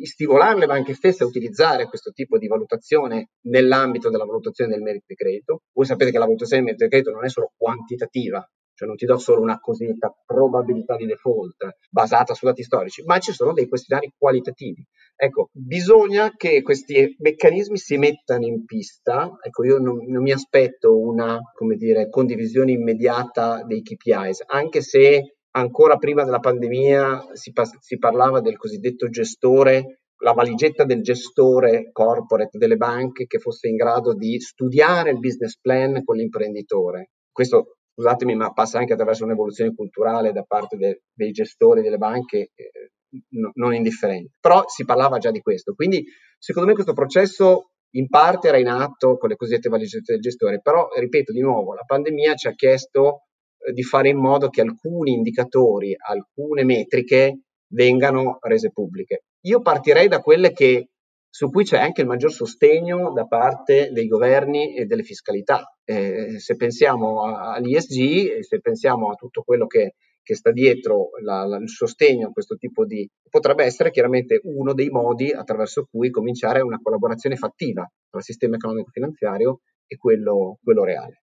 stimolare 0.04 0.60
le 0.60 0.66
banche 0.68 0.94
stesse 0.94 1.24
a 1.24 1.28
utilizzare 1.28 1.88
questo 1.88 2.12
tipo 2.12 2.38
di 2.38 2.48
valutazione 2.48 3.30
nell'ambito 3.48 4.10
della 4.10 4.26
valutazione 4.26 4.74
del 4.74 4.82
merito 4.82 5.06
di 5.08 5.16
credito. 5.16 5.62
Voi 5.74 5.86
sapete 5.86 6.12
che 6.12 6.18
la 6.18 6.26
valutazione 6.26 6.62
del 6.62 6.72
merito 6.72 6.84
di 6.86 6.92
credito 6.92 7.16
non 7.16 7.26
è 7.26 7.30
solo 7.30 7.54
quantitativa, 7.56 8.48
cioè 8.76 8.88
non 8.88 8.98
ti 8.98 9.06
do 9.06 9.18
solo 9.18 9.42
una 9.42 9.60
cosiddetta 9.60 10.14
probabilità 10.26 10.96
di 10.98 11.06
default 11.06 11.78
basata 11.90 12.34
su 12.34 12.46
dati 12.46 12.62
storici, 12.62 13.04
ma 13.04 13.18
ci 13.20 13.32
sono 13.32 13.54
dei 13.54 13.68
questionari 13.68 14.14
qualitativi. 14.18 14.86
Ecco, 15.18 15.50
bisogna 15.54 16.34
che 16.36 16.62
questi 16.62 17.16
meccanismi 17.20 17.78
si 17.78 17.98
mettano 17.98 18.46
in 18.46 18.66
pista. 18.66 19.32
Ecco, 19.42 19.64
io 19.64 19.78
non, 19.78 20.06
non 20.08 20.22
mi 20.22 20.34
aspetto 20.34 21.00
una, 21.00 21.40
dire, 21.78 22.10
condivisione 22.10 22.74
immediata 22.74 23.64
dei 23.64 23.82
KPIs, 23.82 24.44
anche 24.46 24.82
se 24.82 25.35
ancora 25.56 25.98
prima 25.98 26.24
della 26.24 26.40
pandemia 26.40 27.28
si, 27.34 27.52
si 27.80 27.98
parlava 27.98 28.42
del 28.42 28.58
cosiddetto 28.58 29.10
gestore 29.10 30.00
la 30.20 30.32
valigetta 30.32 30.86
del 30.86 31.02
gestore 31.02 31.90
corporate 31.92 32.58
delle 32.58 32.78
banche 32.78 33.26
che 33.26 33.38
fosse 33.38 33.68
in 33.68 33.76
grado 33.76 34.14
di 34.14 34.40
studiare 34.40 35.12
il 35.12 35.20
business 35.20 35.60
plan 35.60 36.04
con 36.04 36.16
l'imprenditore. 36.16 37.12
Questo 37.32 37.78
scusatemi, 37.94 38.36
ma 38.36 38.52
passa 38.52 38.80
anche 38.80 38.94
attraverso 38.94 39.26
un'evoluzione 39.26 39.74
culturale 39.74 40.32
da 40.32 40.44
parte 40.44 40.78
de, 40.78 41.02
dei 41.14 41.32
gestori 41.32 41.82
delle 41.82 41.98
banche 41.98 42.52
eh, 42.56 42.92
no, 43.32 43.52
non 43.56 43.74
indifferente. 43.74 44.38
Però 44.40 44.64
si 44.68 44.86
parlava 44.86 45.18
già 45.18 45.32
di 45.32 45.42
questo. 45.42 45.74
Quindi, 45.74 46.06
secondo 46.38 46.70
me, 46.70 46.76
questo 46.76 46.94
processo 46.94 47.72
in 47.96 48.08
parte 48.08 48.48
era 48.48 48.58
in 48.58 48.68
atto 48.68 49.18
con 49.18 49.30
le 49.30 49.36
cosiddette 49.36 49.70
valigette 49.70 50.14
del 50.14 50.22
gestore, 50.22 50.60
però, 50.62 50.88
ripeto 50.98 51.32
di 51.32 51.42
nuovo, 51.42 51.74
la 51.74 51.84
pandemia 51.86 52.36
ci 52.36 52.48
ha 52.48 52.54
chiesto 52.54 53.26
di 53.74 53.84
fare 53.84 54.10
in 54.10 54.18
modo 54.18 54.50
che 54.50 54.62
alcuni 54.62 55.14
indicatori, 55.14 55.96
alcune 55.98 56.64
metriche 56.64 57.40
vengano 57.68 58.38
rese 58.42 58.72
pubbliche. 58.72 59.24
Io 59.46 59.62
partirei 59.62 60.08
da 60.08 60.20
quelle 60.20 60.52
che, 60.52 60.90
su 61.30 61.50
cui 61.50 61.64
c'è 61.64 61.78
anche 61.78 62.02
il 62.02 62.08
maggior 62.08 62.32
sostegno 62.32 63.12
da 63.12 63.26
parte 63.26 63.92
dei 63.92 64.08
governi 64.08 64.76
e 64.76 64.86
delle 64.86 65.04
fiscalità. 65.04 65.76
Eh, 65.84 66.40
se 66.40 66.56
pensiamo 66.56 67.24
all'ISG, 67.24 68.40
se 68.40 68.60
pensiamo 68.60 69.12
a 69.12 69.16
tutto 69.16 69.44
quello 69.44 69.68
che, 69.68 69.96
che 70.24 70.36
sta 70.36 70.52
dietro 70.52 71.10
la, 71.22 71.46
la, 71.46 71.58
il 71.58 71.70
sostegno 71.70 72.30
a 72.30 72.32
questo 72.32 72.56
tipo 72.56 72.86
di... 72.86 73.08
potrebbe 73.30 73.64
essere 73.64 73.92
chiaramente 73.92 74.40
uno 74.44 74.74
dei 74.74 74.90
modi 74.90 75.32
attraverso 75.32 75.88
cui 75.90 76.10
cominciare 76.10 76.62
una 76.62 76.80
collaborazione 76.82 77.36
fattiva 77.36 77.88
tra 78.10 78.20
il 78.20 78.26
sistema 78.26 78.56
economico-finanziario 78.56 79.60
e 79.86 79.98
quello, 79.98 80.58
quello 80.64 80.84
reale. 80.84 81.25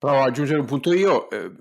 Provo 0.00 0.22
ad 0.22 0.28
aggiungere 0.28 0.58
un 0.58 0.64
punto 0.66 0.94
io. 0.94 1.28
Eh, 1.28 1.52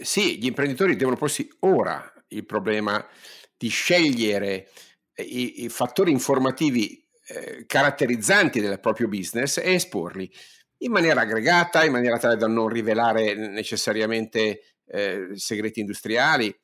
sì, 0.00 0.38
gli 0.38 0.46
imprenditori 0.46 0.96
devono 0.96 1.16
porsi 1.16 1.46
ora 1.60 2.10
il 2.28 2.46
problema 2.46 3.06
di 3.54 3.68
scegliere 3.68 4.70
eh, 5.12 5.22
i, 5.22 5.64
i 5.64 5.68
fattori 5.68 6.10
informativi 6.10 7.06
eh, 7.26 7.66
caratterizzanti 7.66 8.60
del 8.60 8.80
proprio 8.80 9.08
business 9.08 9.58
e 9.58 9.74
esporli 9.74 10.32
in 10.78 10.90
maniera 10.90 11.20
aggregata, 11.20 11.84
in 11.84 11.92
maniera 11.92 12.16
tale 12.16 12.38
da 12.38 12.46
non 12.46 12.68
rivelare 12.68 13.34
necessariamente 13.34 14.78
eh, 14.86 15.28
segreti 15.34 15.80
industriali. 15.80 16.54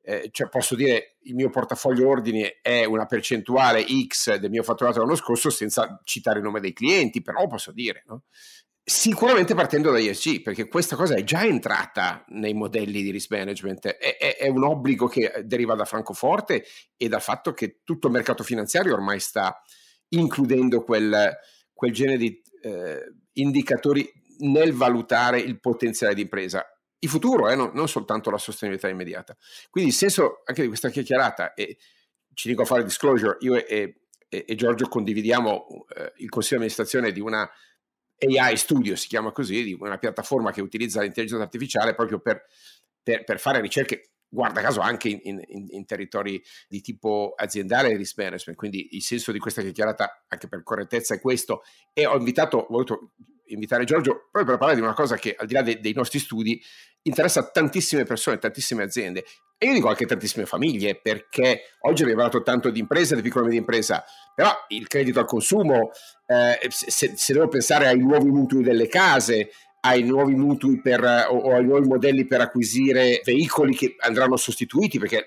Eh, 0.00 0.30
cioè 0.32 0.48
posso 0.48 0.74
dire 0.74 1.18
il 1.24 1.34
mio 1.34 1.50
portafoglio 1.50 2.08
ordini 2.08 2.50
è 2.62 2.84
una 2.84 3.04
percentuale 3.04 3.84
X 4.06 4.36
del 4.36 4.48
mio 4.48 4.62
fatturato 4.62 5.00
l'anno 5.00 5.16
scorso 5.16 5.50
senza 5.50 6.00
citare 6.02 6.38
il 6.38 6.44
nome 6.44 6.60
dei 6.60 6.72
clienti, 6.72 7.20
però 7.20 7.46
posso 7.46 7.72
dire, 7.72 8.04
no? 8.06 8.22
Sicuramente 8.90 9.54
partendo 9.54 9.90
da 9.90 9.98
ESG, 9.98 10.40
perché 10.40 10.66
questa 10.66 10.96
cosa 10.96 11.14
è 11.14 11.22
già 11.22 11.44
entrata 11.44 12.24
nei 12.28 12.54
modelli 12.54 13.02
di 13.02 13.10
risk 13.10 13.30
management, 13.32 13.86
è, 13.86 14.16
è, 14.16 14.36
è, 14.38 14.48
un 14.48 14.64
obbligo 14.64 15.06
che 15.08 15.42
deriva 15.44 15.74
da 15.74 15.84
Francoforte 15.84 16.64
e 16.96 17.06
dal 17.06 17.20
fatto 17.20 17.52
che 17.52 17.80
tutto 17.84 18.06
il 18.06 18.14
mercato 18.14 18.42
finanziario 18.42 18.94
ormai 18.94 19.20
sta 19.20 19.62
includendo 20.08 20.84
quel, 20.84 21.36
quel 21.74 21.92
genere 21.92 22.16
di 22.16 22.42
eh, 22.62 23.12
indicatori 23.34 24.10
nel 24.38 24.72
valutare 24.72 25.38
il 25.38 25.60
potenziale 25.60 26.14
di 26.14 26.22
impresa. 26.22 26.64
Il 27.00 27.10
futuro, 27.10 27.50
eh, 27.50 27.56
non, 27.56 27.72
non, 27.74 27.88
soltanto 27.88 28.30
la 28.30 28.38
sostenibilità 28.38 28.88
immediata. 28.88 29.36
Quindi 29.68 29.90
il 29.90 29.96
senso 29.96 30.40
anche 30.46 30.62
di 30.62 30.68
questa 30.68 30.88
chiacchierata, 30.88 31.52
e 31.52 31.76
ci 32.32 32.48
dico 32.48 32.62
a 32.62 32.64
fare 32.64 32.84
disclosure, 32.84 33.36
io 33.40 33.54
e, 33.54 34.00
e, 34.30 34.44
e 34.48 34.54
Giorgio 34.54 34.88
condividiamo 34.88 35.66
eh, 35.94 36.12
il 36.16 36.30
consiglio 36.30 36.60
di 36.60 36.64
amministrazione 36.64 37.12
di 37.12 37.20
una 37.20 37.46
AI 38.18 38.56
Studio, 38.56 38.96
si 38.96 39.06
chiama 39.08 39.32
così, 39.32 39.76
una 39.78 39.98
piattaforma 39.98 40.50
che 40.50 40.60
utilizza 40.60 41.00
l'intelligenza 41.00 41.44
artificiale 41.44 41.94
proprio 41.94 42.18
per, 42.18 42.44
per, 43.02 43.24
per 43.24 43.38
fare 43.38 43.60
ricerche 43.60 44.10
guarda 44.30 44.60
caso 44.60 44.80
anche 44.80 45.08
in, 45.08 45.40
in, 45.46 45.66
in, 45.70 45.86
territori 45.86 46.42
di 46.68 46.80
tipo 46.80 47.32
aziendale 47.36 47.90
e 47.90 47.96
risk 47.96 48.18
management. 48.18 48.58
Quindi 48.58 48.88
il 48.92 49.02
senso 49.02 49.32
di 49.32 49.38
questa 49.38 49.62
chiacchierata, 49.62 50.24
anche 50.28 50.48
per 50.48 50.62
correttezza, 50.62 51.14
è 51.14 51.20
questo. 51.20 51.62
E 51.92 52.06
ho 52.06 52.16
invitato, 52.16 52.58
ho 52.58 52.66
voluto 52.68 53.12
invitare 53.46 53.84
Giorgio 53.84 54.28
proprio 54.30 54.44
per 54.44 54.58
parlare 54.58 54.74
di 54.74 54.82
una 54.82 54.92
cosa 54.92 55.16
che 55.16 55.34
al 55.34 55.46
di 55.46 55.54
là 55.54 55.62
de, 55.62 55.80
dei 55.80 55.94
nostri 55.94 56.18
studi 56.18 56.62
interessa 57.02 57.48
tantissime 57.48 58.04
persone, 58.04 58.38
tantissime 58.38 58.82
aziende 58.82 59.24
e 59.58 59.66
io 59.66 59.72
dico 59.72 59.88
anche 59.88 60.06
tantissime 60.06 60.46
famiglie 60.46 60.94
perché 60.94 61.62
oggi 61.80 62.02
abbiamo 62.02 62.22
parlato 62.22 62.44
tanto 62.44 62.70
di 62.70 62.78
impresa, 62.78 63.16
di 63.16 63.22
piccola 63.22 63.42
e 63.42 63.46
media 63.46 63.60
impresa, 63.60 64.04
però 64.32 64.50
il 64.68 64.86
credito 64.86 65.18
al 65.18 65.26
consumo, 65.26 65.90
eh, 66.26 66.58
se, 66.70 67.16
se, 67.16 67.32
devo 67.32 67.48
pensare 67.48 67.88
ai 67.88 67.98
nuovi 67.98 68.30
mutui 68.30 68.62
delle 68.62 68.86
case, 68.86 69.50
ai 69.80 70.04
nuovi 70.04 70.36
mutui 70.36 70.80
per, 70.80 71.02
o, 71.28 71.36
o, 71.36 71.54
ai 71.54 71.64
nuovi 71.64 71.88
modelli 71.88 72.24
per 72.24 72.40
acquisire 72.40 73.20
veicoli 73.24 73.74
che 73.74 73.96
andranno 73.98 74.36
sostituiti 74.36 75.00
perché 75.00 75.26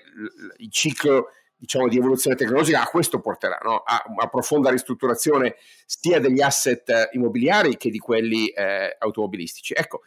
il 0.56 0.70
ciclo 0.70 1.28
diciamo, 1.54 1.88
di 1.88 1.98
evoluzione 1.98 2.34
tecnologica 2.34 2.82
a 2.82 2.86
questo 2.86 3.20
porterà, 3.20 3.58
no? 3.62 3.82
a 3.84 4.02
una 4.08 4.28
profonda 4.28 4.70
ristrutturazione 4.70 5.56
sia 5.84 6.20
degli 6.20 6.40
asset 6.40 7.10
immobiliari 7.12 7.76
che 7.76 7.90
di 7.90 7.98
quelli 7.98 8.48
eh, 8.48 8.96
automobilistici. 8.98 9.74
Ecco, 9.76 10.00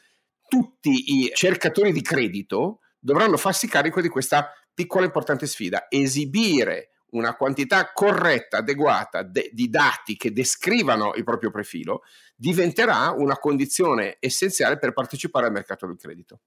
tutti 0.48 1.20
i 1.22 1.32
cercatori 1.34 1.92
di 1.92 2.02
credito 2.02 2.80
dovranno 3.06 3.38
farsi 3.38 3.68
carico 3.68 4.02
di 4.02 4.10
questa 4.10 4.52
piccola 4.74 5.04
e 5.04 5.06
importante 5.06 5.46
sfida, 5.46 5.86
esibire 5.90 6.90
una 7.12 7.36
quantità 7.36 7.92
corretta, 7.94 8.58
adeguata 8.58 9.22
de- 9.22 9.52
di 9.54 9.70
dati 9.70 10.18
che 10.18 10.34
descrivano 10.34 11.14
il 11.16 11.24
proprio 11.24 11.52
profilo, 11.52 12.02
diventerà 12.36 13.12
una 13.12 13.38
condizione 13.38 14.18
essenziale 14.20 14.80
per 14.80 14.92
partecipare 14.92 15.46
al 15.46 15.52
mercato 15.52 15.86
del 15.86 15.98
credito. 15.98 16.40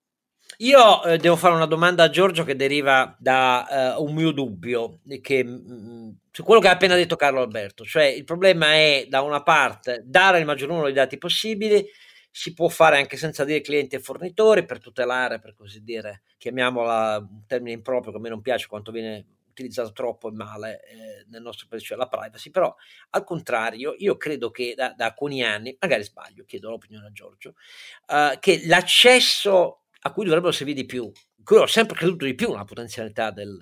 Io 0.59 1.05
eh, 1.05 1.19
devo 1.19 1.37
fare 1.37 1.55
una 1.55 1.67
domanda 1.67 2.03
a 2.03 2.11
Giorgio 2.11 2.43
che 2.43 2.57
deriva 2.57 3.17
da 3.21 3.95
uh, 3.97 4.03
un 4.03 4.13
mio 4.13 4.33
dubbio 4.33 4.99
che, 5.21 5.45
mh, 5.45 5.63
mm, 5.71 6.11
su 6.33 6.43
quello 6.43 6.61
che 6.61 6.69
ha 6.69 6.73
appena 6.73 6.97
detto 6.97 7.15
Carlo 7.17 7.41
Alberto, 7.41 7.85
cioè 7.85 8.05
il 8.05 8.25
problema 8.25 8.73
è 8.73 9.07
da 9.09 9.21
una 9.21 9.43
parte 9.43 10.03
dare 10.05 10.41
il 10.41 10.47
maggior 10.47 10.69
numero 10.69 10.89
di 10.89 10.95
dati 10.95 11.19
possibili, 11.19 11.87
si 12.31 12.55
può 12.55 12.69
fare 12.69 12.99
anche 12.99 13.17
senza 13.17 13.45
dire 13.45 13.61
clienti 13.61 13.97
e 13.97 14.01
fornitori 14.01 14.65
per 14.65 14.81
tutelare, 14.81 15.39
per 15.39 15.55
così 15.55 15.83
dire, 15.83 16.23
chiamiamola 16.39 17.19
un 17.19 17.47
termine 17.47 17.73
improprio 17.73 18.13
che 18.13 18.19
a 18.19 18.21
me 18.21 18.29
non 18.29 18.43
piace 18.43 18.67
quanto 18.67 18.93
viene 18.93 19.27
utilizzato 19.51 19.93
troppo 19.93 20.29
e 20.29 20.33
male 20.33 20.83
eh, 20.85 21.25
nel 21.29 21.43
nostro 21.43 21.67
paese, 21.69 21.87
cioè 21.87 21.99
la 21.99 22.07
privacy, 22.07 22.51
però 22.51 22.73
al 23.11 23.25
contrario 23.25 23.95
io 23.99 24.17
credo 24.17 24.51
che 24.51 24.75
da, 24.77 24.95
da 24.97 25.07
alcuni 25.07 25.43
anni, 25.43 25.77
magari 25.81 26.05
sbaglio, 26.05 26.45
chiedo 26.45 26.71
l'opinione 26.71 27.09
a 27.09 27.13
Giorgio, 27.13 27.55
uh, 28.07 28.39
che 28.39 28.63
l'accesso 28.67 29.83
a 30.03 30.13
cui 30.13 30.25
dovrebbero 30.25 30.53
servire 30.53 30.81
di 30.81 30.87
più, 30.87 31.11
cui 31.43 31.57
ho 31.57 31.67
sempre 31.67 31.97
creduto 31.97 32.25
di 32.25 32.35
più 32.35 32.51
nella 32.51 32.65
potenzialità 32.65 33.31
del, 33.31 33.59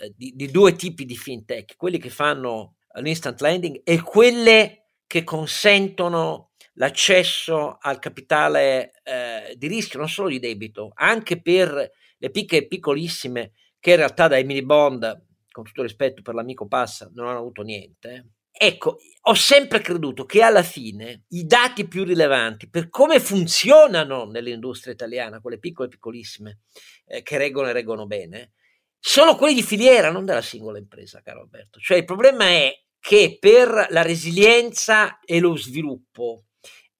eh, 0.00 0.14
di, 0.16 0.32
di 0.34 0.50
due 0.50 0.74
tipi 0.74 1.04
di 1.04 1.16
fintech, 1.16 1.76
quelli 1.76 1.98
che 1.98 2.08
fanno 2.08 2.76
l'instant 2.94 3.40
lending 3.40 3.80
e 3.84 4.00
quelle 4.00 4.84
che 5.06 5.24
consentono 5.24 6.49
l'accesso 6.74 7.76
al 7.80 7.98
capitale 7.98 8.92
eh, 9.02 9.54
di 9.56 9.66
rischio, 9.66 9.98
non 9.98 10.08
solo 10.08 10.28
di 10.28 10.38
debito, 10.38 10.92
anche 10.94 11.40
per 11.40 11.90
le 12.16 12.30
piccole 12.30 12.62
e 12.62 12.66
piccolissime 12.66 13.52
che 13.78 13.90
in 13.90 13.96
realtà 13.96 14.28
dai 14.28 14.44
mini 14.44 14.62
bond, 14.62 15.26
con 15.50 15.64
tutto 15.64 15.82
rispetto 15.82 16.22
per 16.22 16.34
l'amico 16.34 16.66
Passa, 16.68 17.10
non 17.14 17.26
hanno 17.26 17.38
avuto 17.38 17.62
niente. 17.62 18.32
Ecco, 18.52 18.98
ho 19.22 19.34
sempre 19.34 19.80
creduto 19.80 20.26
che 20.26 20.42
alla 20.42 20.62
fine 20.62 21.24
i 21.28 21.46
dati 21.46 21.88
più 21.88 22.04
rilevanti 22.04 22.68
per 22.68 22.90
come 22.90 23.18
funzionano 23.18 24.26
nell'industria 24.26 24.92
italiana, 24.92 25.40
quelle 25.40 25.58
piccole 25.58 25.88
e 25.88 25.92
piccolissime, 25.92 26.58
eh, 27.06 27.22
che 27.22 27.38
reggono 27.38 27.68
e 27.68 27.72
reggono 27.72 28.06
bene, 28.06 28.52
sono 28.98 29.34
quelli 29.34 29.54
di 29.54 29.62
filiera, 29.62 30.10
non 30.10 30.26
della 30.26 30.42
singola 30.42 30.76
impresa, 30.76 31.22
caro 31.22 31.40
Alberto. 31.40 31.80
Cioè 31.80 31.96
il 31.96 32.04
problema 32.04 32.44
è 32.44 32.70
che 33.00 33.38
per 33.40 33.86
la 33.88 34.02
resilienza 34.02 35.20
e 35.20 35.40
lo 35.40 35.56
sviluppo 35.56 36.44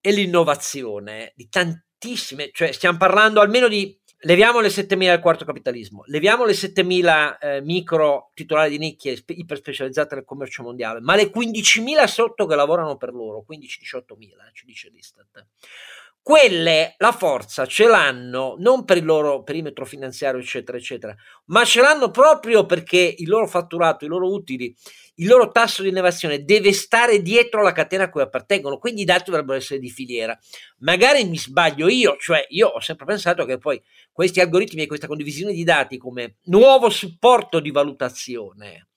e 0.01 0.13
l'innovazione 0.13 1.33
di 1.37 1.49
tantissime, 1.49 2.51
cioè 2.53 2.73
stiamo 2.73 2.99
parlando 2.99 3.41
almeno 3.41 3.69
di 3.69 3.99
leviamo 4.23 4.61
le 4.61 4.69
7.000 4.69 5.09
al 5.09 5.21
quarto 5.21 5.45
capitalismo, 5.45 6.03
leviamo 6.07 6.45
le 6.45 6.53
7.000 6.53 7.39
eh, 7.39 7.61
micro 7.63 8.31
titolari 8.35 8.71
di 8.71 8.79
nicchie 8.79 9.23
iper 9.27 9.57
specializzate 9.57 10.15
nel 10.15 10.25
commercio 10.25 10.63
mondiale, 10.63 11.01
ma 11.01 11.15
le 11.15 11.31
15.000 11.31 12.05
sotto 12.05 12.47
che 12.47 12.55
lavorano 12.55 12.97
per 12.97 13.13
loro, 13.13 13.45
15-18.000, 13.49 14.23
eh, 14.23 14.51
ci 14.53 14.67
dice 14.67 14.91
l'Istat. 14.91 15.47
Quelle 16.23 16.95
la 16.99 17.13
forza 17.13 17.65
ce 17.65 17.87
l'hanno 17.87 18.55
non 18.59 18.85
per 18.85 18.99
il 18.99 19.05
loro 19.05 19.43
perimetro 19.43 19.87
finanziario, 19.87 20.39
eccetera, 20.39 20.77
eccetera, 20.77 21.15
ma 21.47 21.65
ce 21.65 21.81
l'hanno 21.81 22.11
proprio 22.11 22.67
perché 22.67 23.15
il 23.17 23.29
loro 23.29 23.47
fatturato, 23.47 24.05
i 24.05 24.09
loro 24.09 24.31
utili, 24.31 24.75
il 25.17 25.27
loro 25.27 25.51
tasso 25.51 25.83
di 25.83 25.89
innovazione 25.89 26.45
deve 26.45 26.73
stare 26.73 27.23
dietro 27.23 27.63
la 27.63 27.73
catena 27.73 28.05
a 28.05 28.11
cui 28.11 28.21
appartengono, 28.21 28.79
quindi 28.79 29.03
i 29.03 29.05
dati 29.05 29.31
dovrebbero 29.31 29.57
essere 29.57 29.81
di 29.81 29.89
filiera. 29.89 30.39
Magari 30.81 31.25
mi 31.25 31.39
sbaglio 31.39 31.89
io, 31.89 32.17
cioè 32.19 32.45
io 32.51 32.69
ho 32.69 32.81
sempre 32.81 33.07
pensato 33.07 33.47
che 33.47 33.57
poi 33.57 33.83
questi 34.13 34.41
algoritmi 34.41 34.83
e 34.83 34.87
questa 34.87 35.07
condivisione 35.07 35.55
di 35.55 35.65
dati 35.65 35.97
come 35.97 36.37
nuovo 36.45 36.91
supporto 36.91 37.61
di 37.61 37.71
valutazione 37.71 38.89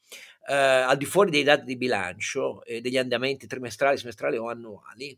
eh, 0.47 0.53
al 0.53 0.97
di 0.97 1.05
fuori 1.05 1.31
dei 1.31 1.43
dati 1.43 1.63
di 1.63 1.77
bilancio 1.77 2.63
e 2.65 2.81
degli 2.81 2.97
andamenti 2.97 3.47
trimestrali, 3.47 3.97
semestrali 3.97 4.37
o 4.37 4.49
annuali, 4.49 5.17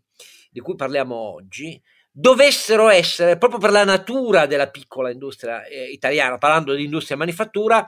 di 0.49 0.59
cui 0.59 0.75
parliamo 0.75 1.15
oggi, 1.15 1.81
dovessero 2.17 2.87
essere, 2.87 3.37
proprio 3.37 3.59
per 3.59 3.71
la 3.71 3.83
natura 3.83 4.45
della 4.45 4.69
piccola 4.69 5.11
industria 5.11 5.65
eh, 5.65 5.89
italiana, 5.91 6.37
parlando 6.37 6.73
di 6.73 6.85
industria 6.85 7.17
manifattura, 7.17 7.85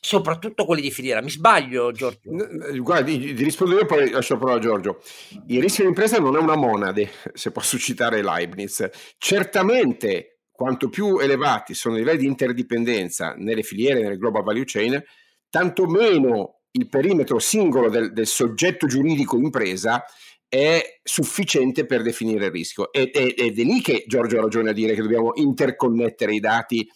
soprattutto 0.00 0.64
quelli 0.64 0.80
di 0.80 0.90
filiera. 0.90 1.20
Mi 1.20 1.28
sbaglio, 1.28 1.92
Giorgio? 1.92 2.30
Guardi, 2.78 3.34
ti 3.34 3.44
rispondo 3.44 3.78
io, 3.78 3.84
poi 3.84 4.08
lascio 4.10 4.32
la 4.32 4.38
parola 4.40 4.56
a 4.56 4.62
Giorgio. 4.62 5.02
Il 5.48 5.60
rischio 5.60 5.84
di 5.84 5.90
impresa 5.90 6.18
non 6.18 6.36
è 6.36 6.38
una 6.38 6.56
monade, 6.56 7.10
se 7.34 7.52
posso 7.52 7.76
citare 7.76 8.22
Leibniz. 8.22 8.88
Certamente, 9.18 10.38
quanto 10.50 10.88
più 10.88 11.18
elevati 11.18 11.74
sono 11.74 11.96
i 11.96 11.98
livelli 11.98 12.20
di 12.20 12.26
interdipendenza 12.26 13.34
nelle 13.36 13.62
filiere, 13.62 14.00
nelle 14.00 14.16
global 14.16 14.42
value 14.42 14.64
chain, 14.64 15.04
tanto 15.50 15.86
meno 15.86 16.60
il 16.72 16.88
perimetro 16.88 17.38
singolo 17.38 17.90
del, 17.90 18.14
del 18.14 18.26
soggetto 18.26 18.86
giuridico 18.86 19.36
impresa 19.36 20.02
è 20.50 20.98
sufficiente 21.04 21.86
per 21.86 22.02
definire 22.02 22.46
il 22.46 22.50
rischio. 22.50 22.92
Ed, 22.92 23.10
ed, 23.14 23.34
ed 23.38 23.58
è 23.58 23.62
lì 23.62 23.80
che 23.80 24.02
Giorgio 24.08 24.38
ha 24.38 24.42
ragione 24.42 24.70
a 24.70 24.72
dire 24.72 24.94
che 24.94 25.00
dobbiamo 25.00 25.30
interconnettere 25.34 26.34
i 26.34 26.40
dati 26.40 26.86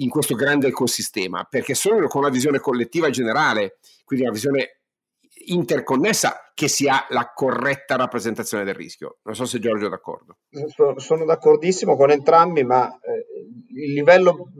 in 0.00 0.10
questo 0.10 0.34
grande 0.34 0.68
ecosistema, 0.68 1.44
perché 1.48 1.74
solo 1.74 2.06
con 2.06 2.20
una 2.20 2.30
visione 2.30 2.58
collettiva 2.58 3.08
generale, 3.08 3.78
quindi 4.04 4.26
una 4.26 4.34
visione 4.34 4.82
interconnessa 5.46 6.52
che 6.54 6.68
si 6.68 6.86
ha 6.86 7.06
la 7.10 7.32
corretta 7.34 7.96
rappresentazione 7.96 8.64
del 8.64 8.74
rischio. 8.74 9.18
Non 9.22 9.34
so 9.34 9.46
se 9.46 9.58
Giorgio 9.58 9.86
è 9.86 9.88
d'accordo. 9.88 10.38
Sono 10.96 11.24
d'accordissimo 11.24 11.96
con 11.96 12.10
entrambi, 12.10 12.62
ma 12.62 12.88
eh, 12.88 13.26
livello, 13.92 14.50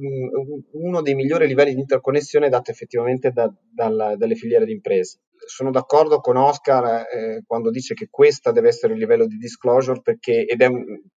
uno 0.72 1.02
dei 1.02 1.14
migliori 1.14 1.46
livelli 1.46 1.74
di 1.74 1.80
interconnessione 1.80 2.46
è 2.46 2.50
dato 2.50 2.70
effettivamente 2.70 3.30
da, 3.30 3.52
dalla, 3.70 4.16
dalle 4.16 4.36
filiere 4.36 4.64
di 4.64 4.72
imprese. 4.72 5.20
Sono 5.46 5.70
d'accordo 5.70 6.20
con 6.20 6.36
Oscar 6.36 7.06
eh, 7.12 7.42
quando 7.46 7.70
dice 7.70 7.94
che 7.94 8.08
questo 8.10 8.52
deve 8.52 8.68
essere 8.68 8.92
il 8.92 8.98
livello 8.98 9.26
di 9.26 9.36
disclosure 9.36 10.00
perché, 10.02 10.44
ed 10.44 10.60
è 10.60 10.68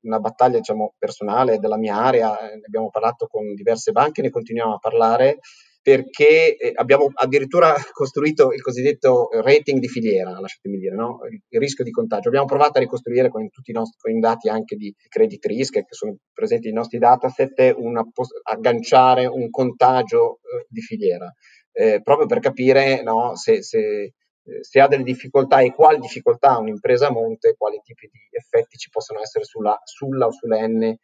una 0.02 0.20
battaglia 0.20 0.58
diciamo, 0.58 0.94
personale 0.98 1.60
della 1.60 1.78
mia 1.78 1.96
area, 1.96 2.38
eh, 2.40 2.56
ne 2.56 2.64
abbiamo 2.66 2.90
parlato 2.90 3.28
con 3.28 3.54
diverse 3.54 3.92
banche, 3.92 4.22
ne 4.22 4.30
continuiamo 4.30 4.76
a 4.76 4.80
parlare 4.80 5.40
perché 5.82 6.56
eh, 6.58 6.72
abbiamo 6.76 7.10
addirittura 7.14 7.74
costruito 7.92 8.52
il 8.52 8.62
cosiddetto 8.62 9.30
rating 9.42 9.80
di 9.80 9.88
filiera, 9.88 10.40
lasciatemi 10.40 10.78
dire, 10.78 10.96
no? 10.96 11.20
il, 11.30 11.60
rischio 11.60 11.84
di 11.84 11.92
contagio. 11.92 12.28
Abbiamo 12.28 12.46
provato 12.46 12.78
a 12.78 12.82
ricostruire 12.82 13.30
con 13.30 13.50
tutti 13.50 13.72
i 13.72 13.74
nostri 13.74 13.98
con 14.00 14.16
i 14.16 14.20
dati 14.20 14.50
anche 14.50 14.76
di 14.76 14.94
credit 15.10 15.44
risk 15.46 15.74
che 15.74 15.86
sono 15.90 16.16
presenti 16.34 16.68
nei 16.68 16.76
nostri 16.76 17.00
dataset, 17.00 17.74
una, 17.78 18.04
agganciare 18.44 19.26
un 19.26 19.50
contagio 19.50 20.36
eh, 20.36 20.66
di 20.70 20.82
filiera, 20.82 21.32
eh, 21.72 22.02
proprio 22.02 22.28
per 22.28 22.40
capire 22.40 23.02
no, 23.02 23.36
se, 23.36 23.62
se, 23.64 24.14
se, 24.62 24.80
ha 24.80 24.88
delle 24.88 25.04
difficoltà 25.04 25.62
e 25.62 25.74
quali 25.74 26.00
difficoltà 26.00 26.52
ha 26.52 26.60
un'impresa 26.60 27.08
a 27.08 27.12
monte, 27.12 27.56
quali 27.58 27.80
tipi 27.84 28.10
di 28.12 28.20
effetti 28.32 28.78
ci 28.78 28.90
possono 28.90 29.20
essere 29.22 29.46
sulla, 29.46 29.80
sulla 29.84 30.28
o 30.28 30.32
sulle 30.32 30.68
N 30.68 30.84
eh, 30.84 30.98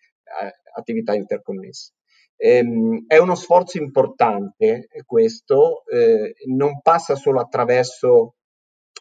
attività 0.75 1.13
interconnesse. 1.13 1.93
Ehm, 2.35 3.05
è 3.07 3.17
uno 3.17 3.35
sforzo 3.35 3.77
importante 3.79 4.87
questo, 5.05 5.83
eh, 5.85 6.35
non 6.47 6.81
passa 6.81 7.15
solo 7.15 7.39
attraverso 7.39 8.35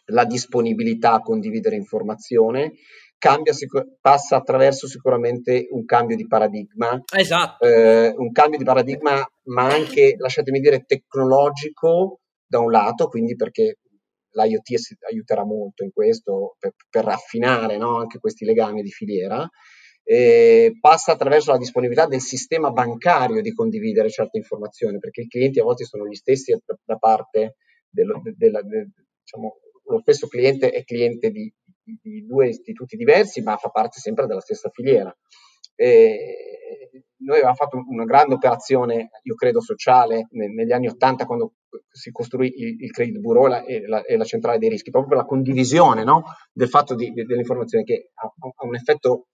la 0.07 0.25
disponibilità 0.25 1.13
a 1.13 1.21
condividere 1.21 1.75
informazione, 1.75 2.73
cambia, 3.17 3.53
passa 3.99 4.37
attraverso 4.37 4.87
sicuramente 4.87 5.67
un 5.71 5.85
cambio 5.85 6.15
di 6.15 6.27
paradigma. 6.27 7.01
Esatto. 7.15 7.65
Eh, 7.65 8.13
un 8.15 8.31
cambio 8.31 8.57
di 8.57 8.63
paradigma, 8.63 9.25
ma 9.45 9.63
anche, 9.63 10.15
lasciatemi 10.17 10.59
dire, 10.59 10.83
tecnologico 10.85 12.19
da 12.45 12.59
un 12.59 12.71
lato, 12.71 13.07
quindi 13.07 13.35
perché 13.35 13.79
l'IoT 14.29 14.97
aiuterà 15.09 15.43
molto 15.43 15.83
in 15.83 15.91
questo 15.91 16.55
per, 16.59 16.73
per 16.89 17.03
raffinare 17.05 17.77
no, 17.77 17.97
anche 17.97 18.19
questi 18.19 18.45
legami 18.45 18.83
di 18.83 18.91
filiera 18.91 19.49
eh, 20.09 20.77
passa 20.79 21.11
attraverso 21.11 21.51
la 21.51 21.57
disponibilità 21.57 22.07
del 22.07 22.21
sistema 22.21 22.71
bancario 22.71 23.41
di 23.41 23.51
condividere 23.51 24.09
certe 24.09 24.37
informazioni, 24.37 24.99
perché 24.99 25.21
i 25.21 25.27
clienti 25.27 25.59
a 25.59 25.63
volte 25.63 25.83
sono 25.83 26.07
gli 26.07 26.15
stessi 26.15 26.55
da, 26.85 26.95
parte 26.95 27.57
dello, 27.89 28.21
de, 28.23 28.33
de, 28.37 28.49
de, 28.49 28.87
diciamo, 29.21 29.57
lo 29.89 29.99
stesso 29.99 30.27
cliente 30.27 30.69
è 30.71 30.85
cliente 30.85 31.29
di, 31.29 31.53
di, 32.01 32.25
due 32.25 32.49
istituti 32.49 32.95
diversi, 32.95 33.41
ma 33.41 33.57
fa 33.57 33.69
parte 33.69 33.99
sempre 33.99 34.25
della 34.25 34.41
stessa 34.41 34.69
filiera. 34.69 35.15
E 35.75 37.05
noi 37.19 37.35
avevamo 37.35 37.55
fatto 37.55 37.77
una 37.87 38.05
grande 38.05 38.35
operazione, 38.35 39.09
io 39.23 39.35
credo 39.35 39.61
sociale, 39.61 40.27
negli 40.31 40.71
anni 40.71 40.87
Ottanta, 40.87 41.25
quando 41.25 41.53
si 41.89 42.11
costruì 42.11 42.51
il, 42.55 42.91
credit 42.91 43.19
bureau 43.19 43.47
e, 43.65 43.87
la, 43.87 44.03
e, 44.03 44.17
la, 44.17 44.23
centrale 44.23 44.57
dei 44.57 44.69
rischi, 44.69 44.89
proprio 44.89 45.11
per 45.15 45.23
la 45.23 45.27
condivisione 45.27 46.03
no? 46.03 46.23
del 46.51 46.69
fatto 46.69 46.95
di, 46.95 47.11
de, 47.11 47.23
dell'informazione 47.23 47.83
che 47.83 48.11
ha, 48.13 48.25
ha 48.25 48.65
un 48.65 48.75
effetto 48.75 49.27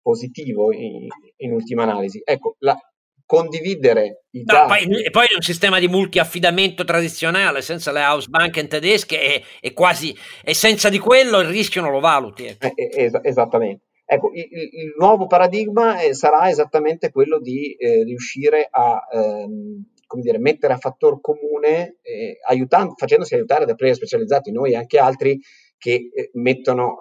positivo 0.00 0.72
in, 0.72 1.06
in 1.36 1.52
ultima 1.52 1.82
analisi. 1.84 2.20
Ecco, 2.24 2.56
la, 2.60 2.76
condividere 3.30 4.24
i 4.32 4.42
no, 4.42 4.52
dati. 4.52 4.86
Poi, 4.86 5.04
e 5.04 5.10
poi 5.10 5.26
è 5.26 5.34
un 5.36 5.40
sistema 5.40 5.78
di 5.78 5.86
multiaffidamento 5.86 6.82
tradizionale, 6.82 7.62
senza 7.62 7.92
le 7.92 8.00
house 8.00 8.28
bank 8.28 8.66
tedesche 8.66 9.22
e, 9.22 9.42
e, 9.60 9.72
quasi, 9.72 10.12
e 10.42 10.52
senza 10.52 10.88
di 10.88 10.98
quello 10.98 11.38
il 11.38 11.46
rischio 11.46 11.80
non 11.80 11.92
lo 11.92 12.00
valuti. 12.00 12.46
Ecco. 12.46 12.66
Eh, 12.66 12.72
eh 12.74 13.04
es- 13.04 13.20
esattamente. 13.22 13.84
Ecco, 14.04 14.32
il, 14.34 14.48
il, 14.50 14.94
nuovo 14.98 15.28
paradigma 15.28 16.00
eh, 16.00 16.12
sarà 16.12 16.50
esattamente 16.50 17.12
quello 17.12 17.38
di 17.38 17.76
eh, 17.76 18.02
riuscire 18.02 18.66
a 18.68 19.00
ehm, 19.12 19.84
come 20.08 20.22
dire, 20.22 20.40
mettere 20.40 20.72
a 20.72 20.78
fattor 20.78 21.20
comune, 21.20 21.98
aiutando, 22.48 22.94
facendosi 22.96 23.36
aiutare 23.36 23.64
da 23.64 23.76
player 23.76 23.94
specializzati, 23.94 24.50
noi 24.50 24.72
e 24.72 24.76
anche 24.76 24.98
altri, 24.98 25.38
che 25.78 26.10
mettono 26.32 26.96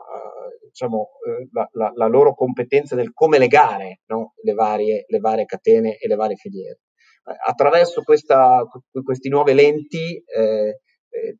diciamo, 0.79 1.09
eh, 1.27 1.49
la, 1.51 1.67
la, 1.73 1.91
la, 1.93 2.07
loro 2.07 2.33
competenza 2.33 2.95
nel 2.95 3.11
come 3.13 3.37
legare 3.37 3.99
no? 4.07 4.33
le, 4.41 4.53
varie, 4.53 5.03
le, 5.07 5.19
varie, 5.19 5.45
catene 5.45 5.97
e 5.97 6.07
le 6.07 6.15
varie 6.15 6.37
filiere. 6.37 6.79
Attraverso 7.45 8.01
questa, 8.01 8.65
queste 9.03 9.29
nuove 9.29 9.53
lenti 9.53 10.23
eh, 10.25 10.79
eh, 11.09 11.37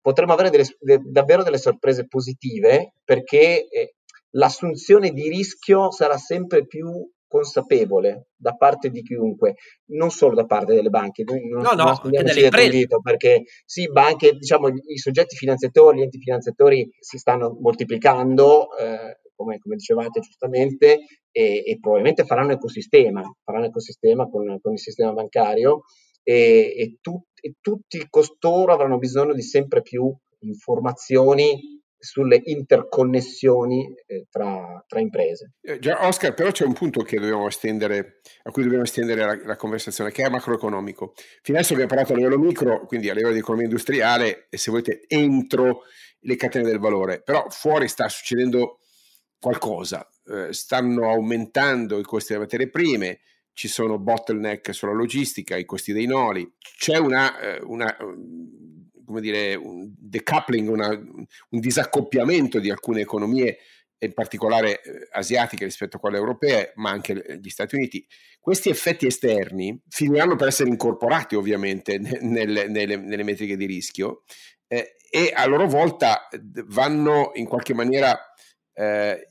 potremo 0.00 0.32
avere 0.32 0.50
delle, 0.50 0.64
de, 0.78 1.00
davvero 1.04 1.42
delle 1.42 1.58
sorprese 1.58 2.06
positive 2.06 2.94
perché 3.04 3.66
eh, 3.68 3.94
l'assunzione 4.30 5.10
di 5.10 5.28
rischio 5.28 5.90
sarà 5.90 6.16
sempre 6.16 6.64
più 6.64 6.88
consapevole 7.28 8.28
da 8.36 8.54
parte 8.54 8.90
di 8.90 9.02
chiunque, 9.02 9.56
non 9.90 10.10
solo 10.10 10.34
da 10.34 10.44
parte 10.44 10.74
delle 10.74 10.90
banche, 10.90 11.24
non, 11.24 11.38
no, 11.48 11.72
no, 11.72 11.98
non 12.02 12.10
delle 12.10 12.44
imprese. 12.44 12.86
perché 13.02 13.44
sì, 13.64 13.90
banche, 13.90 14.32
diciamo, 14.32 14.68
i 14.68 14.98
soggetti 14.98 15.36
finanziatori, 15.36 15.98
gli 15.98 16.02
enti 16.02 16.18
finanziatori 16.18 16.88
si 16.98 17.18
stanno 17.18 17.56
moltiplicando, 17.60 18.76
eh, 18.76 19.20
come, 19.34 19.58
come, 19.58 19.76
dicevate 19.76 20.20
giustamente, 20.20 20.98
e, 21.30 21.62
e, 21.66 21.78
probabilmente 21.80 22.24
faranno 22.24 22.52
ecosistema, 22.52 23.22
faranno 23.44 23.66
ecosistema 23.66 24.28
con, 24.28 24.58
con 24.60 24.72
il 24.72 24.78
sistema 24.78 25.12
bancario 25.12 25.82
e, 26.22 26.74
e, 26.76 26.96
tu, 27.00 27.22
e 27.40 27.54
tutti 27.60 28.06
costoro 28.08 28.72
avranno 28.72 28.98
bisogno 28.98 29.34
di 29.34 29.42
sempre 29.42 29.82
più 29.82 30.12
informazioni 30.40 31.75
sulle 31.98 32.40
interconnessioni 32.44 33.94
eh, 34.06 34.26
tra, 34.30 34.84
tra, 34.86 35.00
imprese. 35.00 35.52
Eh, 35.60 35.78
già, 35.78 36.06
Oscar, 36.06 36.34
però 36.34 36.50
c'è 36.50 36.64
un 36.64 36.74
punto 36.74 37.00
a 37.00 37.04
cui 37.04 37.18
dobbiamo 37.18 37.46
estendere 37.46 38.18
la, 39.24 39.38
la, 39.44 39.56
conversazione, 39.56 40.10
che 40.10 40.24
è 40.24 40.28
macroeconomico. 40.28 41.14
Fino 41.42 41.58
adesso 41.58 41.72
abbiamo 41.72 41.90
parlato 41.90 42.12
a 42.12 42.16
livello 42.16 42.38
micro, 42.38 42.86
quindi 42.86 43.08
a 43.08 43.14
livello 43.14 43.32
di 43.32 43.40
economia 43.40 43.66
industriale 43.66 44.46
e 44.50 44.56
se 44.58 44.70
volete 44.70 45.04
entro 45.08 45.82
le 46.20 46.36
catene 46.36 46.64
del 46.64 46.78
valore, 46.78 47.22
però 47.22 47.46
fuori 47.48 47.88
sta 47.88 48.08
succedendo 48.08 48.80
qualcosa, 49.38 50.08
eh, 50.26 50.52
stanno 50.52 51.08
aumentando 51.08 51.98
i 51.98 52.02
costi 52.02 52.32
delle 52.32 52.44
materie 52.44 52.68
prime, 52.68 53.20
ci 53.52 53.68
sono 53.68 53.98
bottleneck 53.98 54.74
sulla 54.74 54.92
logistica, 54.92 55.56
i 55.56 55.64
costi 55.64 55.92
dei 55.92 56.06
noli, 56.06 56.50
c'è 56.58 56.98
una, 56.98 57.38
eh, 57.38 57.60
una 57.62 57.96
come 59.06 59.20
dire, 59.20 59.54
un 59.54 59.92
decoupling, 59.96 60.68
una, 60.68 60.88
un 60.88 61.60
disaccoppiamento 61.60 62.58
di 62.58 62.70
alcune 62.70 63.00
economie, 63.00 63.58
in 63.98 64.12
particolare 64.12 64.82
eh, 64.82 65.08
asiatiche 65.12 65.64
rispetto 65.64 65.96
a 65.96 66.00
quelle 66.00 66.18
europee, 66.18 66.72
ma 66.76 66.90
anche 66.90 67.38
gli 67.40 67.48
Stati 67.48 67.76
Uniti. 67.76 68.06
Questi 68.40 68.68
effetti 68.68 69.06
esterni 69.06 69.80
finiranno 69.88 70.36
per 70.36 70.48
essere 70.48 70.68
incorporati 70.68 71.34
ovviamente 71.34 71.98
nelle, 72.20 72.68
nelle, 72.68 72.96
nelle 72.96 73.22
metriche 73.22 73.56
di 73.56 73.66
rischio 73.66 74.24
eh, 74.68 74.96
e 75.08 75.32
a 75.34 75.46
loro 75.46 75.66
volta 75.66 76.28
vanno 76.66 77.30
in 77.34 77.46
qualche 77.46 77.72
maniera 77.72 78.18
eh, 78.74 79.30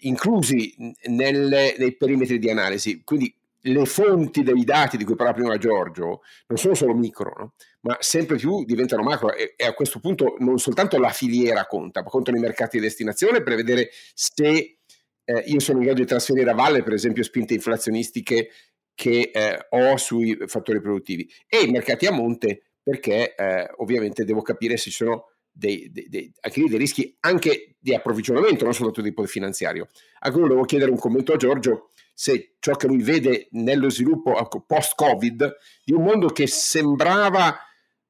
inclusi 0.00 0.74
nelle, 1.08 1.76
nei 1.78 1.96
perimetri 1.96 2.38
di 2.38 2.50
analisi. 2.50 3.02
Quindi 3.04 3.32
le 3.62 3.84
fonti 3.84 4.42
dei 4.42 4.64
dati 4.64 4.96
di 4.96 5.04
cui 5.04 5.14
parlava 5.14 5.38
prima 5.38 5.56
Giorgio 5.58 6.22
non 6.48 6.58
sono 6.58 6.74
solo 6.74 6.94
micro, 6.94 7.32
no? 7.36 7.54
ma 7.82 7.96
sempre 8.00 8.36
più 8.36 8.64
diventano 8.64 9.02
macro 9.02 9.32
e, 9.34 9.54
e, 9.56 9.66
a 9.66 9.72
questo 9.72 10.00
punto 10.00 10.36
non 10.38 10.58
soltanto 10.58 10.98
la 10.98 11.10
filiera 11.10 11.66
conta, 11.66 12.02
ma 12.02 12.08
contano 12.08 12.36
i 12.36 12.40
mercati 12.40 12.78
di 12.78 12.84
destinazione 12.84 13.42
per 13.42 13.54
vedere 13.54 13.90
se 14.14 14.78
eh, 15.24 15.42
io 15.46 15.60
sono 15.60 15.78
in 15.78 15.84
grado 15.84 16.00
di 16.00 16.06
trasferire 16.06 16.50
a 16.50 16.54
valle, 16.54 16.82
per 16.82 16.92
esempio, 16.94 17.22
spinte 17.22 17.54
inflazionistiche 17.54 18.48
che 18.94 19.30
eh, 19.32 19.66
ho 19.70 19.96
sui 19.96 20.36
fattori 20.46 20.80
produttivi 20.80 21.28
e 21.46 21.62
i 21.62 21.70
mercati 21.70 22.06
a 22.06 22.12
monte 22.12 22.72
perché 22.82 23.34
eh, 23.34 23.70
ovviamente 23.76 24.24
devo 24.24 24.42
capire 24.42 24.76
se 24.76 24.90
ci 24.90 25.04
sono 25.04 25.26
dei, 25.52 25.90
dei, 25.92 26.08
dei, 26.08 26.32
anche 26.40 26.64
dei 26.64 26.78
rischi 26.78 27.16
anche 27.20 27.76
di 27.78 27.94
approvvigionamento, 27.94 28.64
non 28.64 28.74
soltanto 28.74 29.02
di 29.02 29.08
tipo 29.08 29.24
finanziario. 29.24 29.88
Anche 30.20 30.40
volevo 30.40 30.64
chiedere 30.64 30.90
un 30.90 30.98
commento 30.98 31.32
a 31.32 31.36
Giorgio 31.36 31.90
se 32.12 32.56
ciò 32.58 32.74
che 32.74 32.86
lui 32.86 33.02
vede 33.02 33.48
nello 33.52 33.90
sviluppo 33.90 34.34
post-Covid 34.66 35.56
di 35.84 35.92
un 35.92 36.02
mondo 36.02 36.28
che 36.28 36.46
sembrava 36.46 37.56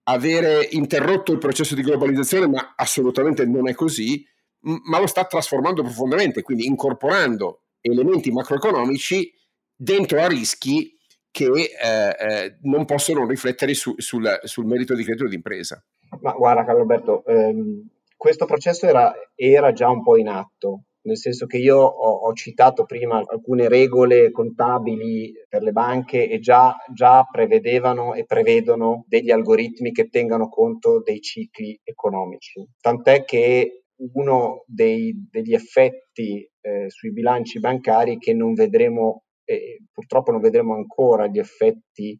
avere 0.04 0.66
interrotto 0.72 1.32
il 1.32 1.38
processo 1.38 1.74
di 1.74 1.82
globalizzazione, 1.82 2.48
ma 2.48 2.74
assolutamente 2.76 3.46
non 3.46 3.68
è 3.68 3.74
così, 3.74 4.26
ma 4.60 4.98
lo 4.98 5.06
sta 5.06 5.24
trasformando 5.24 5.82
profondamente, 5.82 6.42
quindi 6.42 6.66
incorporando 6.66 7.62
elementi 7.80 8.30
macroeconomici 8.30 9.32
dentro 9.74 10.20
a 10.20 10.28
rischi 10.28 10.96
che 11.30 11.46
eh, 11.46 12.16
eh, 12.18 12.58
non 12.62 12.84
possono 12.84 13.26
riflettere 13.26 13.74
su, 13.74 13.94
sul, 13.96 14.40
sul, 14.44 14.66
merito 14.66 14.94
di 14.94 15.02
credito 15.02 15.26
d'impresa. 15.26 15.82
Ma 16.20 16.32
guarda 16.32 16.64
Carlo 16.64 16.82
Alberto, 16.82 17.24
ehm, 17.24 17.88
questo 18.16 18.44
processo 18.44 18.86
era 18.86 19.12
era 19.34 19.72
già 19.72 19.88
un 19.88 20.02
po' 20.02 20.16
in 20.18 20.28
atto, 20.28 20.82
nel 21.02 21.16
senso 21.16 21.46
che 21.46 21.58
io 21.58 21.78
ho, 21.78 22.10
ho 22.26 22.32
citato 22.32 22.84
prima 22.84 23.22
alcune 23.24 23.68
regole 23.68 24.30
contabili 24.30 25.32
per 25.48 25.62
le 25.62 25.72
banche 25.72 26.28
e 26.28 26.38
già, 26.38 26.74
già 26.92 27.26
prevedevano 27.30 28.14
e 28.14 28.24
prevedono 28.24 29.04
degli 29.08 29.30
algoritmi 29.30 29.92
che 29.92 30.08
tengano 30.08 30.48
conto 30.48 31.02
dei 31.02 31.20
cicli 31.20 31.78
economici. 31.82 32.64
Tant'è 32.80 33.24
che 33.24 33.84
uno 34.14 34.64
dei, 34.66 35.12
degli 35.30 35.54
effetti 35.54 36.48
eh, 36.60 36.88
sui 36.88 37.12
bilanci 37.12 37.58
bancari 37.58 38.18
che 38.18 38.32
non 38.34 38.54
vedremo, 38.54 39.24
eh, 39.44 39.82
purtroppo 39.92 40.30
non 40.30 40.40
vedremo 40.40 40.74
ancora 40.74 41.26
gli 41.26 41.38
effetti 41.38 42.18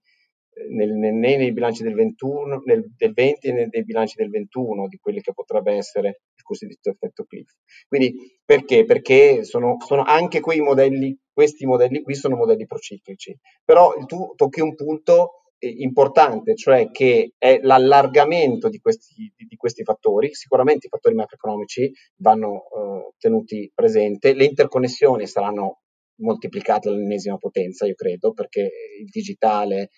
nel, 0.70 0.92
né 0.92 1.10
nei 1.10 1.52
bilanci 1.52 1.82
del, 1.82 1.94
21, 1.94 2.62
nel, 2.64 2.84
del 2.96 3.12
20 3.12 3.52
né 3.52 3.68
nei 3.70 3.84
bilanci 3.84 4.14
del 4.16 4.28
21 4.28 4.86
di 4.88 4.98
quelli 4.98 5.20
che 5.20 5.32
potrebbe 5.32 5.72
essere 5.74 6.22
il 6.42 6.48
cosiddetto 6.48 6.90
effetto 6.90 7.24
cliff. 7.24 7.52
Quindi 7.88 8.14
perché? 8.44 8.84
Perché 8.84 9.44
sono, 9.44 9.76
sono 9.86 10.02
anche 10.02 10.40
quei 10.40 10.60
modelli, 10.60 11.16
questi 11.32 11.64
modelli 11.64 12.02
qui 12.02 12.14
sono 12.14 12.36
modelli 12.36 12.66
prociclici. 12.66 13.36
Però 13.64 13.94
tu 14.06 14.34
tocchi 14.36 14.60
un 14.60 14.74
punto 14.74 15.42
importante, 15.58 16.56
cioè 16.56 16.90
che 16.90 17.34
è 17.38 17.60
l'allargamento 17.62 18.68
di 18.68 18.78
questi, 18.78 19.32
di 19.36 19.56
questi, 19.56 19.84
fattori. 19.84 20.34
Sicuramente 20.34 20.86
i 20.86 20.90
fattori 20.90 21.14
macroeconomici 21.14 21.92
vanno 22.16 22.64
eh, 22.64 23.12
tenuti 23.18 23.70
presente, 23.72 24.34
le 24.34 24.44
interconnessioni 24.44 25.26
saranno 25.26 25.82
moltiplicate 26.16 26.88
all'ennesima 26.88 27.36
potenza, 27.36 27.86
io 27.86 27.94
credo, 27.94 28.32
perché 28.32 28.68
il 29.00 29.08
digitale, 29.08 29.90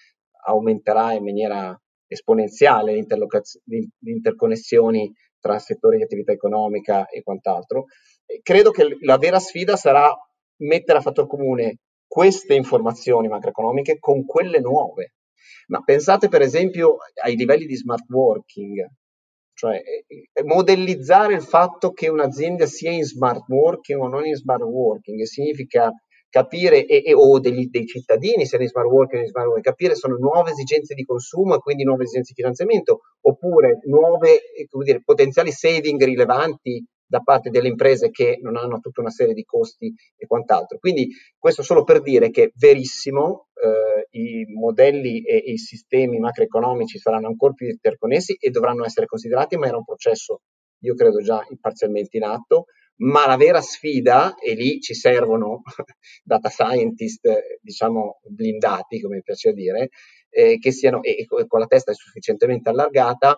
aumenterà 0.46 1.14
in 1.14 1.24
maniera 1.24 1.78
esponenziale 2.06 2.92
le 2.92 4.10
interconnessioni 4.10 5.12
tra 5.44 5.58
settori 5.58 5.98
di 5.98 6.04
attività 6.04 6.32
economica 6.32 7.06
e 7.06 7.22
quant'altro. 7.22 7.84
Credo 8.42 8.70
che 8.70 8.96
la 9.02 9.18
vera 9.18 9.38
sfida 9.38 9.76
sarà 9.76 10.10
mettere 10.62 10.96
a 10.98 11.02
fattor 11.02 11.26
comune 11.26 11.80
queste 12.06 12.54
informazioni 12.54 13.28
macroeconomiche 13.28 13.98
con 13.98 14.24
quelle 14.24 14.60
nuove. 14.60 15.16
Ma 15.66 15.82
pensate 15.82 16.28
per 16.28 16.40
esempio 16.40 16.96
ai 17.22 17.36
livelli 17.36 17.66
di 17.66 17.76
smart 17.76 18.08
working, 18.08 18.86
cioè 19.52 19.82
modellizzare 20.44 21.34
il 21.34 21.42
fatto 21.42 21.92
che 21.92 22.08
un'azienda 22.08 22.64
sia 22.64 22.90
in 22.90 23.04
smart 23.04 23.46
working 23.48 24.00
o 24.00 24.08
non 24.08 24.24
in 24.24 24.36
smart 24.36 24.62
working 24.62 25.22
significa 25.24 25.92
capire, 26.34 26.84
e, 26.84 27.04
e, 27.06 27.14
o 27.14 27.38
degli, 27.38 27.68
dei 27.70 27.86
cittadini, 27.86 28.44
se 28.44 28.58
ne 28.58 28.66
smart 28.66 28.88
working 28.88 29.22
in 29.22 29.28
smart 29.28 29.46
working, 29.46 29.64
capire 29.64 29.94
sono 29.94 30.16
nuove 30.16 30.50
esigenze 30.50 30.92
di 30.92 31.04
consumo 31.04 31.54
e 31.54 31.58
quindi 31.58 31.84
nuove 31.84 32.02
esigenze 32.02 32.32
di 32.34 32.40
finanziamento, 32.40 33.02
oppure 33.20 33.78
nuove 33.84 34.40
eh, 34.52 34.66
dire, 34.82 35.00
potenziali 35.04 35.52
saving 35.52 36.02
rilevanti 36.02 36.84
da 37.06 37.20
parte 37.20 37.50
delle 37.50 37.68
imprese 37.68 38.10
che 38.10 38.40
non 38.42 38.56
hanno 38.56 38.80
tutta 38.80 39.00
una 39.00 39.10
serie 39.10 39.32
di 39.32 39.44
costi 39.44 39.94
e 40.16 40.26
quant'altro. 40.26 40.78
Quindi 40.78 41.06
questo 41.38 41.62
solo 41.62 41.84
per 41.84 42.02
dire 42.02 42.30
che 42.30 42.50
verissimo, 42.56 43.46
eh, 43.54 44.08
i 44.18 44.44
modelli 44.58 45.22
e 45.22 45.36
i 45.36 45.56
sistemi 45.56 46.18
macroeconomici 46.18 46.98
saranno 46.98 47.28
ancora 47.28 47.52
più 47.52 47.68
interconnessi 47.68 48.34
e 48.40 48.50
dovranno 48.50 48.84
essere 48.84 49.06
considerati, 49.06 49.56
ma 49.56 49.68
era 49.68 49.76
un 49.76 49.84
processo, 49.84 50.40
io 50.80 50.94
credo, 50.94 51.20
già 51.20 51.46
parzialmente 51.60 52.16
in 52.16 52.24
atto 52.24 52.64
ma 52.96 53.26
la 53.26 53.36
vera 53.36 53.60
sfida, 53.60 54.34
e 54.36 54.54
lì 54.54 54.80
ci 54.80 54.94
servono 54.94 55.62
data 56.22 56.48
scientist, 56.48 57.28
diciamo, 57.60 58.20
blindati, 58.28 59.00
come 59.00 59.16
mi 59.16 59.22
piace 59.22 59.52
dire, 59.52 59.90
eh, 60.30 60.58
che 60.58 60.72
siano, 60.72 61.02
e, 61.02 61.16
e, 61.18 61.46
con 61.46 61.60
la 61.60 61.66
testa 61.66 61.92
sufficientemente 61.92 62.68
allargata, 62.68 63.36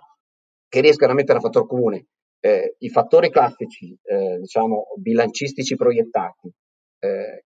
che 0.69 0.81
riescano 0.81 1.13
a 1.13 1.15
mettere 1.15 1.39
a 1.39 1.41
fattor 1.41 1.67
comune 1.67 2.07
eh, 2.47 2.77
i 2.79 2.89
fattori 2.91 3.31
classici, 3.31 3.97
eh, 4.05 4.39
diciamo, 4.39 4.87
bilancistici 4.97 5.75
proiettati, 5.75 6.53
eh, 7.01 7.45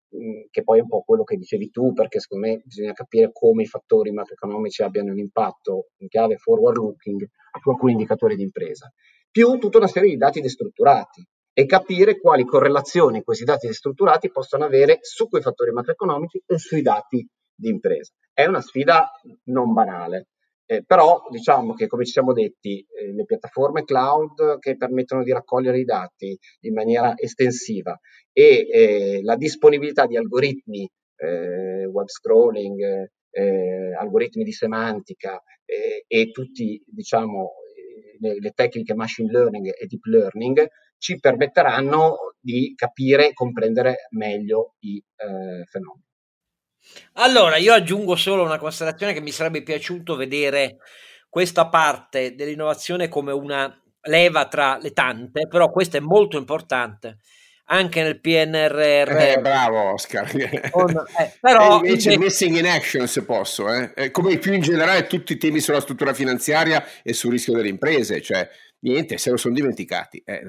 che 0.51 0.63
poi 0.63 0.77
è 0.77 0.81
un 0.81 0.87
po' 0.87 1.01
quello 1.01 1.23
che 1.23 1.37
dicevi 1.37 1.71
tu, 1.71 1.93
perché 1.93 2.19
secondo 2.19 2.47
me 2.47 2.61
bisogna 2.63 2.93
capire 2.93 3.31
come 3.31 3.63
i 3.63 3.67
fattori 3.67 4.11
macroeconomici 4.11 4.83
abbiano 4.83 5.11
un 5.11 5.17
impatto 5.17 5.87
in 5.97 6.07
chiave 6.07 6.37
forward 6.37 6.77
looking 6.77 7.27
su 7.59 7.69
alcuni 7.69 7.93
indicatori 7.93 8.35
di 8.35 8.43
impresa, 8.43 8.91
più 9.31 9.57
tutta 9.57 9.79
una 9.79 9.87
serie 9.87 10.09
di 10.09 10.17
dati 10.17 10.39
destrutturati, 10.39 11.25
e 11.53 11.65
capire 11.65 12.19
quali 12.19 12.45
correlazioni 12.45 13.21
questi 13.21 13.43
dati 13.43 13.71
strutturati 13.71 14.31
possono 14.31 14.65
avere 14.65 14.97
su 15.01 15.29
quei 15.29 15.43
fattori 15.43 15.71
macroeconomici 15.71 16.41
e 16.45 16.57
sui 16.57 16.81
dati 16.81 17.25
di 17.55 17.69
impresa. 17.69 18.11
È 18.33 18.45
una 18.45 18.61
sfida 18.61 19.11
non 19.45 19.71
banale, 19.71 20.29
eh, 20.65 20.83
però 20.83 21.21
diciamo 21.29 21.73
che 21.73 21.87
come 21.87 22.05
ci 22.05 22.11
siamo 22.11 22.33
detti, 22.33 22.79
eh, 22.79 23.13
le 23.13 23.25
piattaforme 23.25 23.83
cloud 23.83 24.57
che 24.59 24.75
permettono 24.75 25.21
di 25.21 25.31
raccogliere 25.31 25.79
i 25.79 25.83
dati 25.83 26.37
in 26.61 26.73
maniera 26.73 27.13
estensiva 27.15 27.97
e 28.31 28.67
eh, 28.71 29.19
la 29.21 29.35
disponibilità 29.35 30.07
di 30.07 30.17
algoritmi 30.17 30.89
eh, 31.17 31.85
web 31.85 32.07
scrolling, 32.07 33.09
eh, 33.29 33.93
algoritmi 33.93 34.43
di 34.43 34.51
semantica 34.51 35.39
eh, 35.65 36.05
e 36.07 36.31
tutti 36.31 36.81
diciamo 36.85 37.51
le, 38.19 38.39
le 38.39 38.51
tecniche 38.51 38.95
machine 38.95 39.31
learning 39.31 39.67
e 39.67 39.85
deep 39.85 40.05
learning 40.05 40.67
ci 41.03 41.19
permetteranno 41.19 42.33
di 42.39 42.73
capire 42.77 43.29
e 43.29 43.33
comprendere 43.33 44.07
meglio 44.11 44.75
i 44.79 45.03
eh, 45.17 45.65
fenomeni. 45.65 46.05
Allora, 47.15 47.57
io 47.57 47.73
aggiungo 47.73 48.15
solo 48.15 48.43
una 48.43 48.57
considerazione 48.57 49.11
che 49.11 49.19
mi 49.19 49.31
sarebbe 49.31 49.63
piaciuto 49.63 50.15
vedere 50.15 50.77
questa 51.27 51.67
parte 51.67 52.35
dell'innovazione 52.35 53.09
come 53.09 53.33
una 53.33 53.77
leva 54.03 54.47
tra 54.47 54.77
le 54.77 54.93
tante, 54.93 55.45
però 55.47 55.69
questa 55.71 55.97
è 55.97 56.01
molto 56.01 56.37
importante 56.37 57.17
anche 57.65 58.01
nel 58.01 58.21
PNRR. 58.21 59.17
Eh, 59.17 59.39
bravo 59.41 59.91
Oscar. 59.91 60.31
Con, 60.71 60.89
eh, 60.89 61.33
però 61.41 61.81
invece, 61.81 62.13
invece 62.13 62.17
missing 62.17 62.57
in 62.57 62.67
action 62.67 63.07
se 63.09 63.25
posso, 63.25 63.67
eh. 63.73 64.11
come 64.11 64.37
più 64.37 64.53
in 64.53 64.61
generale 64.61 65.07
tutti 65.07 65.33
i 65.33 65.37
temi 65.37 65.59
sulla 65.59 65.81
struttura 65.81 66.13
finanziaria 66.13 66.85
e 67.03 67.11
sul 67.11 67.31
rischio 67.31 67.55
delle 67.55 67.69
imprese, 67.69 68.21
cioè 68.21 68.47
niente, 68.83 69.17
se 69.17 69.31
lo 69.31 69.37
sono 69.37 69.53
dimenticati. 69.53 70.21
Eh, 70.25 70.41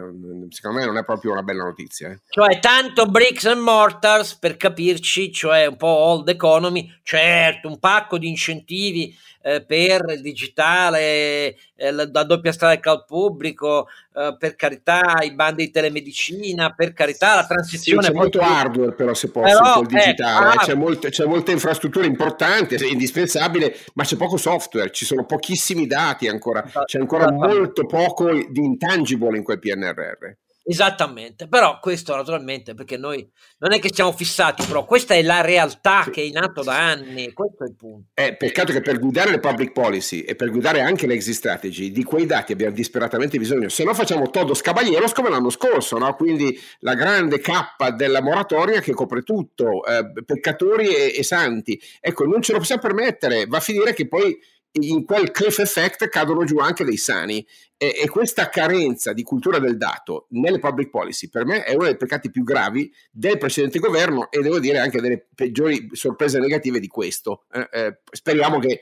secondo 0.51 0.78
me 0.78 0.85
non 0.85 0.97
è 0.97 1.05
proprio 1.05 1.32
una 1.32 1.43
bella 1.43 1.64
notizia. 1.64 2.11
Eh. 2.11 2.20
Cioè, 2.28 2.59
tanto 2.61 3.07
bricks 3.07 3.47
and 3.47 3.61
mortars 3.61 4.35
per 4.37 4.57
capirci, 4.57 5.32
cioè 5.32 5.66
un 5.66 5.76
po' 5.76 5.87
old 5.87 6.28
economy, 6.28 6.91
certo, 7.03 7.68
un 7.68 7.78
pacco 7.78 8.18
di 8.18 8.28
incentivi 8.28 9.16
eh, 9.43 9.64
per 9.64 10.05
il 10.09 10.22
digitale, 10.22 11.57
eh, 11.76 11.91
la, 11.91 12.09
la, 12.11 12.24
doppia 12.24 12.53
strada 12.53 12.80
cloud 12.80 13.05
pubblico, 13.05 13.89
eh, 14.17 14.37
per 14.39 14.55
carità, 14.55 15.19
i 15.23 15.35
bandi 15.35 15.65
di 15.65 15.71
telemedicina, 15.73 16.73
per 16.73 16.93
carità, 16.93 17.35
la 17.35 17.47
transizione. 17.47 18.03
Sì, 18.03 18.09
c'è 18.09 18.15
molto 18.15 18.39
più... 18.39 18.47
hardware, 18.47 18.93
però, 18.93 19.12
se 19.12 19.31
posso, 19.31 19.59
però, 19.59 19.75
col 19.75 19.87
digitale. 19.87 20.47
Ah, 20.47 20.65
c'è, 20.65 20.75
molto, 20.75 21.09
c'è 21.09 21.25
molta 21.25 21.51
infrastruttura 21.51 22.07
importante, 22.07 22.77
è 22.77 22.87
indispensabile, 22.87 23.77
ma 23.95 24.05
c'è 24.05 24.17
poco 24.17 24.37
software, 24.37 24.93
ci 24.93 25.05
sono 25.05 25.25
pochissimi 25.25 25.89
dati 25.89 26.29
ancora, 26.29 26.65
c'è 26.85 27.01
ancora 27.01 27.33
molto 27.33 27.87
poco 27.87 28.33
di 28.33 28.61
intangible 28.61 29.37
in 29.37 29.43
quel 29.43 29.59
PNRR. 29.59 30.44
Esattamente, 30.67 31.47
però 31.47 31.79
questo 31.79 32.17
naturalmente 32.17 32.73
perché 32.73 32.97
noi 32.97 33.31
non 33.59 33.75
è 33.75 33.79
che 33.79 33.91
siamo 33.93 34.12
fissati, 34.12 34.65
però 34.65 34.87
questa 34.87 35.12
è 35.12 35.21
la 35.21 35.43
realtà 35.43 36.05
sì. 36.05 36.11
che 36.11 36.23
è 36.23 36.25
in 36.25 36.39
atto 36.39 36.62
da 36.62 36.79
anni, 36.79 37.35
questo 37.35 37.65
è 37.65 37.67
il 37.69 37.77
punto. 37.77 38.09
È 38.15 38.35
peccato 38.35 38.73
che 38.73 38.81
per 38.81 38.99
guidare 38.99 39.31
le 39.31 39.41
public 39.41 39.73
policy 39.73 40.21
e 40.21 40.35
per 40.37 40.49
guidare 40.49 40.81
anche 40.81 41.07
l'exit 41.07 41.35
strategy 41.35 41.91
di 41.91 42.03
quei 42.03 42.25
dati 42.25 42.53
abbiamo 42.53 42.75
disperatamente 42.75 43.37
bisogno, 43.37 43.69
se 43.69 43.85
no 43.85 43.93
facciamo 43.93 44.31
todos 44.31 44.62
caballeros 44.62 45.12
come 45.12 45.29
l'anno 45.29 45.51
scorso, 45.51 45.99
no? 45.99 46.15
quindi 46.17 46.59
la 46.79 46.95
grande 46.95 47.41
cappa 47.41 47.91
della 47.91 48.23
moratoria 48.23 48.81
che 48.81 48.95
copre 48.95 49.21
tutto, 49.21 49.85
eh, 49.85 50.25
peccatori 50.25 50.95
e, 50.95 51.15
e 51.15 51.23
santi. 51.23 51.79
Ecco, 52.01 52.25
non 52.25 52.41
ce 52.41 52.53
lo 52.53 52.59
possiamo 52.59 52.81
permettere, 52.81 53.45
va 53.45 53.59
a 53.59 53.61
finire 53.61 53.93
che 53.93 54.09
poi 54.09 54.35
in 54.81 55.05
quel 55.05 55.31
cliff 55.31 55.59
effect 55.59 56.09
cadono 56.09 56.45
giù 56.45 56.59
anche 56.59 56.85
dei 56.85 56.97
sani 56.97 57.47
e, 57.77 57.95
e, 58.03 58.09
questa 58.09 58.49
carenza 58.49 59.12
di 59.12 59.22
cultura 59.22 59.59
del 59.59 59.77
dato 59.77 60.27
nelle 60.31 60.59
public 60.59 60.91
policy 60.91 61.29
per 61.29 61.45
me 61.45 61.62
è 61.62 61.75
uno 61.75 61.85
dei 61.85 61.97
peccati 61.97 62.31
più 62.31 62.43
gravi 62.43 62.93
del 63.11 63.39
precedente 63.39 63.79
governo 63.79 64.31
e 64.31 64.41
devo 64.41 64.59
dire 64.59 64.79
anche 64.79 65.01
delle 65.01 65.27
peggiori 65.35 65.89
sorprese 65.93 66.39
negative 66.39 66.81
di 66.81 66.89
questo. 66.89 67.45
Eh, 67.53 67.68
eh, 67.72 67.99
speriamo 68.11 68.59
che 68.59 68.81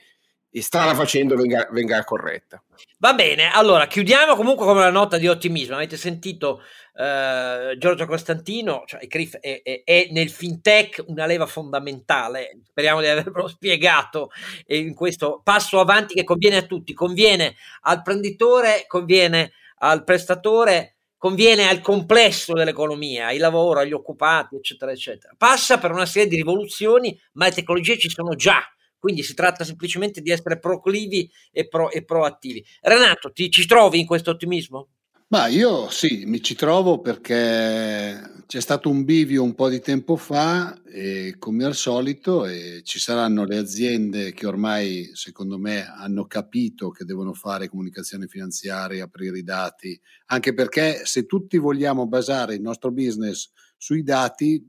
strada 0.60 0.94
facendo 0.94 1.36
venga, 1.36 1.68
venga, 1.70 2.04
corretta. 2.04 2.62
Va 2.98 3.14
bene, 3.14 3.50
allora 3.50 3.86
chiudiamo 3.86 4.36
comunque 4.36 4.66
con 4.66 4.76
una 4.76 4.90
nota 4.90 5.16
di 5.16 5.28
ottimismo. 5.28 5.74
Avete 5.74 5.96
sentito 5.96 6.62
eh, 6.94 7.74
Giorgio 7.78 8.06
Costantino, 8.06 8.84
cioè 8.86 9.06
CRIF 9.06 9.38
è, 9.38 9.62
è, 9.62 9.82
è, 9.84 10.08
nel 10.10 10.30
fintech 10.30 11.04
una 11.06 11.26
leva 11.26 11.46
fondamentale, 11.46 12.60
speriamo 12.66 13.00
di 13.00 13.06
averlo 13.06 13.48
spiegato 13.48 14.30
in 14.66 14.94
questo 14.94 15.40
passo 15.42 15.80
avanti 15.80 16.14
che 16.14 16.24
conviene 16.24 16.56
a 16.56 16.62
tutti, 16.62 16.92
conviene 16.92 17.54
al 17.82 18.02
prenditore, 18.02 18.84
conviene 18.86 19.52
al 19.78 20.04
prestatore, 20.04 20.96
conviene 21.16 21.68
al 21.68 21.80
complesso 21.80 22.52
dell'economia, 22.52 23.26
ai 23.26 23.38
lavoro, 23.38 23.80
agli 23.80 23.92
occupati, 23.92 24.56
eccetera, 24.56 24.92
eccetera. 24.92 25.34
Passa 25.36 25.78
per 25.78 25.92
una 25.92 26.06
serie 26.06 26.28
di 26.28 26.36
rivoluzioni, 26.36 27.18
ma 27.32 27.46
le 27.46 27.52
tecnologie 27.52 27.98
ci 27.98 28.10
sono 28.10 28.34
già 28.34 28.60
quindi 29.02 29.24
si 29.24 29.34
tratta 29.34 29.64
semplicemente 29.64 30.20
di 30.20 30.30
essere 30.30 30.60
proclivi 30.60 31.28
e, 31.50 31.66
pro, 31.66 31.90
e 31.90 32.04
proattivi. 32.04 32.64
Renato, 32.82 33.32
ti 33.32 33.50
ci 33.50 33.66
trovi 33.66 33.98
in 33.98 34.06
questo 34.06 34.30
ottimismo? 34.30 34.90
Ma 35.32 35.46
io 35.46 35.88
sì, 35.88 36.24
mi 36.26 36.42
ci 36.42 36.54
trovo 36.54 37.00
perché 37.00 38.42
c'è 38.46 38.60
stato 38.60 38.90
un 38.90 39.02
bivio 39.02 39.42
un 39.42 39.54
po' 39.54 39.70
di 39.70 39.80
tempo 39.80 40.16
fa, 40.16 40.78
e 40.84 41.36
come 41.38 41.64
al 41.64 41.74
solito, 41.74 42.44
e 42.44 42.82
ci 42.84 42.98
saranno 42.98 43.46
le 43.46 43.56
aziende 43.56 44.34
che 44.34 44.46
ormai, 44.46 45.08
secondo 45.14 45.56
me, 45.58 45.86
hanno 45.86 46.26
capito 46.26 46.90
che 46.90 47.06
devono 47.06 47.32
fare 47.32 47.70
comunicazione 47.70 48.26
finanziaria, 48.26 49.04
aprire 49.04 49.38
i 49.38 49.42
dati, 49.42 49.98
anche 50.26 50.52
perché 50.52 51.00
se 51.06 51.24
tutti 51.24 51.56
vogliamo 51.56 52.06
basare 52.06 52.54
il 52.56 52.60
nostro 52.60 52.92
business 52.92 53.50
sui 53.78 54.02
dati, 54.02 54.62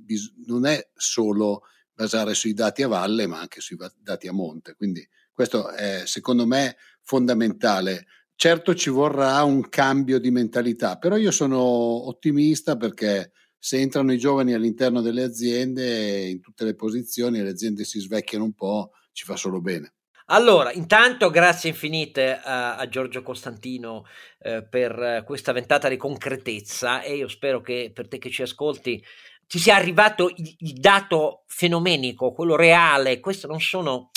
non 0.46 0.66
è 0.66 0.82
solo 0.96 1.64
basare 1.94 2.34
sui 2.36 2.54
dati 2.54 2.84
a 2.84 2.88
valle, 2.88 3.28
ma 3.28 3.38
anche 3.42 3.60
sui 3.60 3.76
dati 4.02 4.30
a 4.30 4.32
monte. 4.32 4.76
Quindi 4.76 5.06
questo 5.34 5.72
è, 5.72 6.04
secondo 6.06 6.48
me, 6.48 6.78
fondamentale 7.02 8.06
Certo 8.36 8.76
ci 8.76 8.90
vorrà 8.90 9.42
un 9.44 9.70
cambio 9.70 10.20
di 10.20 10.32
mentalità, 10.32 10.98
però 10.98 11.16
io 11.18 11.32
sono 11.32 11.60
ottimista 11.60 12.76
perché 12.76 13.32
se 13.58 13.80
entrano 13.80 14.12
i 14.12 14.18
giovani 14.18 14.54
all'interno 14.54 15.02
delle 15.02 15.24
aziende, 15.24 16.28
in 16.28 16.42
tutte 16.42 16.66
le 16.66 16.76
posizioni, 16.76 17.42
le 17.42 17.50
aziende 17.50 17.86
si 17.86 18.00
svecchiano 18.00 18.44
un 18.44 18.54
po', 18.54 18.92
ci 19.14 19.24
fa 19.24 19.38
solo 19.38 19.62
bene. 19.62 19.94
Allora, 20.28 20.72
intanto 20.72 21.30
grazie 21.30 21.70
infinite 21.70 22.40
a, 22.42 22.76
a 22.76 22.88
Giorgio 22.88 23.22
Costantino 23.22 24.06
eh, 24.40 24.66
per 24.68 25.24
questa 25.26 25.52
ventata 25.52 25.90
di 25.90 25.98
concretezza 25.98 27.02
e 27.02 27.16
io 27.16 27.28
spero 27.28 27.62
che 27.62 27.92
per 27.94 28.08
te 28.08 28.18
che 28.18 28.30
ci 28.30 28.42
ascolti 28.42 29.04
ti 29.46 29.60
sia 29.60 29.76
arrivato 29.76 30.30
il, 30.36 30.56
il 30.60 30.74
dato 30.74 31.44
fenomenico, 31.48 32.32
quello 32.32 32.56
reale. 32.56 33.20
Queste 33.20 33.48
non 33.48 33.60
sono 33.60 34.12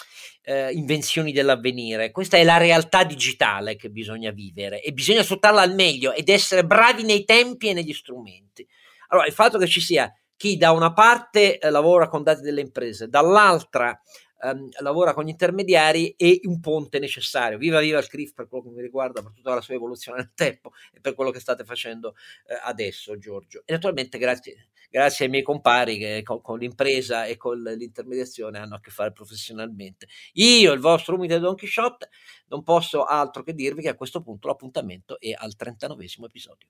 eh, 0.49 0.70
invenzioni 0.72 1.32
dell'avvenire, 1.32 2.12
questa 2.12 2.36
è 2.36 2.44
la 2.44 2.57
realtà 2.57 3.03
digitale 3.03 3.74
che 3.74 3.90
bisogna 3.90 4.30
vivere 4.30 4.80
e 4.80 4.92
bisogna 4.92 5.24
sfruttarla 5.24 5.61
al 5.61 5.74
meglio 5.74 6.12
ed 6.12 6.28
essere 6.28 6.64
bravi 6.64 7.03
nei 7.03 7.24
tempi 7.24 7.68
e 7.68 7.72
negli 7.72 7.92
strumenti. 7.92 8.66
Allora, 9.09 9.26
il 9.26 9.32
fatto 9.32 9.59
che 9.59 9.66
ci 9.66 9.80
sia 9.80 10.12
chi 10.36 10.57
da 10.57 10.70
una 10.70 10.92
parte 10.92 11.59
eh, 11.59 11.70
lavora 11.70 12.07
con 12.07 12.22
dati 12.22 12.42
delle 12.42 12.61
imprese, 12.61 13.09
dall'altra 13.09 14.01
ehm, 14.44 14.68
lavora 14.82 15.14
con 15.14 15.24
gli 15.24 15.30
intermediari 15.30 16.14
è 16.16 16.38
un 16.44 16.61
ponte 16.61 17.01
necessario. 17.01 17.59
Viva 17.59 17.80
viva 17.80 17.99
il 17.99 18.07
CRIF 18.07 18.32
per 18.32 18.47
quello 18.47 18.64
che 18.64 18.70
mi 18.70 18.82
riguarda, 18.82 19.22
per 19.22 19.32
tutta 19.32 19.53
la 19.53 19.61
sua 19.61 19.74
evoluzione 19.74 20.18
nel 20.18 20.30
tempo 20.32 20.72
e 20.92 21.01
per 21.01 21.14
quello 21.14 21.32
che 21.32 21.40
state 21.40 21.64
facendo 21.64 22.14
eh, 22.47 22.57
adesso, 22.62 23.18
Giorgio. 23.18 23.62
E 23.64 23.72
naturalmente 23.72 24.16
grazie, 24.16 24.68
grazie 24.97 25.26
ai 25.26 25.30
miei 25.30 25.42
compari 25.42 25.99
che 25.99 26.22
con, 26.24 26.40
con 26.40 26.59
l'impresa 26.59 27.26
e 27.26 27.36
con 27.36 27.61
l'intermediazione 27.61 28.59
hanno 28.59 28.76
a 28.76 28.80
che 28.80 28.90
fare 28.90 29.12
professionalmente. 29.12 30.09
Io, 30.34 30.72
il 30.72 30.80
vostro 30.80 31.16
umile 31.16 31.38
Don 31.38 31.55
Quixote, 31.55 32.09
non 32.47 32.62
posso 32.62 33.05
altro 33.05 33.42
che 33.42 33.53
dirvi 33.53 33.82
che 33.82 33.90
a 33.90 33.94
questo 33.94 34.22
punto 34.22 34.49
l'appuntamento 34.49 35.20
è 35.20 35.34
al 35.36 35.55
39 35.55 36.07
episodio. 36.24 36.68